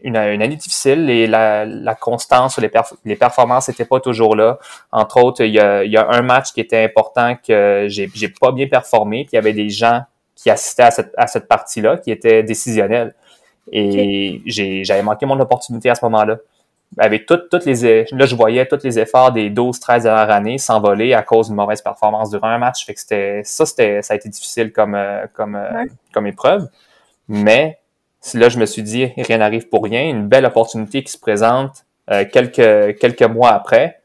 [0.00, 2.70] une, année difficile et la, la constance, les,
[3.04, 4.58] les performances n'étaient pas toujours là.
[4.92, 8.08] Entre autres, il y a, il y a un match qui était important que j'ai,
[8.40, 10.02] pas bien performé, puis il y avait des gens
[10.34, 13.14] qui assistaient à cette, à cette partie-là qui étaient décisionnels.
[13.72, 16.36] Et j'avais manqué mon opportunité à ce moment-là.
[16.98, 20.58] Avec toutes, toutes les, là, je voyais tous les efforts des 12, 13 dernières années
[20.58, 22.86] s'envoler à cause d'une mauvaise performance durant un match.
[22.86, 25.84] Fait que c'était, ça, c'était, ça a été difficile comme, euh, comme, euh,
[26.14, 26.68] comme épreuve.
[27.28, 27.78] Mais
[28.34, 31.84] là, je me suis dit, rien n'arrive pour rien, une belle opportunité qui se présente
[32.10, 34.00] euh, quelques, quelques mois après,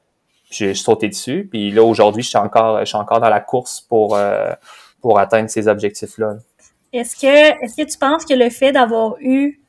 [0.50, 1.48] j'ai sauté dessus.
[1.50, 4.52] Puis là, aujourd'hui, je suis encore, je suis encore dans la course pour, euh,
[5.02, 6.36] pour atteindre ces objectifs-là.
[6.94, 9.61] Est-ce que, est-ce que tu penses que le fait d'avoir eu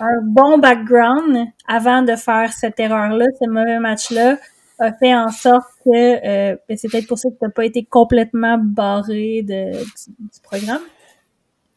[0.00, 4.36] un bon background avant de faire cette erreur-là, ce mauvais match-là,
[4.78, 7.64] a fait en sorte que euh, ben, c'est peut-être pour ça que tu n'as pas
[7.64, 10.82] été complètement barré du, programme?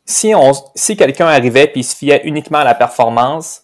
[0.05, 3.63] Si, on, si quelqu'un arrivait puis se fiait uniquement à la performance,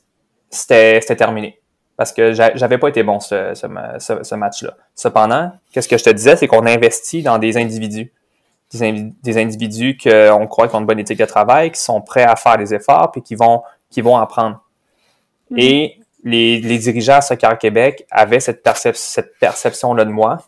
[0.49, 1.59] c'était terminé.
[1.97, 4.75] Parce que j'avais pas été bon ce, ce, ce match-là.
[4.93, 8.11] Cependant, qu'est-ce que je te disais, c'est qu'on investit dans des individus.
[8.73, 12.23] Des, des individus qu'on croit qu'ils ont une bonne éthique de travail, qui sont prêts
[12.23, 14.61] à faire des efforts, puis qui vont, qui vont apprendre.
[15.51, 15.55] Mm.
[15.59, 20.39] Et les, les, dirigeants à Soccer Québec avaient cette, cette perception-là de moi.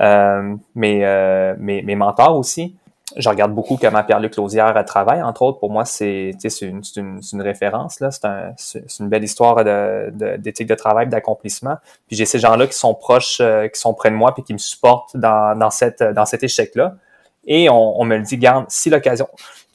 [0.00, 2.76] Euh, mes, euh, mes, mes, mentors aussi.
[3.16, 5.58] Je regarde beaucoup comment Pierre-Luc Lausière travaille, entre autres.
[5.58, 7.98] Pour moi, c'est une, une, une, référence.
[7.98, 8.10] là.
[8.12, 8.54] C'est un,
[9.00, 11.78] une belle histoire d'éthique de, de, travail, d'accomplissement.
[12.06, 14.52] Puis j'ai ces gens-là qui sont proches, euh, qui sont près de moi, puis qui
[14.52, 16.94] me supportent dans, dans, cette, dans cet échec-là.
[17.46, 19.26] Et on, on, me le dit, garde, si l'occasion,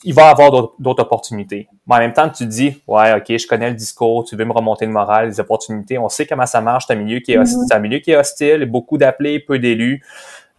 [0.03, 1.67] il va y avoir d'autres opportunités.
[1.87, 4.45] Mais en même temps, tu te dis, ouais, ok, je connais le discours, tu veux
[4.45, 7.33] me remonter le moral, les opportunités, on sait comment ça marche, c'est un milieu qui
[7.33, 7.75] est hostile, mm-hmm.
[7.75, 10.03] un milieu qui est hostile, beaucoup d'appelés, peu d'élus.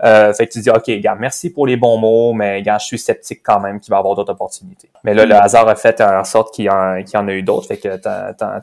[0.03, 2.79] Euh, fait que tu te dis, OK, gars, merci pour les bons mots, mais gars,
[2.79, 4.91] je suis sceptique quand même qu'il va y avoir d'autres opportunités.
[5.05, 5.43] Mais là, le mm-hmm.
[5.43, 7.99] hasard a fait en sorte qu'il y, en a eu d'autres, fait que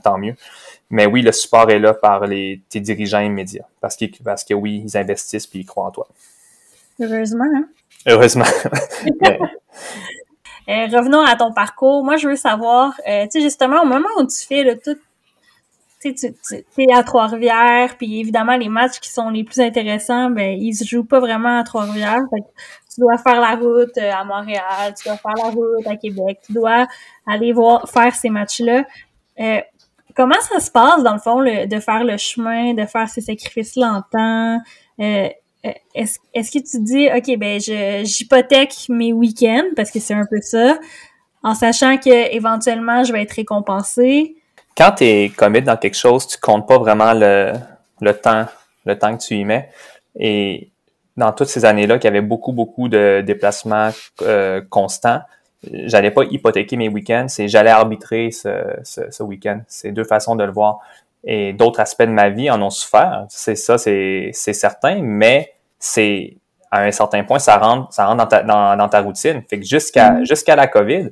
[0.04, 0.36] tant mieux.
[0.90, 3.66] Mais oui, le support est là par les, tes dirigeants immédiats.
[3.80, 6.08] Parce que, parce que oui, ils investissent puis ils croient en toi.
[7.00, 7.66] Heureusement, hein?
[8.06, 8.46] Heureusement.
[10.70, 12.04] Euh, revenons à ton parcours.
[12.04, 14.98] Moi, je veux savoir, euh, tu sais, justement, au moment où tu fais le tout,
[16.02, 20.74] tu es à Trois-Rivières, puis évidemment, les matchs qui sont les plus intéressants, ben, ils
[20.74, 22.22] se jouent pas vraiment à Trois-Rivières.
[22.94, 26.40] Tu dois faire la route euh, à Montréal, tu dois faire la route à Québec,
[26.46, 26.88] tu dois
[27.28, 28.84] aller voir faire ces matchs-là.
[30.16, 33.76] comment ça se passe, dans le fond, de faire le chemin, de faire ces sacrifices
[33.76, 34.60] longtemps?
[35.00, 35.30] Euh,
[35.64, 37.60] est-ce est que tu dis, OK, ben,
[38.04, 40.78] j'hypothèque mes week-ends, parce que c'est un peu ça,
[41.44, 44.36] en sachant que éventuellement je vais être récompensé?
[44.76, 47.54] Quand tu es commit dans quelque chose, tu comptes pas vraiment le,
[48.00, 48.46] le temps,
[48.86, 49.70] le temps que tu y mets.
[50.18, 50.72] Et
[51.18, 55.22] dans toutes ces années-là, qu'il y avait beaucoup, beaucoup de déplacements euh, constants,
[55.64, 58.50] j'allais pas hypothéquer mes week-ends, c'est j'allais arbitrer ce,
[58.84, 59.62] ce week-end.
[59.68, 60.80] C'est deux façons de le voir
[61.24, 63.26] et d'autres aspects de ma vie en ont souffert.
[63.30, 66.38] C'est ça, c'est certain, mais c'est
[66.72, 68.44] à un certain point, ça rentre, ça rentre dans ta,
[68.76, 69.42] dans, ta routine.
[69.50, 70.26] Fait que jusqu'à mm-hmm.
[70.26, 71.10] jusqu'à la COVID,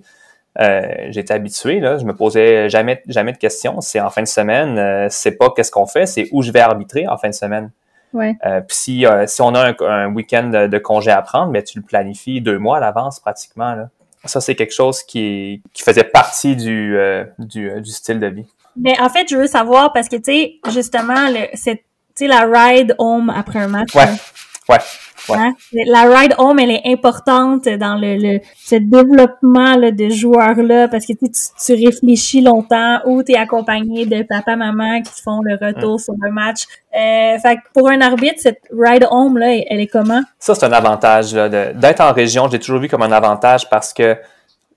[0.60, 3.81] euh, j'étais habitué, là, je me posais jamais, jamais de questions.
[3.81, 6.60] C'est en fin de semaine, euh, c'est pas qu'est-ce qu'on fait, c'est où je vais
[6.60, 7.72] arbitrer en fin de semaine.
[8.14, 8.36] Ouais.
[8.45, 11.77] Euh, puis si, euh, si on a un, week-end de, congé à prendre, mais tu
[11.77, 13.76] le planifies deux mois à l'avance pratiquement.
[13.76, 13.90] Là.
[14.26, 16.98] Ça, c'est quelque chose qui, qui faisait partie du,
[17.38, 18.48] du, du style de vie.
[18.75, 21.83] Mais en fait, je veux savoir parce que, tu sais, justement, c'est,
[22.21, 23.95] la ride home après un match.
[23.95, 24.09] Ouais.
[24.67, 24.77] Ouais.
[25.29, 25.37] Ouais.
[25.37, 25.53] Hein?
[25.85, 31.05] La ride home, elle est importante dans le, le ce développement là, de joueurs-là parce
[31.05, 35.53] que tu, tu réfléchis longtemps ou tu es accompagné de papa, maman qui font le
[35.53, 36.63] retour sur le match.
[36.95, 40.21] Euh, fait que pour un arbitre, cette ride home, là, elle est comment?
[40.39, 41.33] Ça, c'est un avantage.
[41.33, 44.17] D'être en région, j'ai toujours vu comme un avantage parce que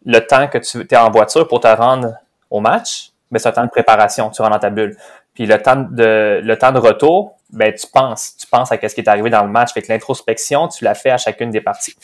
[0.04, 2.14] le temps que tu es en voiture pour te rendre
[2.50, 4.96] au match, mais c'est un temps de préparation, tu rentres dans ta bulle.
[5.34, 8.94] Puis le temps de le temps de retour, ben tu penses, tu penses à ce
[8.94, 9.72] qui est arrivé dans le match.
[9.72, 11.96] Fait que l'introspection, tu l'as fait à chacune des parties.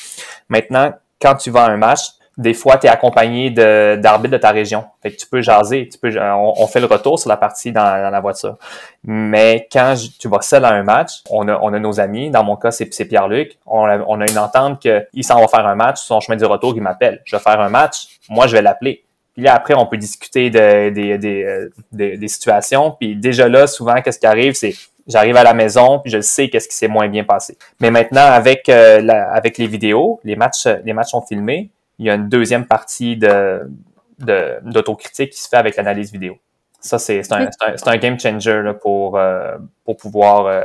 [0.49, 2.01] Maintenant, quand tu vas à un match,
[2.39, 4.85] des fois, tu es accompagné d'arbitres de, ta région.
[5.03, 8.11] Fait que tu peux jaser, tu peux, on, fait le retour sur la partie dans,
[8.11, 8.57] la voiture.
[9.03, 12.31] Mais quand tu vas seul à un match, on a, on a nos amis.
[12.31, 13.59] Dans mon cas, c'est Pierre-Luc.
[13.67, 15.99] On a, on a une entente qu'il s'en va faire un match.
[15.99, 17.21] Son chemin du retour, il m'appelle.
[17.25, 18.07] Je vais faire un match.
[18.29, 19.05] Moi, je vais l'appeler.
[19.39, 22.90] Puis là, après, on peut discuter de, euh, des situations.
[22.98, 24.74] Puis déjà là, souvent, qu'est-ce qui arrive, c'est
[25.06, 27.56] j'arrive à la maison, puis je sais qu'est-ce qui s'est moins bien passé.
[27.78, 29.01] Mais maintenant, avec, euh,
[29.32, 31.70] avec les vidéos, les matchs, les matchs sont filmés.
[32.01, 33.70] Il y a une deuxième partie de,
[34.19, 36.36] d'autocritique qui se fait avec l'analyse vidéo.
[36.81, 37.48] Ça, c'est, c'est, un,
[37.86, 40.65] un, game changer là, pour, euh, pour, pouvoir,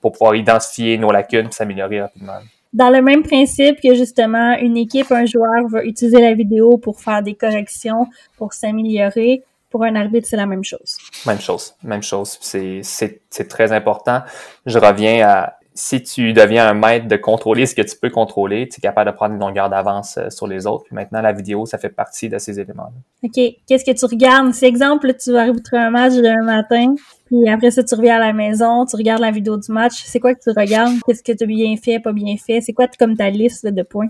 [0.00, 2.40] pour pouvoir identifier nos lacunes et s'améliorer rapidement
[2.72, 7.00] dans le même principe que justement une équipe, un joueur va utiliser la vidéo pour
[7.00, 9.42] faire des corrections, pour s'améliorer.
[9.70, 10.96] Pour un arbitre, c'est la même chose.
[11.26, 12.38] Même chose, même chose.
[12.40, 14.22] C'est très important.
[14.64, 18.68] Je reviens à si tu deviens un maître de contrôler ce que tu peux contrôler,
[18.68, 20.84] tu es capable de prendre une longueur d'avance euh, sur les autres.
[20.86, 22.90] Puis maintenant, la vidéo, ça fait partie de ces éléments-là.
[23.22, 23.54] OK.
[23.66, 24.52] Qu'est-ce que tu regardes?
[24.54, 26.96] C'est exemple, tu vas arbitrer un match d'un matin,
[27.30, 30.02] puis après ça, tu reviens à la maison, tu regardes la vidéo du match.
[30.04, 30.94] C'est quoi que tu regardes?
[31.06, 32.60] Qu'est-ce que tu as bien fait, pas bien fait?
[32.60, 34.08] C'est quoi comme ta liste de points?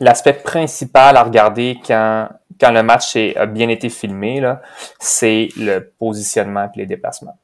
[0.00, 2.28] l'aspect principal à regarder quand,
[2.60, 4.42] quand le match a bien été filmé,
[4.98, 7.36] c'est le positionnement et les déplacements.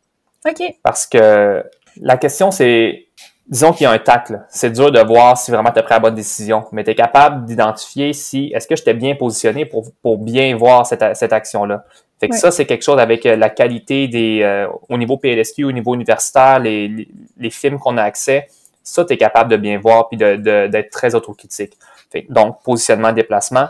[0.47, 0.63] OK.
[0.83, 1.65] Parce que
[2.01, 3.07] la question, c'est,
[3.49, 4.43] disons qu'il y a un tacle.
[4.49, 6.95] C'est dur de voir si vraiment tu as pris la bonne décision, mais tu es
[6.95, 11.85] capable d'identifier si, est-ce que j'étais bien positionné pour, pour bien voir cette, cette action-là?
[12.21, 15.65] Fait que ça, c'est quelque chose avec euh, la qualité des, euh, au niveau PLSQ,
[15.65, 18.49] au niveau universitaire, les, les, films qu'on a accès,
[18.83, 21.73] ça, tu es capable de bien voir puis d'être de, très autocritique.
[22.11, 23.67] Fait, donc, positionnement, déplacement.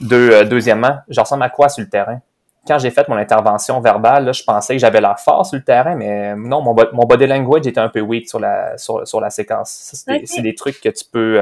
[0.00, 2.20] Deux, euh, deuxièmement, j'en ressemble à quoi sur le terrain?
[2.66, 5.62] Quand j'ai fait mon intervention verbale, là, je pensais que j'avais l'air fort sur le
[5.62, 9.20] terrain, mais non, mon, mon body language était un peu weak sur la, sur, sur
[9.20, 9.94] la séquence.
[10.24, 11.40] C'est des, trucs que tu peux,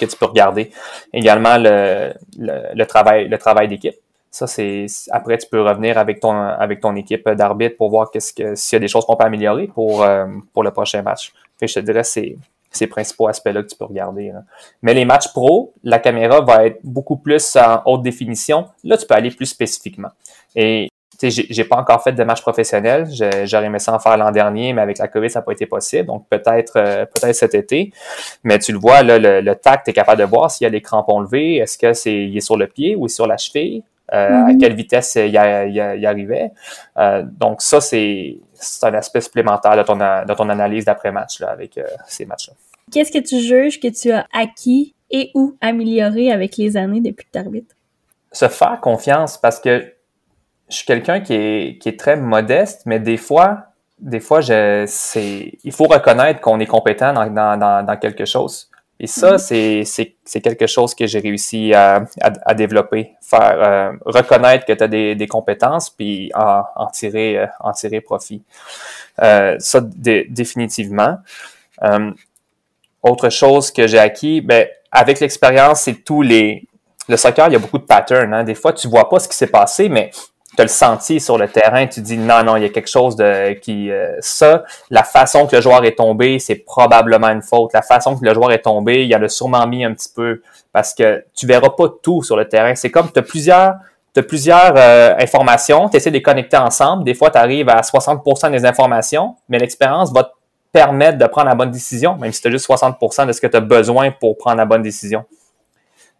[0.00, 0.72] que tu peux regarder.
[1.12, 3.94] Également, le, le, le travail, le travail d'équipe.
[4.32, 8.32] Ça, c'est après, tu peux revenir avec ton avec ton équipe d'arbitre pour voir qu'est-ce
[8.32, 11.34] que s'il y a des choses qu'on peut améliorer pour, euh, pour le prochain match.
[11.60, 12.38] Fait je te dirais c'est
[12.70, 14.32] ces principaux aspects-là que tu peux regarder.
[14.80, 18.68] Mais les matchs pro, la caméra va être beaucoup plus en haute définition.
[18.82, 20.08] Là, tu peux aller plus spécifiquement.
[20.56, 20.88] Et
[21.20, 23.06] j'ai pas encore fait de match professionnel.
[23.44, 25.66] J'aurais aimé ça en faire l'an dernier, mais avec la COVID, ça n'a pas été
[25.66, 26.06] possible.
[26.06, 27.92] Donc peut-être euh, peut-être cet été.
[28.42, 30.68] Mais tu le vois, là, le, le tact, tu es capable de voir s'il y
[30.68, 31.56] a les crampons levés.
[31.56, 33.82] Est-ce que c'est il est sur le pied ou sur la cheville?
[34.12, 34.58] Euh, à mhm.
[34.58, 35.38] quelle vitesse il, y
[36.06, 36.52] arrivait.
[36.98, 38.38] Euh, donc ça, c'est
[38.82, 42.54] un aspect supplémentaire de ton, de ton analyse d'après-match avec euh, ces matchs-là.
[42.92, 47.24] Qu'est-ce que tu juges que tu as acquis et ou amélioré avec les années depuis
[47.24, 47.74] que tu arbitres?
[48.32, 49.94] Se faire confiance parce que
[50.68, 53.68] je suis quelqu'un qui est, qui est très modeste, mais des fois,
[53.98, 58.68] des fois, je, c'est, il faut reconnaître qu'on est compétent dans, dans, dans quelque chose.
[59.00, 59.84] Et ça, mhm.
[59.84, 64.88] c'est quelque chose que j'ai réussi à, à, développer, faire euh, reconnaître que tu as
[64.88, 68.42] des, des, compétences, puis en, en, tirer, euh, en tirer profit.
[69.20, 71.18] Euh, ça, définitivement.
[71.82, 72.12] Euh,
[73.02, 76.68] autre chose que j'ai acquis, ben, avec l'expérience, c'est tous les...
[77.08, 78.32] Le soccer, il y a beaucoup de patterns.
[78.32, 78.44] Hein.
[78.44, 80.12] Des fois, tu vois pas ce qui s'est passé, mais
[80.54, 82.90] tu as le senti sur le terrain, tu dis non, non, il y a quelque
[82.90, 83.90] chose de qui.
[83.90, 87.72] Euh, ça, la façon que le joueur est tombé, c'est probablement une faute.
[87.72, 90.42] La façon que le joueur est tombé, il a le sûrement mis un petit peu
[90.72, 92.74] parce que tu verras pas tout sur le terrain.
[92.74, 93.74] C'est comme tu as plusieurs.
[94.14, 97.02] Tu plusieurs euh, informations, tu essaies de les connecter ensemble.
[97.02, 100.32] Des fois, tu arrives à 60% des informations, mais l'expérience va te
[100.70, 103.46] permettre de prendre la bonne décision, même si tu as juste 60% de ce que
[103.46, 105.24] tu as besoin pour prendre la bonne décision.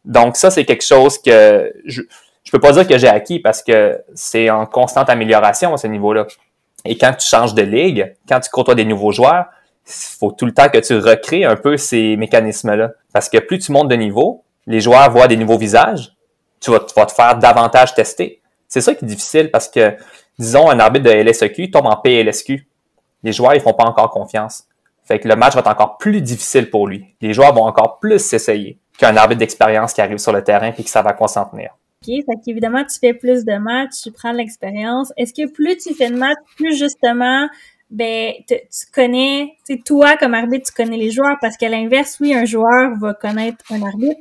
[0.06, 2.00] Donc, ça, c'est quelque chose que je,
[2.44, 5.86] je peux pas dire que j'ai acquis parce que c'est en constante amélioration à ce
[5.86, 6.26] niveau-là.
[6.84, 9.46] Et quand tu changes de ligue, quand tu côtoies des nouveaux joueurs,
[9.86, 12.92] il faut tout le temps que tu recrées un peu ces mécanismes-là.
[13.12, 16.12] Parce que plus tu montes de niveau, les joueurs voient des nouveaux visages,
[16.60, 18.40] tu vas, te faire davantage tester.
[18.68, 19.96] C'est ça qui est difficile parce que,
[20.38, 22.66] disons, un arbitre de LSEQ tombe en PLSQ.
[23.24, 24.64] Les joueurs, ils font pas encore confiance.
[25.04, 27.16] Fait que le match va être encore plus difficile pour lui.
[27.20, 30.82] Les joueurs vont encore plus s'essayer qu'un arbitre d'expérience qui arrive sur le terrain et
[30.82, 31.28] que ça va quoi.
[32.02, 35.12] OK, fait qu'évidemment, tu fais plus de matchs, tu prends l'expérience.
[35.16, 37.48] Est-ce que plus tu fais de matchs, plus justement,
[37.90, 38.56] ben, tu
[38.92, 41.36] connais, tu sais, toi, comme arbitre, tu connais les joueurs?
[41.40, 44.20] Parce qu'à l'inverse, oui, un joueur va connaître un arbitre,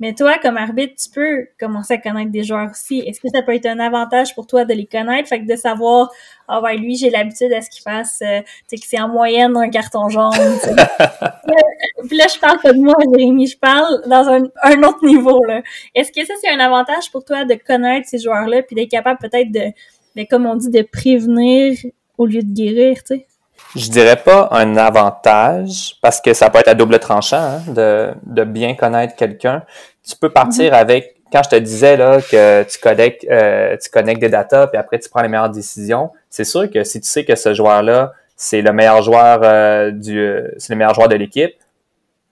[0.00, 3.00] mais toi, comme arbitre, tu peux commencer à connaître des joueurs aussi.
[3.00, 5.28] Est-ce que ça peut être un avantage pour toi de les connaître?
[5.28, 6.10] Fait que de savoir,
[6.48, 9.00] ah oh, ouais, lui, j'ai l'habitude à ce qu'il fasse, euh, tu sais, que c'est
[9.00, 10.32] en moyenne un carton jaune.
[12.08, 15.44] Puis là, je parle pas de moi, Jérémy, je parle dans un, un autre niveau,
[15.44, 15.62] là.
[15.94, 19.20] Est-ce que ça, c'est un avantage pour toi de connaître ces joueurs-là puis d'être capable
[19.20, 19.72] peut-être de,
[20.16, 21.76] de, comme on dit, de prévenir
[22.18, 23.26] au lieu de guérir, tu sais?
[23.74, 28.12] Je dirais pas un avantage parce que ça peut être à double tranchant hein, de,
[28.26, 29.62] de bien connaître quelqu'un
[30.06, 30.78] tu peux partir mhm.
[30.78, 34.78] avec, quand je te disais là, que tu connectes, euh, tu connectes des data, puis
[34.78, 38.12] après tu prends les meilleures décisions, c'est sûr que si tu sais que ce joueur-là,
[38.36, 41.54] c'est le meilleur joueur euh, du c'est le meilleur joueur de l'équipe,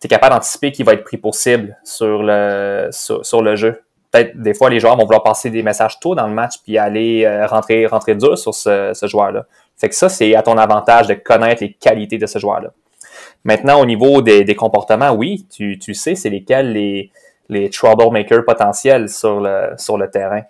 [0.00, 3.82] tu es capable d'anticiper qu'il va être pris pour cible sur le sur, le jeu.
[4.10, 6.78] Peut-être des fois les joueurs vont vouloir passer des messages tôt dans le match puis
[6.78, 9.46] aller euh, rentrer rentrer dur sur ce, ce joueur-là.
[9.80, 12.70] Fait que ça c'est à ton avantage de connaître les qualités de ce joueur-là.
[13.44, 17.10] Maintenant au niveau des, comportements, oui, tu, tu sais c'est lesquels les
[17.50, 20.42] les troublemakers potentiels sur le, sur le terrain.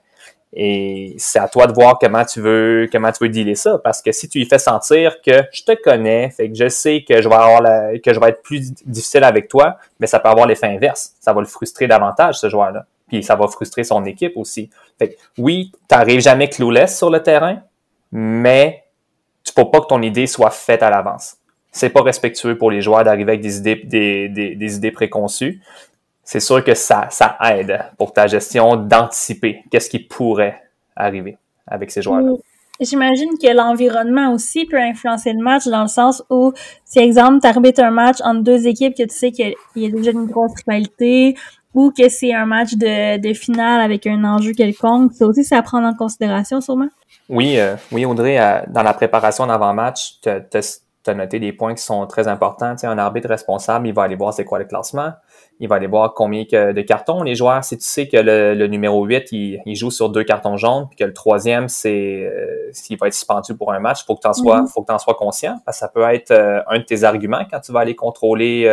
[0.52, 4.02] Et c'est à toi de voir comment tu veux comment tu veux dealer ça parce
[4.02, 7.22] que si tu lui fais sentir que je te connais, fait que je sais que
[7.22, 7.62] je vais avoir
[8.04, 11.32] que je vais être plus difficile avec toi, mais ça peut avoir l'effet inverse, ça
[11.32, 12.84] va le frustrer davantage ce joueur-là.
[13.06, 14.70] Puis ça va frustrer son équipe aussi.
[14.98, 17.62] Fait que oui, t'arrives jamais clouless sur le terrain,
[18.10, 18.84] mais
[19.54, 21.36] tu pas que ton idée soit faite à l'avance.
[21.72, 25.60] C'est pas respectueux pour les joueurs d'arriver avec des idées des, idées préconçues
[26.30, 30.62] c'est sûr que ça, ça aide pour ta gestion d'anticiper qu'est-ce qui pourrait
[30.94, 32.34] arriver avec ces joueurs-là.
[32.78, 36.52] J'imagine que l'environnement aussi peut influencer le match dans le sens où,
[36.84, 39.90] si exemple, tu arbitres un match entre deux équipes que tu sais qu'il y a
[39.90, 41.34] déjà une grosse rivalité,
[41.74, 45.12] ou que c'est un match de, de finale avec un enjeu quelconque.
[45.12, 46.88] Ça aussi, c'est à prendre en considération, sûrement?
[47.28, 48.38] Oui, euh, oui, Audrey,
[48.68, 50.30] dans la préparation d'avant-match, tu
[51.10, 52.72] as noté des points qui sont très importants.
[52.72, 55.12] Tu sais, un arbitre responsable, il va aller voir c'est quoi le classement.
[55.60, 57.62] Il va aller voir combien de cartons les joueurs.
[57.62, 61.04] Si tu sais que le, numéro 8, il, joue sur deux cartons jaunes, puis que
[61.04, 64.32] le troisième, c'est euh, s'il va être suspendu pour un match, faut que tu en
[64.32, 64.72] sois, mm-hmm.
[64.72, 65.60] faut que tu en sois conscient.
[65.64, 68.66] Parce que ça peut être euh, un de tes arguments quand tu vas aller contrôler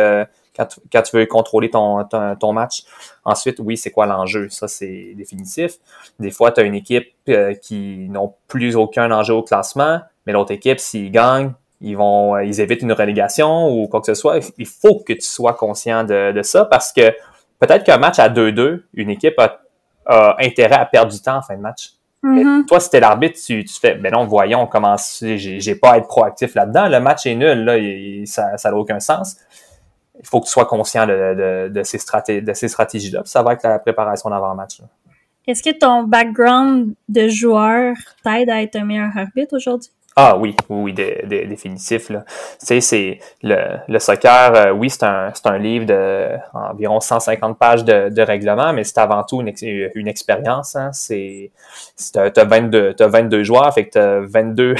[0.58, 2.84] quand tu, veux contrôler ton, ton, match.
[3.24, 4.48] Ensuite, oui, c'est quoi l'enjeu?
[4.48, 5.74] Ça, c'est définitif.
[6.18, 10.32] Des fois, tu as une équipe euh, qui n'ont plus aucun enjeu au classement, mais
[10.32, 14.14] l'autre équipe, s'ils gagnent, ils vont euh, ils évitent une relégation ou quoi que ce
[14.14, 14.40] soit.
[14.58, 17.10] Il faut que tu sois conscient de, de ça parce que
[17.60, 19.60] peut-être qu'un match à 2-2, une équipe a,
[20.40, 21.90] intérêt à perdre du temps en fin de match.
[22.24, 22.66] Mm-hmm.
[22.66, 26.08] Toi, si t'es l'arbitre, tu, tu fais, ben non, voyons comment, j'ai pas à être
[26.08, 26.88] proactif là-dedans.
[26.88, 27.76] Le match est nul, là,
[28.26, 29.36] ça n'a aucun sens
[30.20, 33.22] il faut que tu sois conscient de, de, ces, stratégies, de ces stratégies-là.
[33.24, 34.80] Ça va être la préparation d'avant-match.
[35.46, 39.90] Est-ce que ton background de joueur t'aide à être un meilleur arbitre aujourd'hui?
[40.20, 42.10] Ah oui, oui, définitif.
[42.10, 42.24] Là.
[42.66, 47.84] Tu c'est le, le soccer, euh, oui, c'est un, un livre de environ 150 pages
[47.84, 49.52] de, de règlement, mais c'est avant tout une,
[49.94, 50.74] une expérience.
[50.74, 50.90] Hein.
[50.92, 51.52] C'est,
[52.12, 54.74] t'as, t'as 22, t'as 22 joueurs, fait que t'as 22,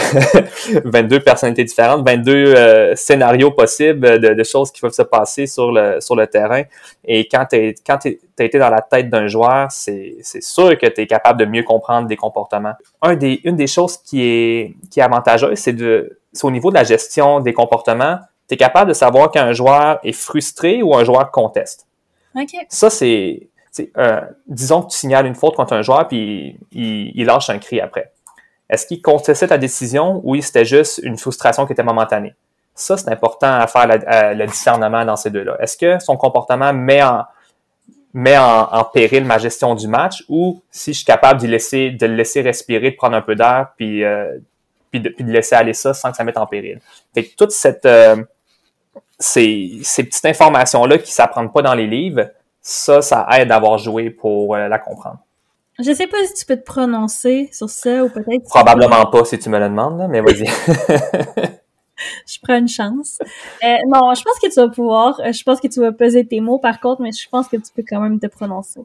[0.84, 6.00] 22 personnalités différentes, 22 euh, scénarios possibles de, choses qui peuvent se passer sur le,
[6.00, 6.62] sur le terrain.
[7.04, 7.98] Et quand t'es, quand
[8.44, 12.08] été dans la tête d'un joueur, c'est, sûr que tu es capable de mieux comprendre
[12.08, 12.74] des comportements.
[13.18, 17.40] Des, une des choses qui est, qui est avantageuse c'est au niveau de la gestion
[17.40, 18.18] des comportements,
[18.48, 21.86] tu es capable de savoir qu'un joueur est frustré ou un joueur conteste.
[22.68, 23.48] Ça, c'est,
[23.96, 27.80] euh, disons que tu signales une faute contre un joueur puis il, lâche un cri
[27.80, 28.12] après.
[28.70, 30.20] Est-ce qu'il contestait ta décision?
[30.24, 32.34] Ou c'était juste une frustration qui était momentanée?
[32.74, 35.56] Ça, c'est important à faire le discernement dans ces deux-là.
[35.60, 37.24] Est-ce que son comportement met en,
[38.14, 42.06] met en, péril ma gestion du match ou si je suis capable de, laisser, de
[42.06, 44.38] le laisser respirer, de prendre un peu d'air, puis euh,
[44.90, 46.80] puis de, laisser aller ça sans que ça mette en péril.
[47.14, 48.16] Fait que toute cette euh,
[49.18, 53.78] ces, ces, petites informations-là qui s'apprennent pas dans les livres, ça, ça aide à avoir
[53.78, 55.18] joué pour euh, la comprendre.
[55.78, 58.44] Je sais pas si tu peux te prononcer sur ça ou peut-être.
[58.44, 60.46] Probablement pas si tu me le demandes, mais vas-y.
[62.26, 63.18] je prends une chance.
[63.62, 65.20] Euh, non, je pense que tu vas pouvoir.
[65.32, 67.72] Je pense que tu vas peser tes mots par contre, mais je pense que tu
[67.74, 68.80] peux quand même te prononcer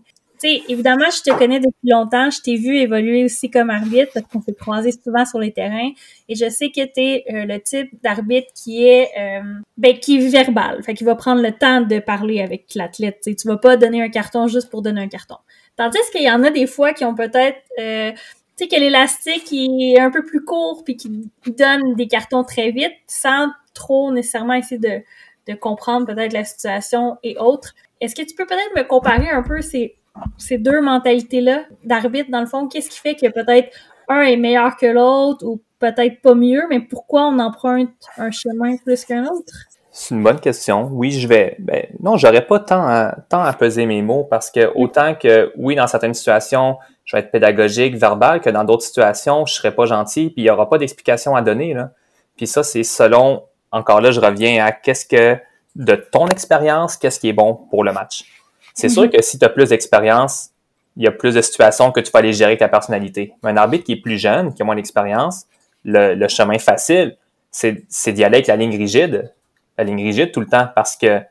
[0.68, 4.42] évidemment, je te connais depuis longtemps, je t'ai vu évoluer aussi comme arbitre parce qu'on
[4.42, 5.92] s'est croisé souvent sur les terrains
[6.30, 9.42] et je sais que tu es euh, le type d'arbitre qui est euh,
[9.78, 13.48] ben, qui est verbal, fait qu'il va prendre le temps de parler avec l'athlète, tu
[13.48, 15.38] vas pas donner un carton juste pour donner un carton.
[15.76, 18.12] Tandis qu'il y en a des fois qui ont peut-être euh,
[18.56, 21.10] tu sais que l'élastique est un peu plus court puis qui
[21.48, 25.02] donne des cartons très vite sans trop nécessairement essayer de
[25.48, 27.74] de comprendre peut-être la situation et autres.
[28.00, 29.96] Est-ce que tu peux peut-être me comparer un peu ces
[30.38, 33.70] ces deux mentalités-là d'arbitre, dans le fond, qu'est-ce qui fait que peut-être
[34.08, 38.78] un est meilleur que l'autre ou peut-être pas mieux, mais pourquoi on emprunte un chemin
[38.78, 39.54] plus qu'un autre?
[39.92, 40.90] C'est une bonne question.
[40.92, 41.56] Oui, je vais.
[41.60, 45.52] Ben, non, j'aurais pas tant à, tant à peser mes mots parce que autant que
[45.56, 49.76] oui, dans certaines situations, je vais être pédagogique, verbal, que dans d'autres situations, je serai
[49.76, 51.76] pas gentil, puis il y aura pas d'explication à donner.
[51.76, 51.92] Là.
[52.38, 53.44] Puis ça, c'est selon.
[53.72, 55.40] Encore là, je reviens à qu'est-ce que
[55.76, 58.26] de ton expérience, qu'est-ce qui est bon pour le match.
[58.74, 59.10] C'est sûr mhm.
[59.12, 60.50] que si tu as plus d'expérience,
[60.98, 63.34] il y a plus de situations que tu vas aller gérer avec ta personnalité.
[63.44, 65.46] Mais un arbitre qui est plus jeune, qui a moins d'expérience,
[65.84, 67.18] le, chemin facile,
[67.52, 69.34] c'est d'y aller avec la ligne rigide.
[69.78, 71.22] La ligne rigide tout le temps parce que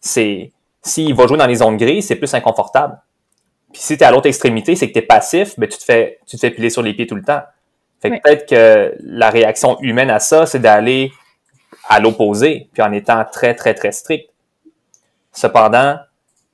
[0.00, 0.52] c'est
[0.82, 2.98] s'il va jouer dans les zones grises, c'est plus inconfortable.
[3.72, 5.84] Puis si tu es à l'autre extrémité, c'est que tu es passif, mais tu te
[5.84, 7.42] fais tu te fais piler sur les pieds tout le temps.
[8.00, 11.12] Fait que peut-être que la réaction humaine à ça, c'est d'aller
[11.88, 14.30] à l'opposé, puis en étant très, très, très strict.
[15.32, 15.96] Cependant,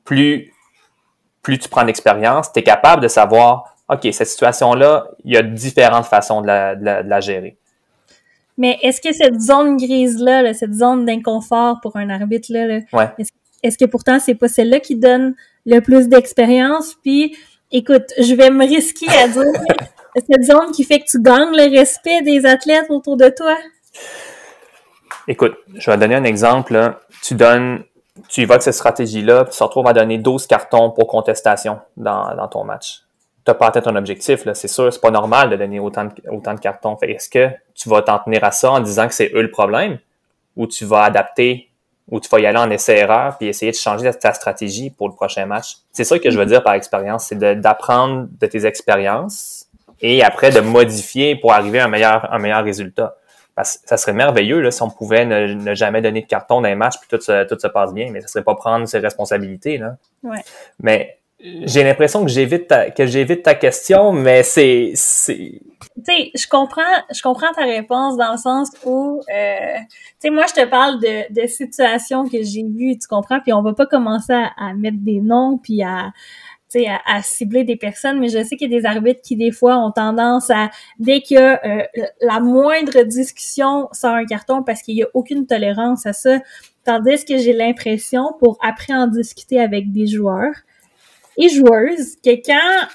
[0.05, 0.53] plus,
[1.43, 5.43] plus tu prends d'expérience, tu es capable de savoir, OK, cette situation-là, il y a
[5.43, 7.57] différentes façons de la, de la, gérer.
[8.57, 12.81] Mais est-ce que cette zone grise-là, cette zone d'inconfort pour un arbitre-là,
[13.63, 15.35] est-ce que pourtant c'est pas celle-là qui donne
[15.67, 16.95] le plus d'expérience?
[17.03, 17.37] Puis,
[17.73, 19.43] écoute, je vais me risquer à dire
[20.17, 23.57] cette zone qui fait que tu gagnes le respect des athlètes autour de toi?
[25.27, 26.99] Écoute, je vais donner un exemple.
[27.23, 27.85] Tu donnes
[28.29, 32.65] tu évoques cette stratégie-là, tu te retrouves à donner 12 cartons pour contestation dans, ton
[32.65, 33.03] match.
[33.45, 36.05] Tu n'as pas atteint ton objectif, là, c'est sûr, c'est pas normal de donner autant
[36.05, 36.97] de, de cartons.
[37.03, 39.99] est-ce que tu vas t'en tenir à ça en disant que c'est eux le problème,
[40.57, 41.69] ou tu vas adapter,
[42.11, 45.15] ou tu vas y aller en essai-erreur, puis essayer de changer ta stratégie pour le
[45.15, 45.77] prochain match?
[45.93, 49.67] C'est ça que je veux dire par expérience, c'est d'apprendre de, tes expériences
[50.01, 53.17] et après de modifier pour arriver à un meilleur résultat.
[53.55, 56.69] Parce que ça serait merveilleux là, si on pouvait ne, jamais donner de carton dans
[56.69, 58.99] un match puis tout se, tout se passe bien, mais ça serait pas prendre ses
[58.99, 59.79] responsabilités.
[59.79, 59.97] Là.
[60.25, 60.43] Ouais.
[60.83, 65.61] Mais j'ai l'impression que j'évite ta, que j'évite ta question, mais c'est c'est.
[65.97, 66.83] Tu sais, je comprends,
[67.15, 71.01] je comprends ta réponse dans le sens où, euh, tu sais, moi je te parle
[71.01, 74.97] de, de situations que j'ai vues, tu comprends, puis on va pas commencer à, mettre
[75.01, 76.13] des noms puis à
[76.87, 79.79] à, cibler des personnes, mais je sais qu'il y a des arbitres qui, des fois,
[79.79, 81.89] ont tendance à, dès qu'il y a
[82.21, 86.39] la moindre discussion, sans un carton parce qu'il y a aucune tolérance à ça.
[86.85, 90.55] Tandis que j'ai l'impression, pour après en discuter avec des joueurs,
[91.37, 92.87] et joueuse que quand,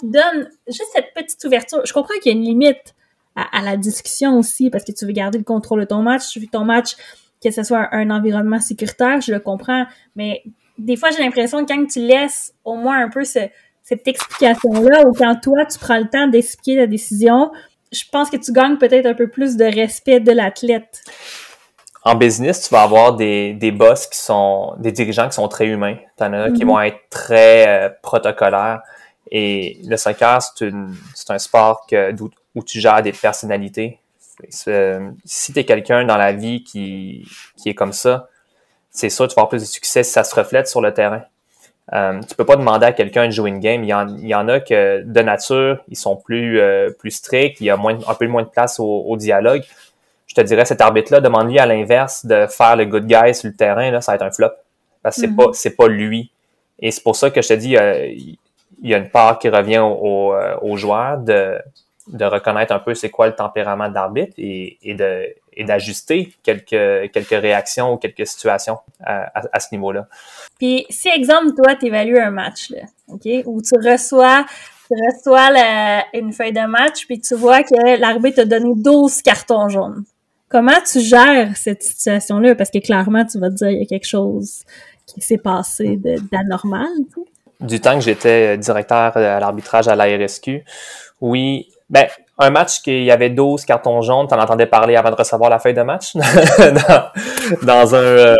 [0.00, 2.94] tu donnes juste cette petite ouverture, je comprends qu'il y a une limite
[3.34, 6.40] à, la discussion aussi parce que tu veux garder le contrôle de ton match, tu
[6.40, 6.96] veux ton match,
[7.42, 9.86] que ce soit un, environnement sécuritaire, je le comprends,
[10.16, 10.42] mais
[10.78, 13.52] des fois j'ai l'impression que quand tu laisses au moins un peu cette
[14.06, 17.50] explication-là ou quand toi tu prends le temps d'expliquer la décision,
[17.92, 21.02] je pense que tu gagnes peut-être un peu plus de respect de l'athlète
[22.08, 25.66] en business, tu vas avoir des, des boss qui sont, des dirigeants qui sont très
[25.66, 25.96] humains.
[26.16, 26.70] Tu en as qui mhm.
[26.70, 28.80] vont être très euh, protocolaires.
[29.30, 32.14] Et le soccer, c'est un sport que,
[32.54, 33.98] où, tu gères des personnalités.
[34.48, 38.28] si tu es quelqu'un dans la vie qui, qui est comme ça,
[38.90, 40.92] c'est sûr que tu vas avoir plus de succès si ça se reflète sur le
[40.92, 41.22] terrain.
[41.92, 43.82] Euh, tu peux pas demander à quelqu'un de jouer une game.
[43.82, 47.12] Il y, en, il y en a que de nature, ils sont plus euh, plus
[47.12, 49.62] stricts, il y a moins, un peu moins de place au, au dialogue
[50.28, 53.56] je te dirais, cet arbitre-là, demande-lui à l'inverse de faire le good guy sur le
[53.56, 54.50] terrain, là, ça va être un flop.
[55.02, 55.52] Parce que c'est pas, mhm.
[55.54, 56.30] c'est pas lui.
[56.78, 58.38] Et c'est pour ça que je te dis, euh, il
[58.82, 61.58] y a une part qui revient au, euh, au, joueur de,
[62.08, 66.32] de reconnaître un peu c'est quoi le tempérament de l'arbitre et, et de et d'ajuster
[66.42, 70.06] quelques quelques réactions ou quelques situations à, à, ce niveau-là.
[70.58, 74.44] Puis si exemple toi tu évalues un match là, OK, où tu reçois
[74.88, 75.50] tu reçois
[76.14, 80.04] une feuille de match puis tu vois que l'arbitre t'a donné 12 cartons jaunes.
[80.48, 82.54] Comment tu gères cette situation-là?
[82.54, 84.64] Parce que clairement, tu vas te dire, il y a quelque chose
[85.06, 86.00] qui s'est passé
[86.32, 86.88] d'anormal.
[87.60, 90.64] Du temps que j'étais directeur à l'arbitrage à la RSQ,
[91.20, 92.06] oui, ben,
[92.38, 95.58] un match qui y avait 12 cartons jaunes, t'en entendais parler avant de recevoir la
[95.58, 96.14] feuille de match?
[97.62, 98.36] Dans, un, euh,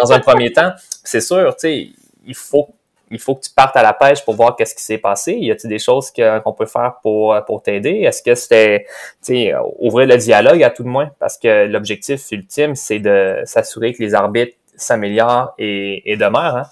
[0.00, 0.70] dans un premier temps.
[1.02, 1.88] C'est sûr, tu sais,
[2.24, 2.68] il faut
[3.10, 5.32] il faut que tu partes à la pêche pour voir qu'est-ce qui s'est passé.
[5.32, 8.02] Y a-t-il des choses qu'on peut faire pour, pour t'aider?
[8.02, 8.84] Est-ce que c'était,
[9.24, 11.10] tu sais, ouvrir le dialogue à tout de moins?
[11.18, 16.56] Parce que l'objectif ultime, c'est de s'assurer que les arbitres s'améliorent et, et demeurent.
[16.56, 16.66] Hein?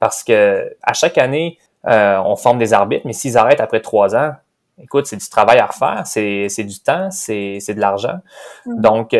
[0.00, 4.16] Parce que à chaque année, euh, on forme des arbitres, mais s'ils arrêtent après trois
[4.16, 4.32] ans,
[4.82, 8.18] écoute, c'est du travail à refaire, c'est du temps, c'est de l'argent.
[8.66, 8.80] Mm.
[8.80, 9.16] Donc,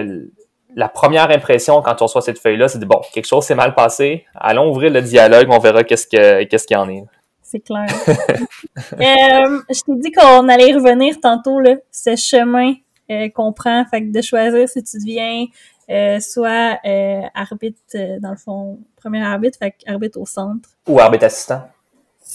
[0.75, 3.75] la première impression quand on reçoit cette feuille-là, c'est de bon, quelque chose s'est mal
[3.75, 4.27] passé.
[4.35, 7.05] Allons ouvrir le dialogue, on verra qu'est-ce que qu'est-ce qu'il y en est.
[7.43, 7.87] C'est clair.
[8.09, 12.75] euh, je t'ai dit qu'on allait revenir tantôt là, ce chemin
[13.11, 15.47] euh, qu'on prend, fait que de choisir si tu deviens
[15.89, 20.69] euh, soit euh, arbitre euh, dans le fond, premier arbitre, fait arbitre au centre.
[20.89, 21.69] Ou arbitre assistant.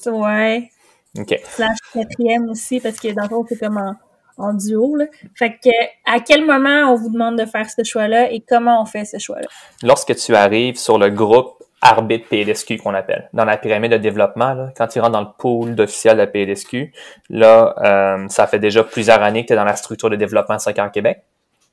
[0.06, 0.70] Ouais.
[1.18, 1.40] OK.
[1.44, 3.96] Slash quatrième aussi, parce que dans le fond, c'est comme en
[4.38, 4.96] en duo.
[4.96, 5.06] Là.
[5.36, 5.70] Fait que
[6.06, 9.18] à quel moment on vous demande de faire ce choix-là et comment on fait ce
[9.18, 9.48] choix-là?
[9.84, 14.54] Lorsque tu arrives sur le groupe arbitre PLSQ qu'on appelle, dans la pyramide de développement,
[14.54, 16.94] là, quand tu rentres dans le pool d'officiels de la PLSQ,
[17.30, 20.58] là, euh, ça fait déjà plusieurs années que tu es dans la structure de développement
[20.58, 21.24] de Soccer Québec.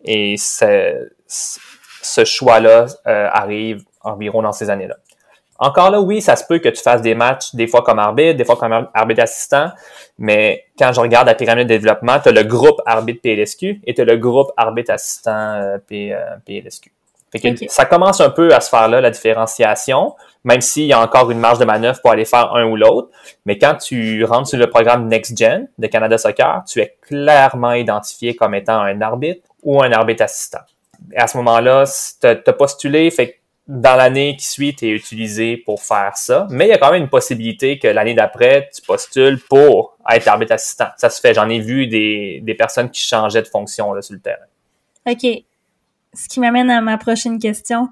[0.05, 1.11] Et ce
[2.25, 4.97] choix-là euh, arrive environ dans ces années-là.
[5.59, 8.37] Encore là, oui, ça se peut que tu fasses des matchs des fois comme arbitre,
[8.37, 9.71] des fois comme arbitre assistant,
[10.19, 13.95] mais quand je regarde la pyramide de développement, tu as le groupe arbitre PLSQ et
[13.95, 15.79] tu as le groupe arbitre assistant euh,
[16.47, 16.93] PLSQ.
[17.69, 20.15] Ça commence un peu à se faire là, la différenciation,
[20.45, 23.09] même s'il y a encore une marge de manœuvre pour aller faire un ou l'autre.
[23.45, 27.73] Mais quand tu rentres sur le programme Next Gen de Canada Soccer, tu es clairement
[27.73, 30.61] identifié comme étant un arbitre ou un arbitre assistant.
[31.13, 31.85] Et à ce moment-là,
[32.21, 33.38] tu as postulé, fait
[33.69, 36.47] dans l'année qui suit, tu es utilisé pour faire ça.
[36.51, 40.27] Mais il y a quand même une possibilité que l'année d'après, tu postules pour être
[40.27, 40.89] arbitre assistant.
[40.97, 41.35] Ça se fait.
[41.35, 44.47] J'en ai vu des, des personnes qui changeaient de fonction là, sur le terrain.
[45.07, 45.27] OK.
[46.15, 47.89] Ce qui m'amène à ma prochaine question.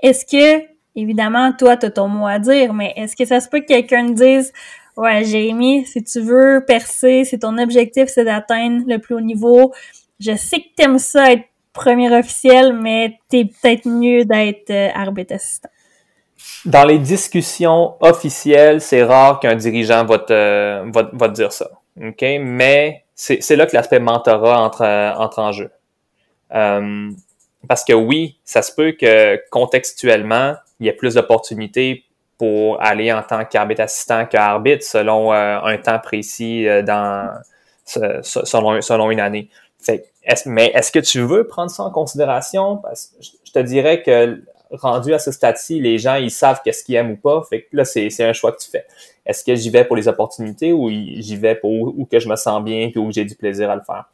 [0.00, 3.48] Est-ce que, évidemment, toi, tu as ton mot à dire, mais est-ce que ça se
[3.48, 4.52] peut que quelqu'un dise
[4.96, 9.74] Ouais, Jérémy, si tu veux percer, si ton objectif c'est d'atteindre le plus haut niveau,
[10.20, 11.44] je sais que tu aimes ça être
[11.76, 15.68] premier officiel, mais t'es peut-être mieux d'être euh, arbitre assistant.
[16.64, 21.70] Dans les discussions officielles, c'est rare qu'un dirigeant va te, va, te dire ça.
[21.96, 24.84] Mais c'est là que l'aspect mentorat entre,
[25.18, 25.70] entre en jeu.
[26.54, 27.10] Euh,
[27.68, 32.04] parce que oui, ça se peut que contextuellement, il y ait plus d'opportunités
[32.38, 37.30] pour aller en tant qu'arbitre assistant qu'arbitre selon euh, un temps précis dans
[37.86, 39.48] selon, selon une année
[40.46, 42.78] mais est-ce que tu veux prendre ça en considération?
[42.78, 46.84] Parce que je te dirais que rendu à ce stade-ci, les gens, ils savent qu'est-ce
[46.84, 47.42] qu'ils aiment ou pas.
[47.48, 48.86] Fait que là, c'est, un choix que tu fais.
[49.24, 52.36] Est-ce que j'y vais pour les opportunités ou j'y vais pour où que je me
[52.36, 54.06] sens bien et où j'ai du plaisir à le faire?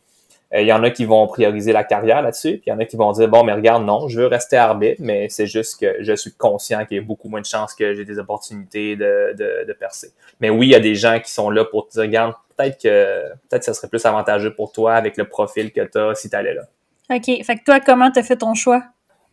[0.54, 2.78] Euh, il y en a qui vont prioriser la carrière là-dessus, puis il y en
[2.78, 5.80] a qui vont dire bon, mais regarde, non, je veux rester arbitre, mais c'est juste
[5.80, 8.96] que je suis conscient qu'il y a beaucoup moins de chances que j'ai des opportunités
[8.96, 10.12] de, de, de, percer.
[10.40, 12.80] Mais oui, il y a des gens qui sont là pour te dire regarde, peut-être
[12.80, 16.30] que peut-être ça serait plus avantageux pour toi avec le profil que tu as si
[16.30, 16.62] tu allais là.
[17.10, 17.44] OK.
[17.44, 18.82] Fait que toi, comment tu as fait ton choix?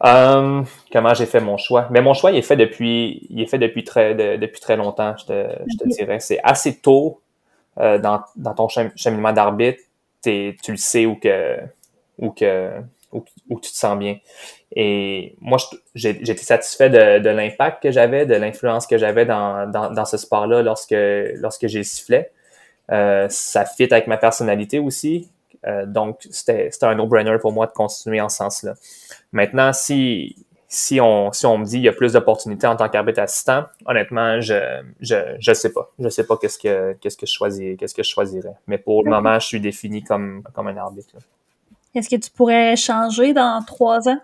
[0.02, 1.88] Um, comment j'ai fait mon choix?
[1.92, 5.16] Mais mon choix, il est fait depuis, il est fait depuis très, depuis très longtemps,
[5.18, 6.20] je te, je te dirais.
[6.20, 7.22] C'est assez tôt
[7.80, 9.82] euh, dans, dans ton cheminement d'arbitre
[10.22, 11.58] tu le sais ou que,
[12.36, 12.72] que,
[13.50, 14.18] tu te sens bien.
[14.76, 15.58] Et moi,
[15.96, 20.18] j'étais satisfait de, de l'impact que j'avais, de l'influence que j'avais dans, dans, dans, ce
[20.18, 20.96] sport-là lorsque,
[21.36, 22.28] lorsque j'ai sifflé.
[22.92, 25.30] Euh, ça fit avec ma personnalité aussi.
[25.68, 28.76] Euh, donc, c'était un no-brainer pour moi de continuer en ce sens-là.
[29.32, 30.36] Maintenant, si,
[30.68, 33.66] si on, si on me dit qu'il y a plus d'opportunités en tant qu'arbitre assistant,
[33.86, 35.92] honnêtement, je, je, je sais pas.
[36.00, 38.56] Je sais pas qu'est-ce que, qu'est-ce que je choisis, qu'est-ce que je choisirais.
[38.68, 41.16] Mais pour le moment, je suis défini comme, comme un arbitre.
[41.94, 44.20] Est-ce que tu pourrais changer dans trois ans?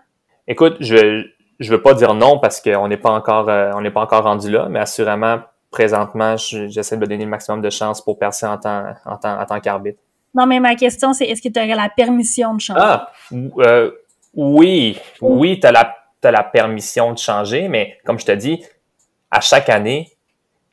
[0.48, 1.26] Écoute, je,
[1.58, 4.22] je veux pas dire non parce qu'on n'est pas encore, euh, on n'est pas encore
[4.22, 5.40] rendu là, mais assurément,
[5.70, 9.40] présentement, j'essaie de me donner le maximum de chances pour percer en tant, en tant,
[9.40, 9.98] en tant qu'arbitre.
[10.34, 12.80] Non, mais ma question, c'est est-ce que tu aurais la permission de changer?
[12.82, 13.90] Ah, euh,
[14.34, 15.94] oui, oui, tu as la
[16.24, 18.64] as la permission de changer, mais comme je te dis,
[19.30, 20.10] à chaque année,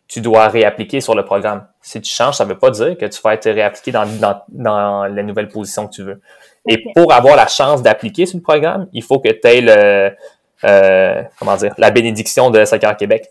[0.07, 1.68] tu dois réappliquer sur le programme.
[1.82, 4.41] Si tu changes, ça ne veut pas dire que tu vas être réappliqué dans, dans,
[4.49, 6.22] dans la nouvelle position que tu veux.
[6.68, 10.15] Et pour avoir la chance d'appliquer sur le programme, il faut que tu aies le,
[10.64, 13.30] euh, comment dire, la bénédiction de Soccer Québec.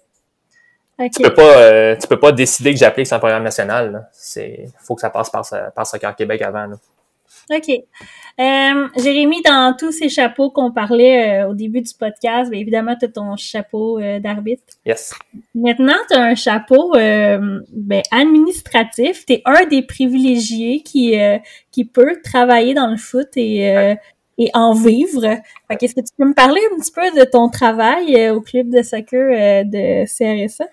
[1.10, 4.08] Tu peux pas, euh, tu peux pas décider que j'applique sur un programme national.
[4.12, 6.66] C'est, faut que ça passe par, par Soccer Québec avant.
[6.66, 6.76] Là.
[7.50, 7.68] OK.
[8.40, 12.96] Euh, Jérémy, dans tous ces chapeaux qu'on parlait euh, au début du podcast, bien évidemment,
[12.98, 14.62] tu as ton chapeau euh, d'arbitre.
[14.86, 15.14] Yes.
[15.54, 19.26] Maintenant, tu as un chapeau ben, administratif.
[19.26, 21.14] Tu es un des privilégiés qui,
[21.70, 23.96] qui peut travailler dans le foot et,
[24.38, 25.24] et en vivre.
[25.68, 28.82] Est-ce que tu peux me parler un petit peu de ton travail au club de
[28.82, 30.64] soccer de CRSA?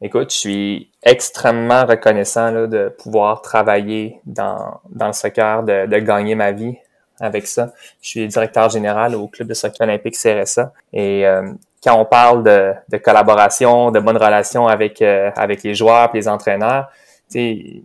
[0.00, 5.98] Écoute, je suis extrêmement reconnaissant là, de pouvoir travailler dans, dans le soccer, de, de
[5.98, 6.76] gagner ma vie
[7.20, 7.72] avec ça.
[8.00, 11.50] Je suis directeur général au club de soccer olympique CRSA et euh,
[11.82, 16.28] quand on parle de, de, collaboration, de bonnes relations avec euh, avec les joueurs, les
[16.28, 16.88] entraîneurs,
[17.34, 17.82] il,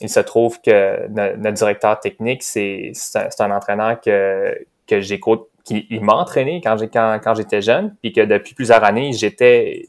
[0.00, 5.86] il se trouve que notre, directeur technique, c'est un, un, entraîneur que que j'écoute, qui
[6.00, 9.88] m'a entraîné quand j'ai quand, quand j'étais jeune, puis que depuis plusieurs années j'étais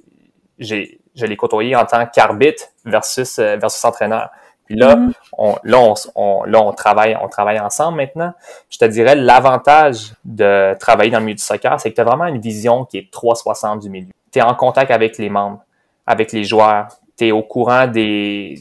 [0.59, 4.29] j'ai je l'ai côtoyé en tant qu'arbitre versus euh, versus entraîneur.
[4.65, 5.11] Puis là, mm-hmm.
[5.37, 8.33] on, là, on, là, on travaille, on travaille ensemble maintenant.
[8.69, 12.03] Je te dirais, l'avantage de travailler dans le milieu du soccer, c'est que tu as
[12.03, 14.11] vraiment une vision qui est 360 du milieu.
[14.31, 15.63] Tu es en contact avec les membres,
[16.07, 16.87] avec les joueurs.
[17.17, 18.55] Tu es au courant des,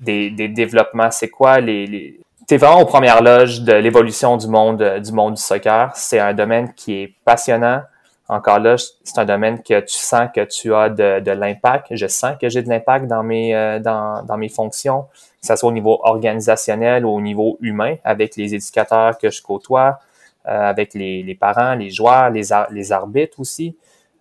[0.00, 1.10] des, des développements.
[1.10, 2.20] C'est quoi les, les...
[2.48, 5.92] Tu es vraiment aux premières loges de l'évolution du monde, du monde du soccer.
[5.94, 7.82] C'est un domaine qui est passionnant
[8.28, 11.88] encore là, c'est un domaine que tu sens que tu as de, de l'impact.
[11.90, 15.56] Je sens que j'ai de l'impact dans mes, euh, dans, dans mes fonctions, que ce
[15.56, 19.98] soit au niveau organisationnel ou au niveau humain, avec les éducateurs que je côtoie,
[20.46, 23.76] euh, avec les, les, parents, les joueurs, les, les arbitres aussi.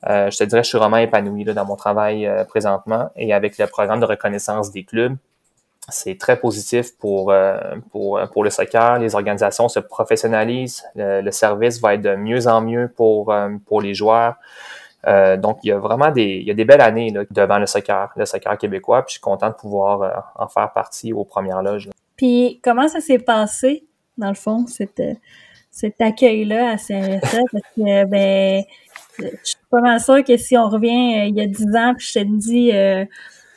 [0.10, 3.58] Euh, je te dirais, je suis vraiment épanoui là, dans mon travail présentement et avec
[3.58, 5.16] le programme de reconnaissance des clubs
[5.90, 7.60] c'est très positif pour, euh,
[7.92, 9.00] pour, pour le soccer.
[9.00, 10.84] Les organisations se professionnalisent.
[10.96, 14.36] Le, service va être de mieux en mieux pour, euh, pour les joueurs.
[15.06, 17.66] Euh, donc, il y a vraiment des, il y a des belles années devant le
[17.66, 19.02] soccer, le soccer québécois.
[19.02, 21.90] Puis je suis content de pouvoir en faire partie aux premières loges.
[22.16, 23.84] Puis comment ça s'est passé,
[24.18, 25.02] dans le fond, cet,
[25.70, 27.40] cet accueil-là à CRSA?
[27.52, 28.64] Parce que, ben,
[29.20, 32.08] je suis pas mal sûre que si on revient il y a 10 ans, puis
[32.08, 32.72] je te dis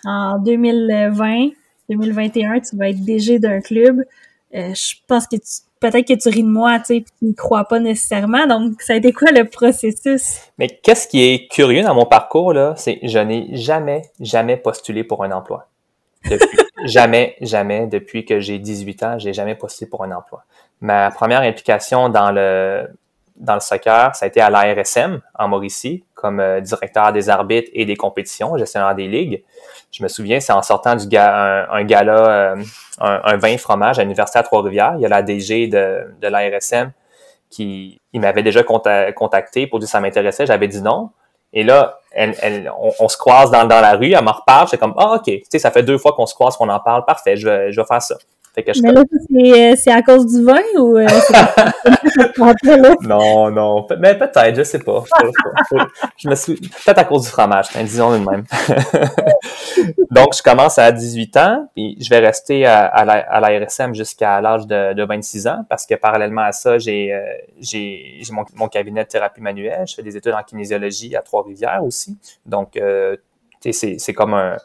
[0.05, 1.51] en 2020,
[1.89, 4.05] 2021, tu vas être DG d'un club.
[4.55, 7.25] Euh, je pense que tu peut-être que tu ris de moi, tu sais, puis tu
[7.27, 8.47] n'y crois pas nécessairement.
[8.47, 10.41] Donc, ça a été quoi le processus?
[10.59, 15.05] Mais qu'est-ce qui est curieux dans mon parcours, là, c'est je n'ai jamais, jamais postulé
[15.05, 15.69] pour un emploi.
[16.29, 20.45] Depuis, jamais, jamais, depuis que j'ai 18 ans, j'ai jamais postulé pour un emploi.
[20.81, 22.87] Ma première implication dans le
[23.37, 27.71] dans le soccer, ça a été à l'ARSM en Mauricie, comme euh, directeur des arbitres
[27.75, 29.45] et des compétitions, gestionnaire des ligues
[29.91, 32.65] je me souviens, c'est en sortant du ga un, gala, euh,
[33.01, 34.95] un, vin fromage à l'Université à Trois-Rivières.
[34.97, 36.93] Il y a la DG de, de l'ARSM
[37.49, 40.47] qui il m'avait déjà contacté pour dire que ça m'intéressait.
[40.47, 41.11] J'avais dit non.
[41.53, 44.69] Et là, elle, on, se croise dans, dans la rue, elle m'en reparle.
[44.69, 46.81] C'est comme, ah, OK, tu sais, ça fait deux fois qu'on se croise, qu'on en
[46.81, 47.05] parle.
[47.05, 48.17] Parfait, je vais, je vais faire ça.
[48.57, 49.05] Fait que je Mais là,
[49.77, 50.99] c'est à cause du vin ou
[53.03, 53.87] Non, non.
[54.01, 55.05] Mais peut-être, je sais pas.
[56.17, 56.55] Je me suis...
[56.55, 58.45] Peut-être à cause du fromage, disons le même.
[60.11, 63.95] Donc, je commence à 18 ans, puis je vais rester à, la, à la RSM
[63.95, 67.15] jusqu'à l'âge de, de, 26 ans, parce que parallèlement à ça, j'ai
[67.61, 71.85] j'ai mon, mon, cabinet de thérapie manuelle, je fais des études en kinésiologie à Trois-Rivières
[71.85, 72.17] aussi.
[72.47, 73.17] Donc, euh,
[73.71, 74.57] c'est comme un,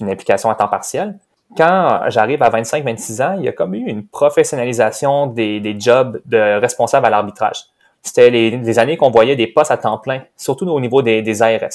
[0.00, 1.14] une implication à temps partiel.
[1.56, 6.60] Quand j'arrive à 25-26 ans, il y a comme eu une professionnalisation des, jobs de
[6.60, 7.64] responsable à l'arbitrage.
[8.02, 11.42] C'était les, années qu'on voyait des postes à temps plein, surtout au niveau des, des
[11.42, 11.68] ARS.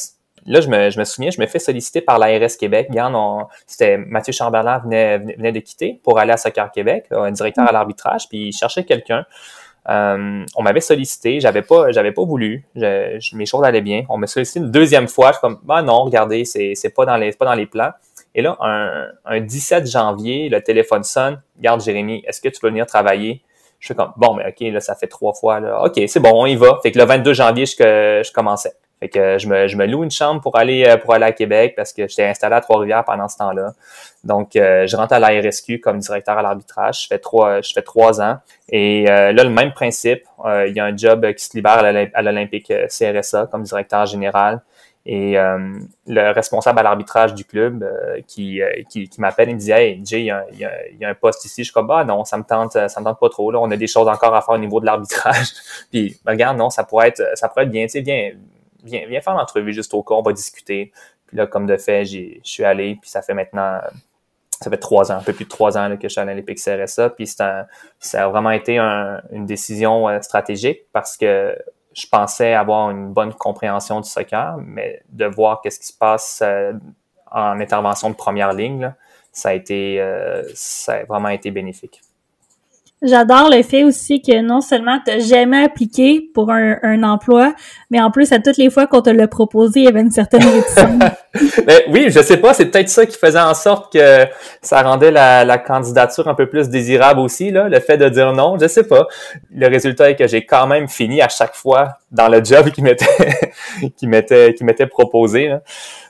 [0.46, 2.90] Là, je me, je me, souviens, je me fais solliciter par l'ARS Québec.
[3.66, 7.72] C'était Mathieu Chamberlain venait, venait, de quitter pour aller à Soccer Québec, un directeur à
[7.72, 9.26] l'arbitrage, puis il cherchait quelqu'un.
[9.90, 14.06] Euh, on m'avait sollicité, j'avais pas, pas voulu, je, mes choses allaient bien.
[14.10, 17.06] On m'a sollicité une deuxième fois, je suis comme, bah non, regardez, c'est, c'est pas
[17.06, 17.92] dans les, pas dans les plans.
[18.36, 21.42] Et là, un, un 17 janvier, le téléphone sonne.
[21.60, 23.42] Garde Jérémy, est-ce que tu veux venir travailler?
[23.80, 25.84] Je suis comme, bon, mais ok, là, ça fait trois fois, là.
[25.84, 26.80] Ok, c'est bon, on y va.
[26.82, 27.76] Fait que le 22 janvier, je,
[28.26, 28.74] je commençais.
[29.04, 31.34] Fait que je me, je me loue une chambre pour aller euh, pour aller à
[31.34, 33.74] Québec parce que j'étais installé à Trois-Rivières pendant ce temps-là.
[34.24, 37.04] Donc, euh, je rentre à la RSQ comme directeur à l'arbitrage.
[37.04, 38.38] Je fais trois, je fais trois ans.
[38.70, 40.24] Et euh, là, le même principe.
[40.46, 41.84] il y a un job qui se libère
[42.14, 44.62] à l'Olympique CRSA comme directeur général.
[45.06, 47.86] Et le responsable à l'arbitrage du club
[48.26, 51.14] qui, qui, qui m'appelle et me dit Hey, Jay, il y, a, y a, un
[51.14, 51.62] poste ici.
[51.62, 53.52] Je suis comme bah non, ça me tente, ça me tente pas trop.
[53.52, 55.50] Là, on a des choses encore à faire au niveau de l'arbitrage.
[55.92, 58.32] Puis regarde, non, ça pourrait être ça pourrait être bien, tu sais, bien
[58.84, 60.92] viens, viens faire l'entrevue juste au cas, on va discuter.
[61.28, 63.80] Puis là, comme de fait, je suis allé, puis ça fait maintenant,
[64.62, 66.36] ça fait trois ans, un peu plus de trois ans que je suis allé à
[66.36, 67.10] l'Epic CRSA.
[67.10, 67.68] Puis ça
[68.14, 71.58] a vraiment été une décision euh, stratégique parce que
[71.94, 76.42] je pensais avoir une bonne compréhension du soccer, mais de voir qu'est-ce qui se passe
[76.44, 76.74] euh,
[77.32, 78.94] en intervention de première ligne,
[79.32, 82.02] ça a été, euh, ça a vraiment été bénéfique.
[83.04, 87.54] J'adore le fait aussi que non seulement tu jamais appliqué pour un, un, emploi,
[87.92, 90.12] mais en plus, à toutes les fois qu'on te l'a proposé, il y avait une
[90.12, 91.12] certaine réticence.
[91.90, 94.26] oui, je sais pas, c'est peut-être ça qui faisait en sorte que
[94.62, 98.32] ça rendait la, la, candidature un peu plus désirable aussi, là, le fait de dire
[98.32, 99.08] non, je sais pas.
[99.54, 102.82] Le résultat est que j'ai quand même fini à chaque fois dans le job qui
[102.82, 103.06] m'était
[103.98, 105.50] qui m'était qui m'était proposé.
[105.50, 105.62] Là.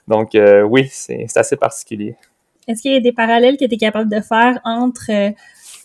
[0.07, 2.15] Donc euh, oui, c'est assez particulier.
[2.67, 5.31] Est-ce qu'il y a des parallèles que tu es capable de faire entre euh,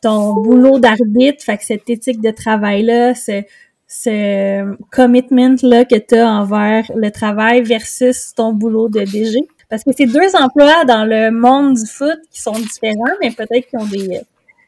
[0.01, 3.43] ton boulot d'arbitre, fait que cette éthique de travail-là, ce,
[3.87, 9.39] ce commitment-là que tu as envers le travail versus ton boulot de DG.
[9.69, 13.69] Parce que c'est deux emplois dans le monde du foot qui sont différents, mais peut-être
[13.69, 14.21] qu'ils ont des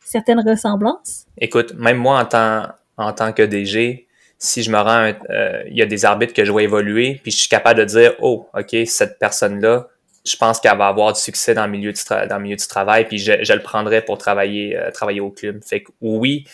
[0.04, 1.26] certaines ressemblances.
[1.38, 2.64] Écoute, même moi en tant,
[2.96, 4.06] en tant que DG,
[4.38, 7.30] si je me rends, euh, il y a des arbitres que je vois évoluer, puis
[7.30, 9.88] je suis capable de dire, oh, ok, cette personne-là,
[10.30, 12.66] je pense qu'elle va avoir du succès dans le milieu du, dans le milieu du
[12.66, 15.62] travail, puis je, je le prendrai pour travailler, euh, travailler au club.
[15.64, 16.44] Fait que oui,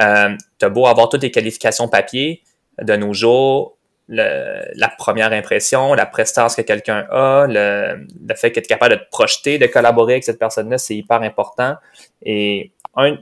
[0.00, 2.42] euh, t'as beau avoir toutes les qualifications papier,
[2.80, 3.76] de nos jours,
[4.08, 9.00] le, la première impression, la prestance que quelqu'un a, le, le fait qu'être capable de
[9.00, 11.74] te projeter, de collaborer avec cette personne-là, c'est hyper important.
[12.22, 13.18] Et un,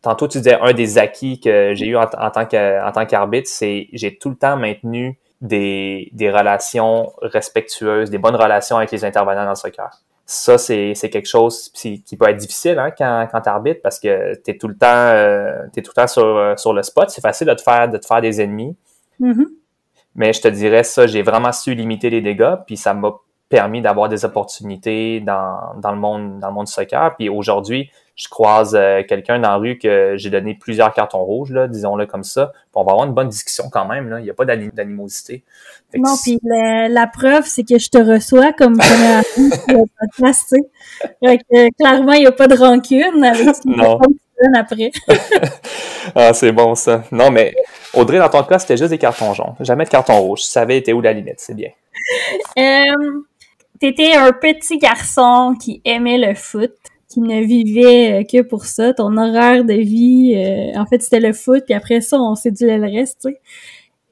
[0.00, 4.16] tantôt tu disais un des acquis que j'ai eu en, en tant qu'arbitre, c'est j'ai
[4.16, 9.50] tout le temps maintenu des, des relations respectueuses, des bonnes relations avec les intervenants dans
[9.50, 9.90] le soccer.
[10.26, 14.34] Ça, c'est quelque chose qui peut être difficile hein, quand, quand tu arbitres parce que
[14.44, 17.10] tu es tout le temps, euh, es tout le temps sur, euh, sur le spot.
[17.10, 18.76] C'est facile de te faire, de te faire des ennemis.
[19.20, 19.46] Mm-hmm.
[20.14, 23.12] Mais je te dirais ça, j'ai vraiment su limiter les dégâts, puis ça m'a
[23.48, 27.16] permis d'avoir des opportunités dans, dans, le monde dans le monde du soccer.
[27.16, 27.90] Puis aujourd'hui,
[28.20, 32.04] je croise euh, quelqu'un dans la rue que j'ai donné plusieurs cartons rouges, là, disons-le
[32.04, 32.52] comme ça.
[32.52, 34.10] Puis on va avoir une bonne discussion quand même.
[34.10, 34.20] Là.
[34.20, 35.42] Il n'y a pas d'animosité.
[35.96, 41.70] Non, puis la, preuve, c'est que je te reçois comme première le podcast, tu sais.
[41.78, 43.98] clairement, il n'y a pas de rancune avec ce non.
[44.54, 44.90] après.
[46.14, 47.04] ah, c'est bon ça.
[47.10, 47.54] Non, mais
[47.94, 49.54] Audrey, dans ton cas, c'était juste des cartons jaunes.
[49.60, 50.40] Jamais de carton rouge.
[50.40, 51.70] Tu savais était où la limite, c'est bien.
[52.58, 53.22] Euh,
[53.80, 56.74] T'étais un petit garçon qui aimait le foot
[57.10, 58.94] qui ne vivait euh, que pour ça.
[58.94, 62.78] Ton horaire de vie, euh, en fait, c'était le foot, puis après ça, on séduisait
[62.78, 63.40] le reste, tu sais.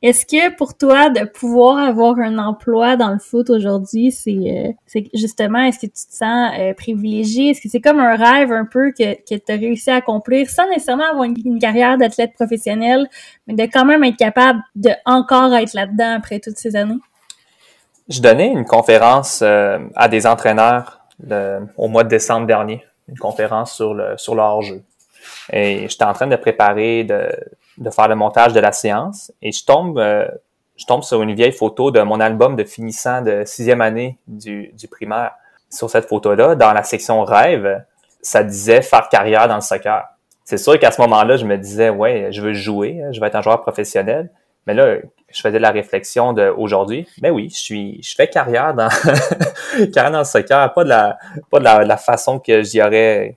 [0.01, 5.01] Est-ce que pour toi, de pouvoir avoir un emploi dans le foot aujourd'hui, c'est euh,
[5.13, 7.51] justement, est-ce que tu te sens privilégié?
[7.51, 10.49] Est-ce que c'est comme un rêve un peu que, que tu as réussi à accomplir
[10.51, 13.09] sans nécessairement avoir une, carrière d'athlète professionnel,
[13.49, 17.01] mais de quand même être capable de encore être là-dedans après toutes ces années?
[18.09, 21.01] Je donnais une conférence à des entraîneurs
[21.77, 24.83] au mois de décembre dernier une conférence sur le, sur le hors-jeu.
[25.53, 27.29] Et j'étais en train de préparer, de,
[27.79, 30.29] de faire le montage de la séance et je tombe, euh,
[30.77, 34.73] je tombe sur une vieille photo de mon album de finissant de sixième année du,
[34.75, 35.33] du primaire.
[35.71, 37.85] Sur cette photo-là, dans la section rêve,
[38.23, 40.03] ça disait faire carrière dans le soccer.
[40.45, 43.35] C'est sûr qu'à ce moment-là, je me disais, ouais, je veux jouer, je veux être
[43.35, 44.31] un joueur professionnel.
[44.67, 44.97] Mais là,
[45.31, 48.89] je faisais la réflexion de aujourd'hui, mais oui, je suis, je fais carrière dans,
[49.93, 51.19] carrière dans le soccer, pas de la,
[51.51, 53.37] pas de la, façon que j'y aurais,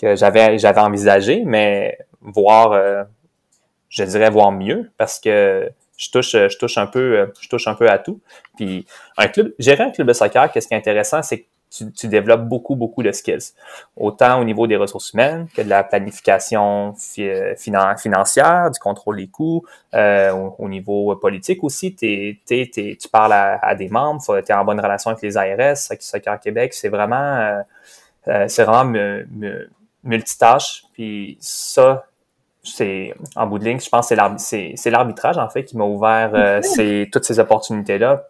[0.00, 3.04] que j'avais, j'avais envisagé, mais voir, euh,
[3.88, 7.74] je dirais voir mieux parce que je touche, je touche un peu, je touche un
[7.74, 8.20] peu à tout.
[8.56, 8.84] Puis
[9.16, 12.44] un club, gérer un club de soccer, qu'est-ce qui est intéressant, c'est que tu, développes
[12.48, 13.52] beaucoup, beaucoup de skills.
[13.96, 19.64] Autant au niveau des ressources humaines que de la planification financière, du contrôle des coûts,
[19.94, 21.94] euh, au, niveau politique aussi.
[21.94, 26.74] tu parles à, des membres, tu es en bonne relation avec les ARS, Soccer Québec.
[26.74, 27.62] C'est vraiment, euh,
[28.28, 29.22] euh, c'est vraiment
[30.04, 30.84] multitâche.
[30.92, 32.06] Puis ça,
[32.64, 36.32] c'est en bout de ligne, je pense que c'est l'arbitrage en fait qui m'a ouvert
[36.34, 36.60] euh,
[37.12, 38.26] toutes ces opportunités-là.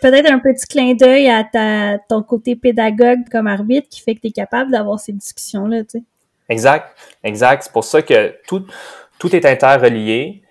[0.00, 4.20] Peut-être un petit clin d'œil à ta, ton côté pédagogue comme arbitre qui fait que
[4.20, 6.02] tu es capable d'avoir ces discussions-là, tu sais.
[6.48, 7.64] Exact, exact.
[7.64, 8.66] C'est pour ça que tout,
[9.18, 10.42] tout est interrelié.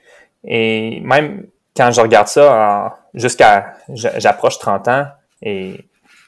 [0.45, 5.05] Et même quand je regarde ça jusqu'à j'approche 30 ans
[5.41, 5.85] et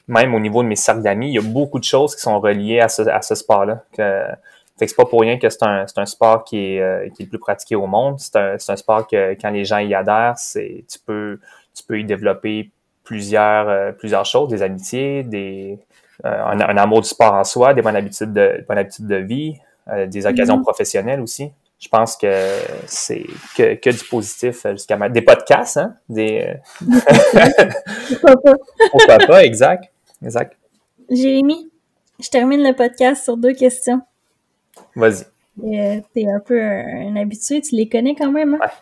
[0.08, 2.38] même au niveau de mes cercles d'amis, il y a beaucoup de choses qui sont
[2.40, 3.84] reliées à ce, à ce sport-là.
[4.78, 7.22] Fait que c'est pas pour rien que c'est un, un sport qui est, euh, qui
[7.22, 8.18] est le plus pratiqué au monde.
[8.18, 11.38] C'est un, un sport que quand les gens y adhèrent, c'est tu peux
[11.74, 12.70] tu peux y développer
[13.04, 15.78] plusieurs euh, plusieurs choses, des amitiés, des
[16.24, 19.56] euh, un, amour du sport en soi, des bonnes habitudes de bonnes habitudes de vie,
[20.06, 20.62] des occasions mm-hmm.
[20.62, 21.50] professionnelles aussi.
[21.78, 22.30] Je pense que
[22.86, 23.24] c'est
[23.56, 25.14] que, que du positif jusqu'à maintenant.
[25.14, 25.96] Des podcasts, hein?
[26.08, 28.52] Des Pourquoi pas?
[28.92, 29.92] Pourquoi pas, exact.
[30.24, 30.56] Exact.
[31.10, 31.70] Jérémy,
[32.20, 34.00] je termine le podcast sur deux questions.
[34.96, 35.24] Vas-y.
[35.62, 38.54] Euh, t'es un peu un, habitué, tu les connais quand même.
[38.54, 38.66] Hein?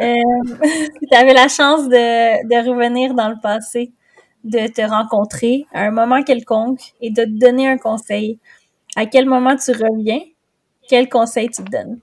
[0.00, 0.14] Euh,
[1.10, 3.92] tu avais la chance de, de, revenir dans le passé,
[4.42, 8.38] de te rencontrer à un moment quelconque et de te donner un conseil.
[8.96, 10.20] À quel moment tu reviens?
[10.88, 12.00] Quel conseil tu te donnes?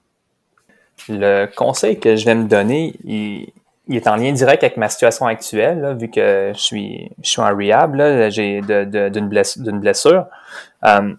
[1.09, 3.51] Le conseil que je vais me donner, il,
[3.89, 7.55] est en lien direct avec ma situation actuelle, vu que je suis, je suis en
[7.55, 7.95] rehab,
[8.29, 9.73] j'ai d'une de, blessure.
[9.73, 10.25] blessure.
[10.85, 11.13] Euh,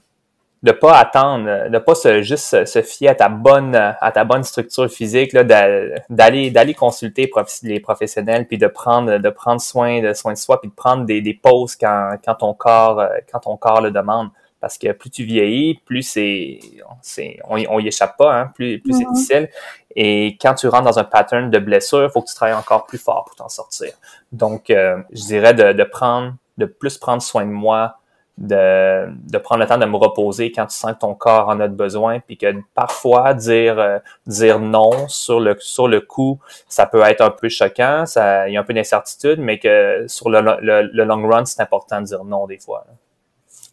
[0.65, 4.43] de pas attendre, de pas se, juste se fier à ta bonne, à ta bonne
[4.45, 7.31] structure physique, d'aller, d'aller consulter
[7.65, 11.05] les professionnels, puis de prendre, de prendre soin de soin de soi, puis de prendre
[11.05, 14.31] des, des pauses quand, quand ton corps, euh, quand ton corps le demande.
[14.59, 16.59] Parce que plus tu vieillis, plus c'est,
[17.03, 19.51] c'est on, on y échappe pas, hein, plus, plus c'est difficile.
[19.95, 22.87] Et quand tu rentres dans un pattern de blessure, il faut que tu travailles encore
[22.87, 23.93] plus fort pour t'en sortir.
[24.33, 27.99] Donc, euh, je dirais de, de prendre, de plus prendre soin de moi,
[28.37, 31.61] de, de, prendre le temps de me reposer quand tu sens que ton corps en
[31.61, 36.87] a besoin, puis que parfois dire euh, dire non sur le sur le coup, ça
[36.87, 40.31] peut être un peu choquant, ça il y a un peu d'incertitude, mais que sur
[40.31, 42.87] le, le, long run, c'est important de dire non des fois.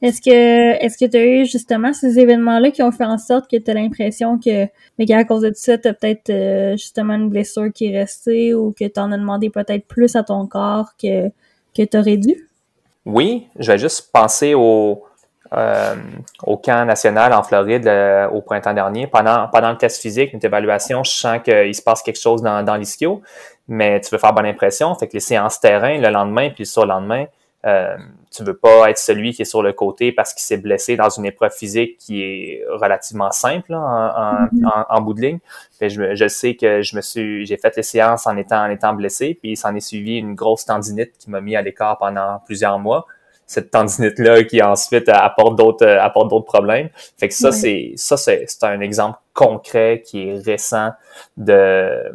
[0.04, 3.50] Est-ce que est-ce que tu as eu justement ces événements-là qui ont fait en sorte
[3.50, 4.68] que tu as l'impression que
[5.00, 8.54] mais qu'à cause de ça, tu as peut-être euh, justement une blessure qui est restée
[8.54, 11.30] ou que tu en as demandé peut-être plus à ton corps que
[11.76, 12.51] que tu aurais dû?
[13.06, 15.03] Oui, je vais juste penser au,
[15.53, 15.95] euh,
[16.44, 17.88] au camp national en Floride
[18.32, 19.07] au printemps dernier.
[19.07, 22.64] Pendant, pendant le test physique, notre évaluation, je sens qu'il se passe quelque chose dans,
[22.64, 22.80] dans
[23.68, 24.94] mais tu veux faire bonne impression.
[24.95, 27.26] Fait que les séances terrain le lendemain puis le surlendemain,
[27.66, 27.96] euh,
[28.32, 31.10] tu veux pas être celui qui est sur le côté parce qu'il s'est blessé dans
[31.10, 34.86] une épreuve physique qui est relativement simple en, mm-hmm.
[34.90, 35.40] en, bout de ligne.
[35.80, 38.94] je, je, sais que je me suis, j'ai fait les séances en étant en étant
[38.94, 42.80] blessé, puis s'en est suivi une grosse tendinite qui m'a mis à l'écart pendant plusieurs
[42.80, 43.06] mois.
[43.46, 46.90] Cette tendinite là qui ensuite apporte d'autres apporte d'autres problèmes.
[47.20, 50.92] Fait que ça c'est ça c'est un exemple concret qui est récent
[51.36, 52.12] de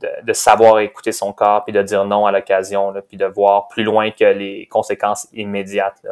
[0.00, 3.84] de, savoir écouter son corps, puis de dire non à l'occasion, puis de voir plus
[3.84, 6.02] loin que les conséquences immédiates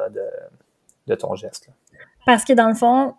[1.06, 1.68] de, ton geste.
[2.24, 3.14] Parce que dans le fond,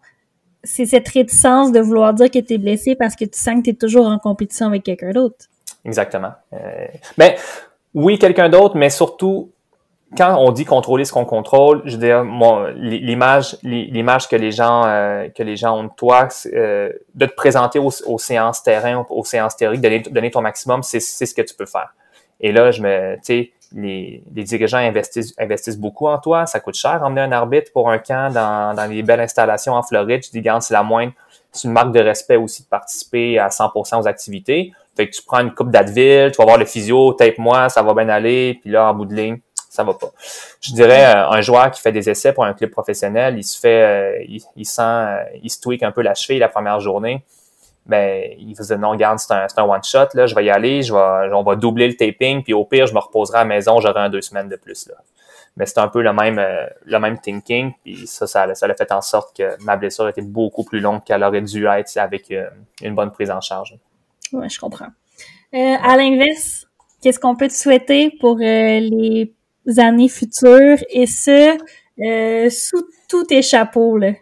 [0.63, 3.63] c'est cette réticence de vouloir dire que tu es blessé parce que tu sens que
[3.65, 5.45] tu es toujours en compétition avec quelqu'un d'autre.
[5.85, 6.31] Exactement.
[6.51, 7.33] mais euh, ben,
[7.93, 9.51] oui, quelqu'un d'autre, mais surtout
[10.17, 12.23] quand on dit contrôler ce qu'on contrôle, je veux dire,
[12.75, 17.33] l'image, l'image que les gens, euh, que les gens ont de toi, euh, de te
[17.33, 21.55] présenter aux, séances terrain, aux séances théoriques, donner, donner ton maximum, c'est, ce que tu
[21.55, 21.93] peux faire.
[22.39, 26.45] Et là, je me, tu sais, les, les, dirigeants investissent, investissent beaucoup en toi.
[26.45, 29.81] Ça coûte cher emmener un arbitre pour un camp dans, dans les belles installations en
[29.81, 30.23] Floride.
[30.23, 31.13] Je dis, garde, c'est la moindre.
[31.51, 34.73] C'est une marque de respect aussi de participer à 100% aux activités.
[34.95, 37.93] Fait que tu prends une coupe d'Advil, tu vas voir le physio, tape-moi, ça va
[37.93, 38.59] bien aller.
[38.61, 39.39] Puis là, en bout de ligne,
[39.73, 40.11] ça va pas.
[40.61, 43.59] Je dirais euh, un joueur qui fait des essais pour un club professionnel, il se
[43.59, 47.23] fait, euh, il, sent, euh, il se tweak un peu la cheville la première journée.
[47.87, 51.41] ben, il faisait non, regarde, c'est un, un one-shot, là, je vais y aller, on
[51.41, 54.09] va doubler le taping, puis au pire, je me reposerai à la maison, j'aurai un
[54.09, 54.87] deux semaines de plus.
[54.89, 54.95] Là.
[55.57, 56.39] Mais c'est un peu le même,
[56.85, 60.21] le même thinking, puis ça, ça, ça a fait en sorte que ma blessure était
[60.21, 62.31] beaucoup plus longue qu'elle aurait dû être avec
[62.81, 63.75] une bonne prise en charge.
[64.31, 64.89] Ouais, je comprends.
[65.55, 66.67] Euh, à l'inverse,
[67.01, 69.33] qu'est-ce qu'on peut te souhaiter pour les
[69.77, 71.57] années futures et ce,
[72.49, 74.13] sous tous tes chapeaux, là?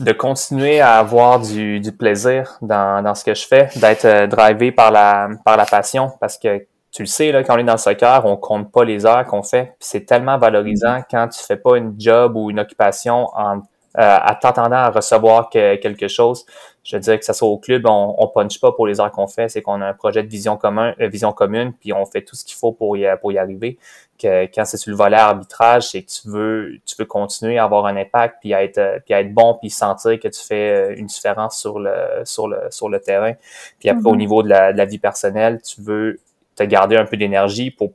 [0.00, 4.26] de continuer à avoir du, du plaisir dans, dans, ce que je fais, d'être euh,
[4.26, 7.64] drivé par la, par la passion, parce que tu le sais, là, quand on est
[7.64, 9.74] dans le soccer, on compte pas les heures qu'on fait.
[9.80, 11.04] C'est tellement valorisant mm-hmm.
[11.10, 13.60] quand tu fais pas une job ou une occupation en, euh,
[13.96, 16.44] à t'attendant à recevoir quelque chose.
[16.84, 19.10] Je veux dire que ça soit au club, on, on punch pas pour les heures
[19.10, 22.04] qu'on fait, c'est qu'on a un projet de vision commun, euh, vision commune, puis on
[22.04, 23.78] fait tout ce qu'il faut pour y, pour y arriver
[24.18, 27.64] que quand c'est sur le volet arbitrage, c'est que tu veux, tu veux continuer à
[27.64, 30.40] avoir un impact, puis à être, euh, puis à être bon, puis sentir que tu
[30.40, 31.94] fais euh, une différence sur le,
[32.24, 33.32] sur le, sur le terrain.
[33.78, 34.18] Puis après, au mhm.
[34.18, 36.20] niveau de la, de la, vie personnelle, tu veux
[36.54, 37.92] te garder un peu d'énergie pour,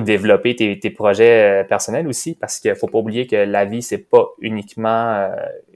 [0.00, 3.98] développer tes, projets euh, personnels aussi, parce qu'il faut pas oublier que la vie, c'est
[3.98, 5.30] pas uniquement,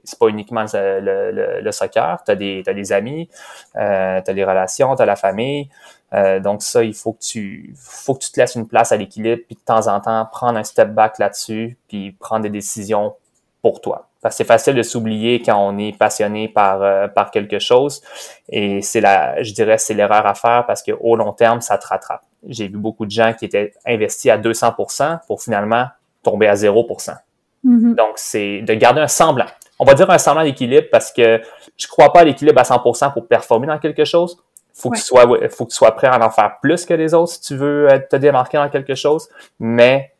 [0.04, 2.22] c'est pas uniquement le, le, le soccer.
[2.28, 3.28] Des, as des amis,
[3.76, 5.68] euh, t'as les relations, t'as la famille.
[6.14, 8.96] Euh, donc ça, il faut que tu faut que tu te laisses une place à
[8.96, 13.14] l'équilibre, puis de temps en temps prendre un step back là-dessus, puis prendre des décisions
[13.62, 14.08] pour toi.
[14.22, 18.02] Parce que c'est facile de s'oublier quand on est passionné par euh, par quelque chose,
[18.48, 21.76] et c'est la, je dirais, c'est l'erreur à faire parce que au long terme, ça
[21.76, 22.22] te rattrape.
[22.48, 25.86] J'ai vu beaucoup de gens qui étaient investis à 200% pour finalement
[26.22, 27.16] tomber à 0%.
[27.64, 27.94] Mm-hmm.
[27.94, 29.46] Donc c'est de garder un semblant.
[29.78, 31.40] On va dire un semblant d'équilibre parce que
[31.76, 34.38] je crois pas à l'équilibre à 100% pour performer dans quelque chose
[34.74, 37.14] faut que tu sois, faut que tu sois prêt à en faire plus que les
[37.14, 39.28] autres si tu veux euh, te démarquer dans quelque chose,
[39.58, 40.12] mais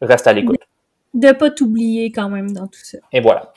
[0.00, 0.60] reste à l'écoute.
[1.14, 2.98] De ne pas t'oublier quand même dans tout ça.
[3.12, 3.52] Et voilà.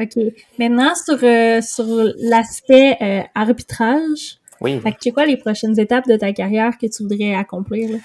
[0.00, 0.16] OK.
[0.58, 1.86] Maintenant, sur, euh, sur
[2.18, 4.80] l'aspect euh, arbitrage, oui.
[4.80, 7.90] Fait que quoi les prochaines étapes de ta carrière que tu voudrais accomplir?
[7.92, 7.98] Là?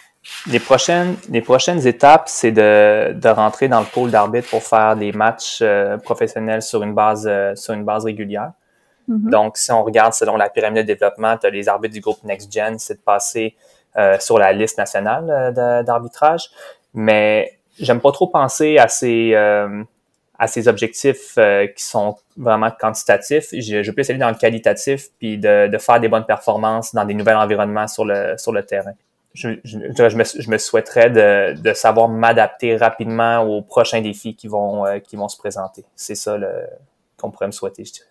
[0.52, 4.96] Les prochaines, les prochaines étapes, c'est de, de rentrer dans le pôle d'arbitre pour faire
[4.96, 5.64] des matchs
[6.04, 8.52] professionnels sur une base, sur une base régulière.
[9.10, 9.30] Mm-hmm.
[9.30, 12.24] Donc, si on regarde selon la pyramide de développement, tu as les arbitres du groupe
[12.24, 13.56] NextGen, c'est de passer
[13.98, 16.50] euh, sur la liste nationale euh, d'arbitrage.
[16.94, 19.84] Mais j'aime pas trop penser à ces, euh,
[20.38, 21.38] à ces objectifs
[21.76, 23.50] qui sont vraiment quantitatifs.
[23.52, 27.06] Je, je peux aller dans le qualitatif puis de, de, faire des bonnes performances dans
[27.06, 28.94] des nouveaux environnements sur le, sur le terrain.
[29.34, 34.36] Je, je, je, me, je me souhaiterais de, de savoir m'adapter rapidement aux prochains défis
[34.36, 35.84] qui vont, qui vont se présenter.
[35.96, 36.38] C'est ça
[37.18, 38.08] qu'on pourrait me souhaiter, je dirais.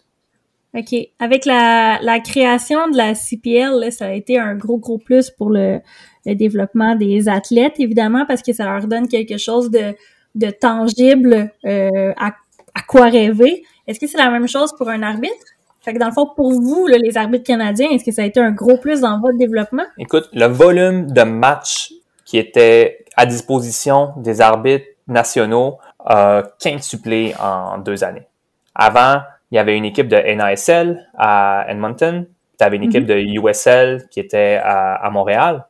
[0.75, 0.95] OK.
[1.19, 5.51] Avec la, la création de la CPL, ça a été un gros, gros plus pour
[5.51, 5.81] le,
[6.27, 9.95] le, développement des athlètes, évidemment, parce que ça leur donne quelque chose de,
[10.35, 12.29] de tangible euh, à,
[12.75, 13.65] à quoi rêver.
[13.87, 15.35] Est-ce que c'est la même chose pour un arbitre?
[15.81, 18.25] Fait que dans le fond, pour vous, là, les arbitres canadiens, est-ce que ça a
[18.25, 19.85] été un gros plus dans votre développement?
[19.99, 21.93] Écoute, le volume de matchs
[22.25, 28.27] qui était à disposition des arbitres nationaux a quintuplé en deux années.
[28.75, 32.27] Avant, il y avait une équipe de NASL à Edmonton,
[32.59, 33.09] tu avais une équipe mhm.
[33.09, 35.67] de USL qui était à, Montréal.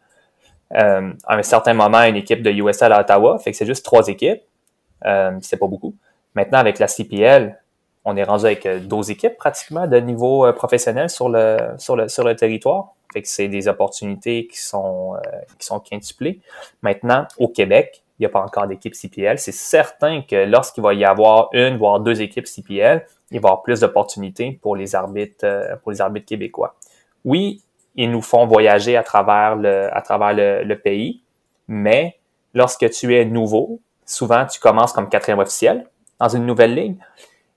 [0.75, 3.85] Euh, à un certain moment, une équipe de USL à Ottawa, fait que c'est juste
[3.85, 4.43] trois équipes.
[5.05, 5.95] Euh, c'est pas beaucoup.
[6.35, 7.59] Maintenant, avec la CPL,
[8.05, 11.97] on est rendu avec 12 euh, équipes pratiquement de niveau euh, professionnel sur le, sur
[11.97, 12.95] le, sur le territoire.
[13.13, 15.17] Fait que c'est des opportunités qui sont,
[15.59, 16.41] qui sont quintuplées.
[16.81, 19.39] Maintenant, au Québec, il n'y a pas encore d'équipe CPL.
[19.39, 23.51] C'est certain que lorsqu'il va y avoir une, voire deux équipes CPL, il va y
[23.51, 26.77] avoir plus d'opportunités pour les arbitres, euh, pour les arbitres québécois.
[27.25, 27.63] Oui,
[27.95, 31.23] ils nous font voyager à travers le, à travers le, pays,
[31.69, 32.17] mais
[32.55, 35.87] lorsque tu es nouveau, souvent tu commences comme quatrième officiel
[36.19, 36.97] dans une nouvelle ligne.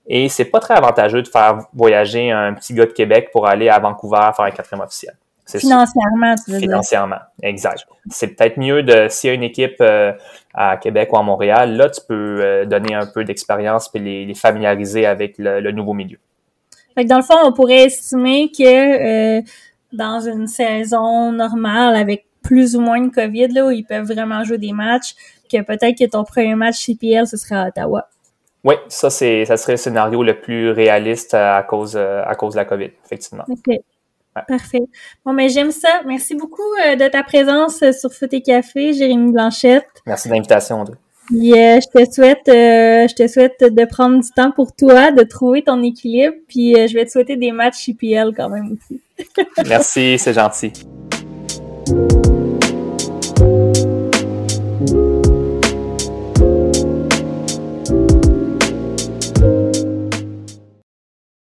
[0.06, 3.68] Et c'est pas très avantageux de faire voyager un petit gars de Québec pour aller
[3.68, 5.16] à Vancouver faire un quatrième officiel.
[5.46, 7.86] Financièrement, tu veux Financièrement, exact.
[8.10, 10.12] C'est peut-être mieux de, s'il y a une équipe euh,
[10.52, 14.34] à Québec ou à Montréal, là, tu peux euh, donner un peu d'expérience puis les,
[14.34, 16.18] familiariser avec le, nouveau milieu.
[16.94, 19.42] Fait que dans le fond, on pourrait estimer que euh,
[19.96, 24.44] dans une saison normale avec plus ou moins de COVID, là, où ils peuvent vraiment
[24.44, 25.14] jouer des matchs,
[25.50, 28.08] que peut-être que ton premier match CPL, ce sera à Ottawa.
[28.62, 32.58] Oui, ça, c'est, ça serait le scénario le plus réaliste à cause, à cause de
[32.58, 33.44] la COVID, effectivement.
[33.48, 33.76] OK.
[34.48, 34.82] Parfait.
[35.24, 36.02] Bon, mais j'aime ça.
[36.04, 39.86] Merci beaucoup euh, de ta présence euh, sur Foot et Café, Jérémy Blanchette.
[40.06, 40.96] Merci de l'invitation, André.
[41.26, 45.24] Puis, je te souhaite, euh, je te souhaite de prendre du temps pour toi, de
[45.24, 46.34] trouver ton équilibre.
[46.48, 49.00] Puis, euh, je vais te souhaiter des matchs IPL quand même aussi.
[49.66, 50.72] Merci, c'est gentil.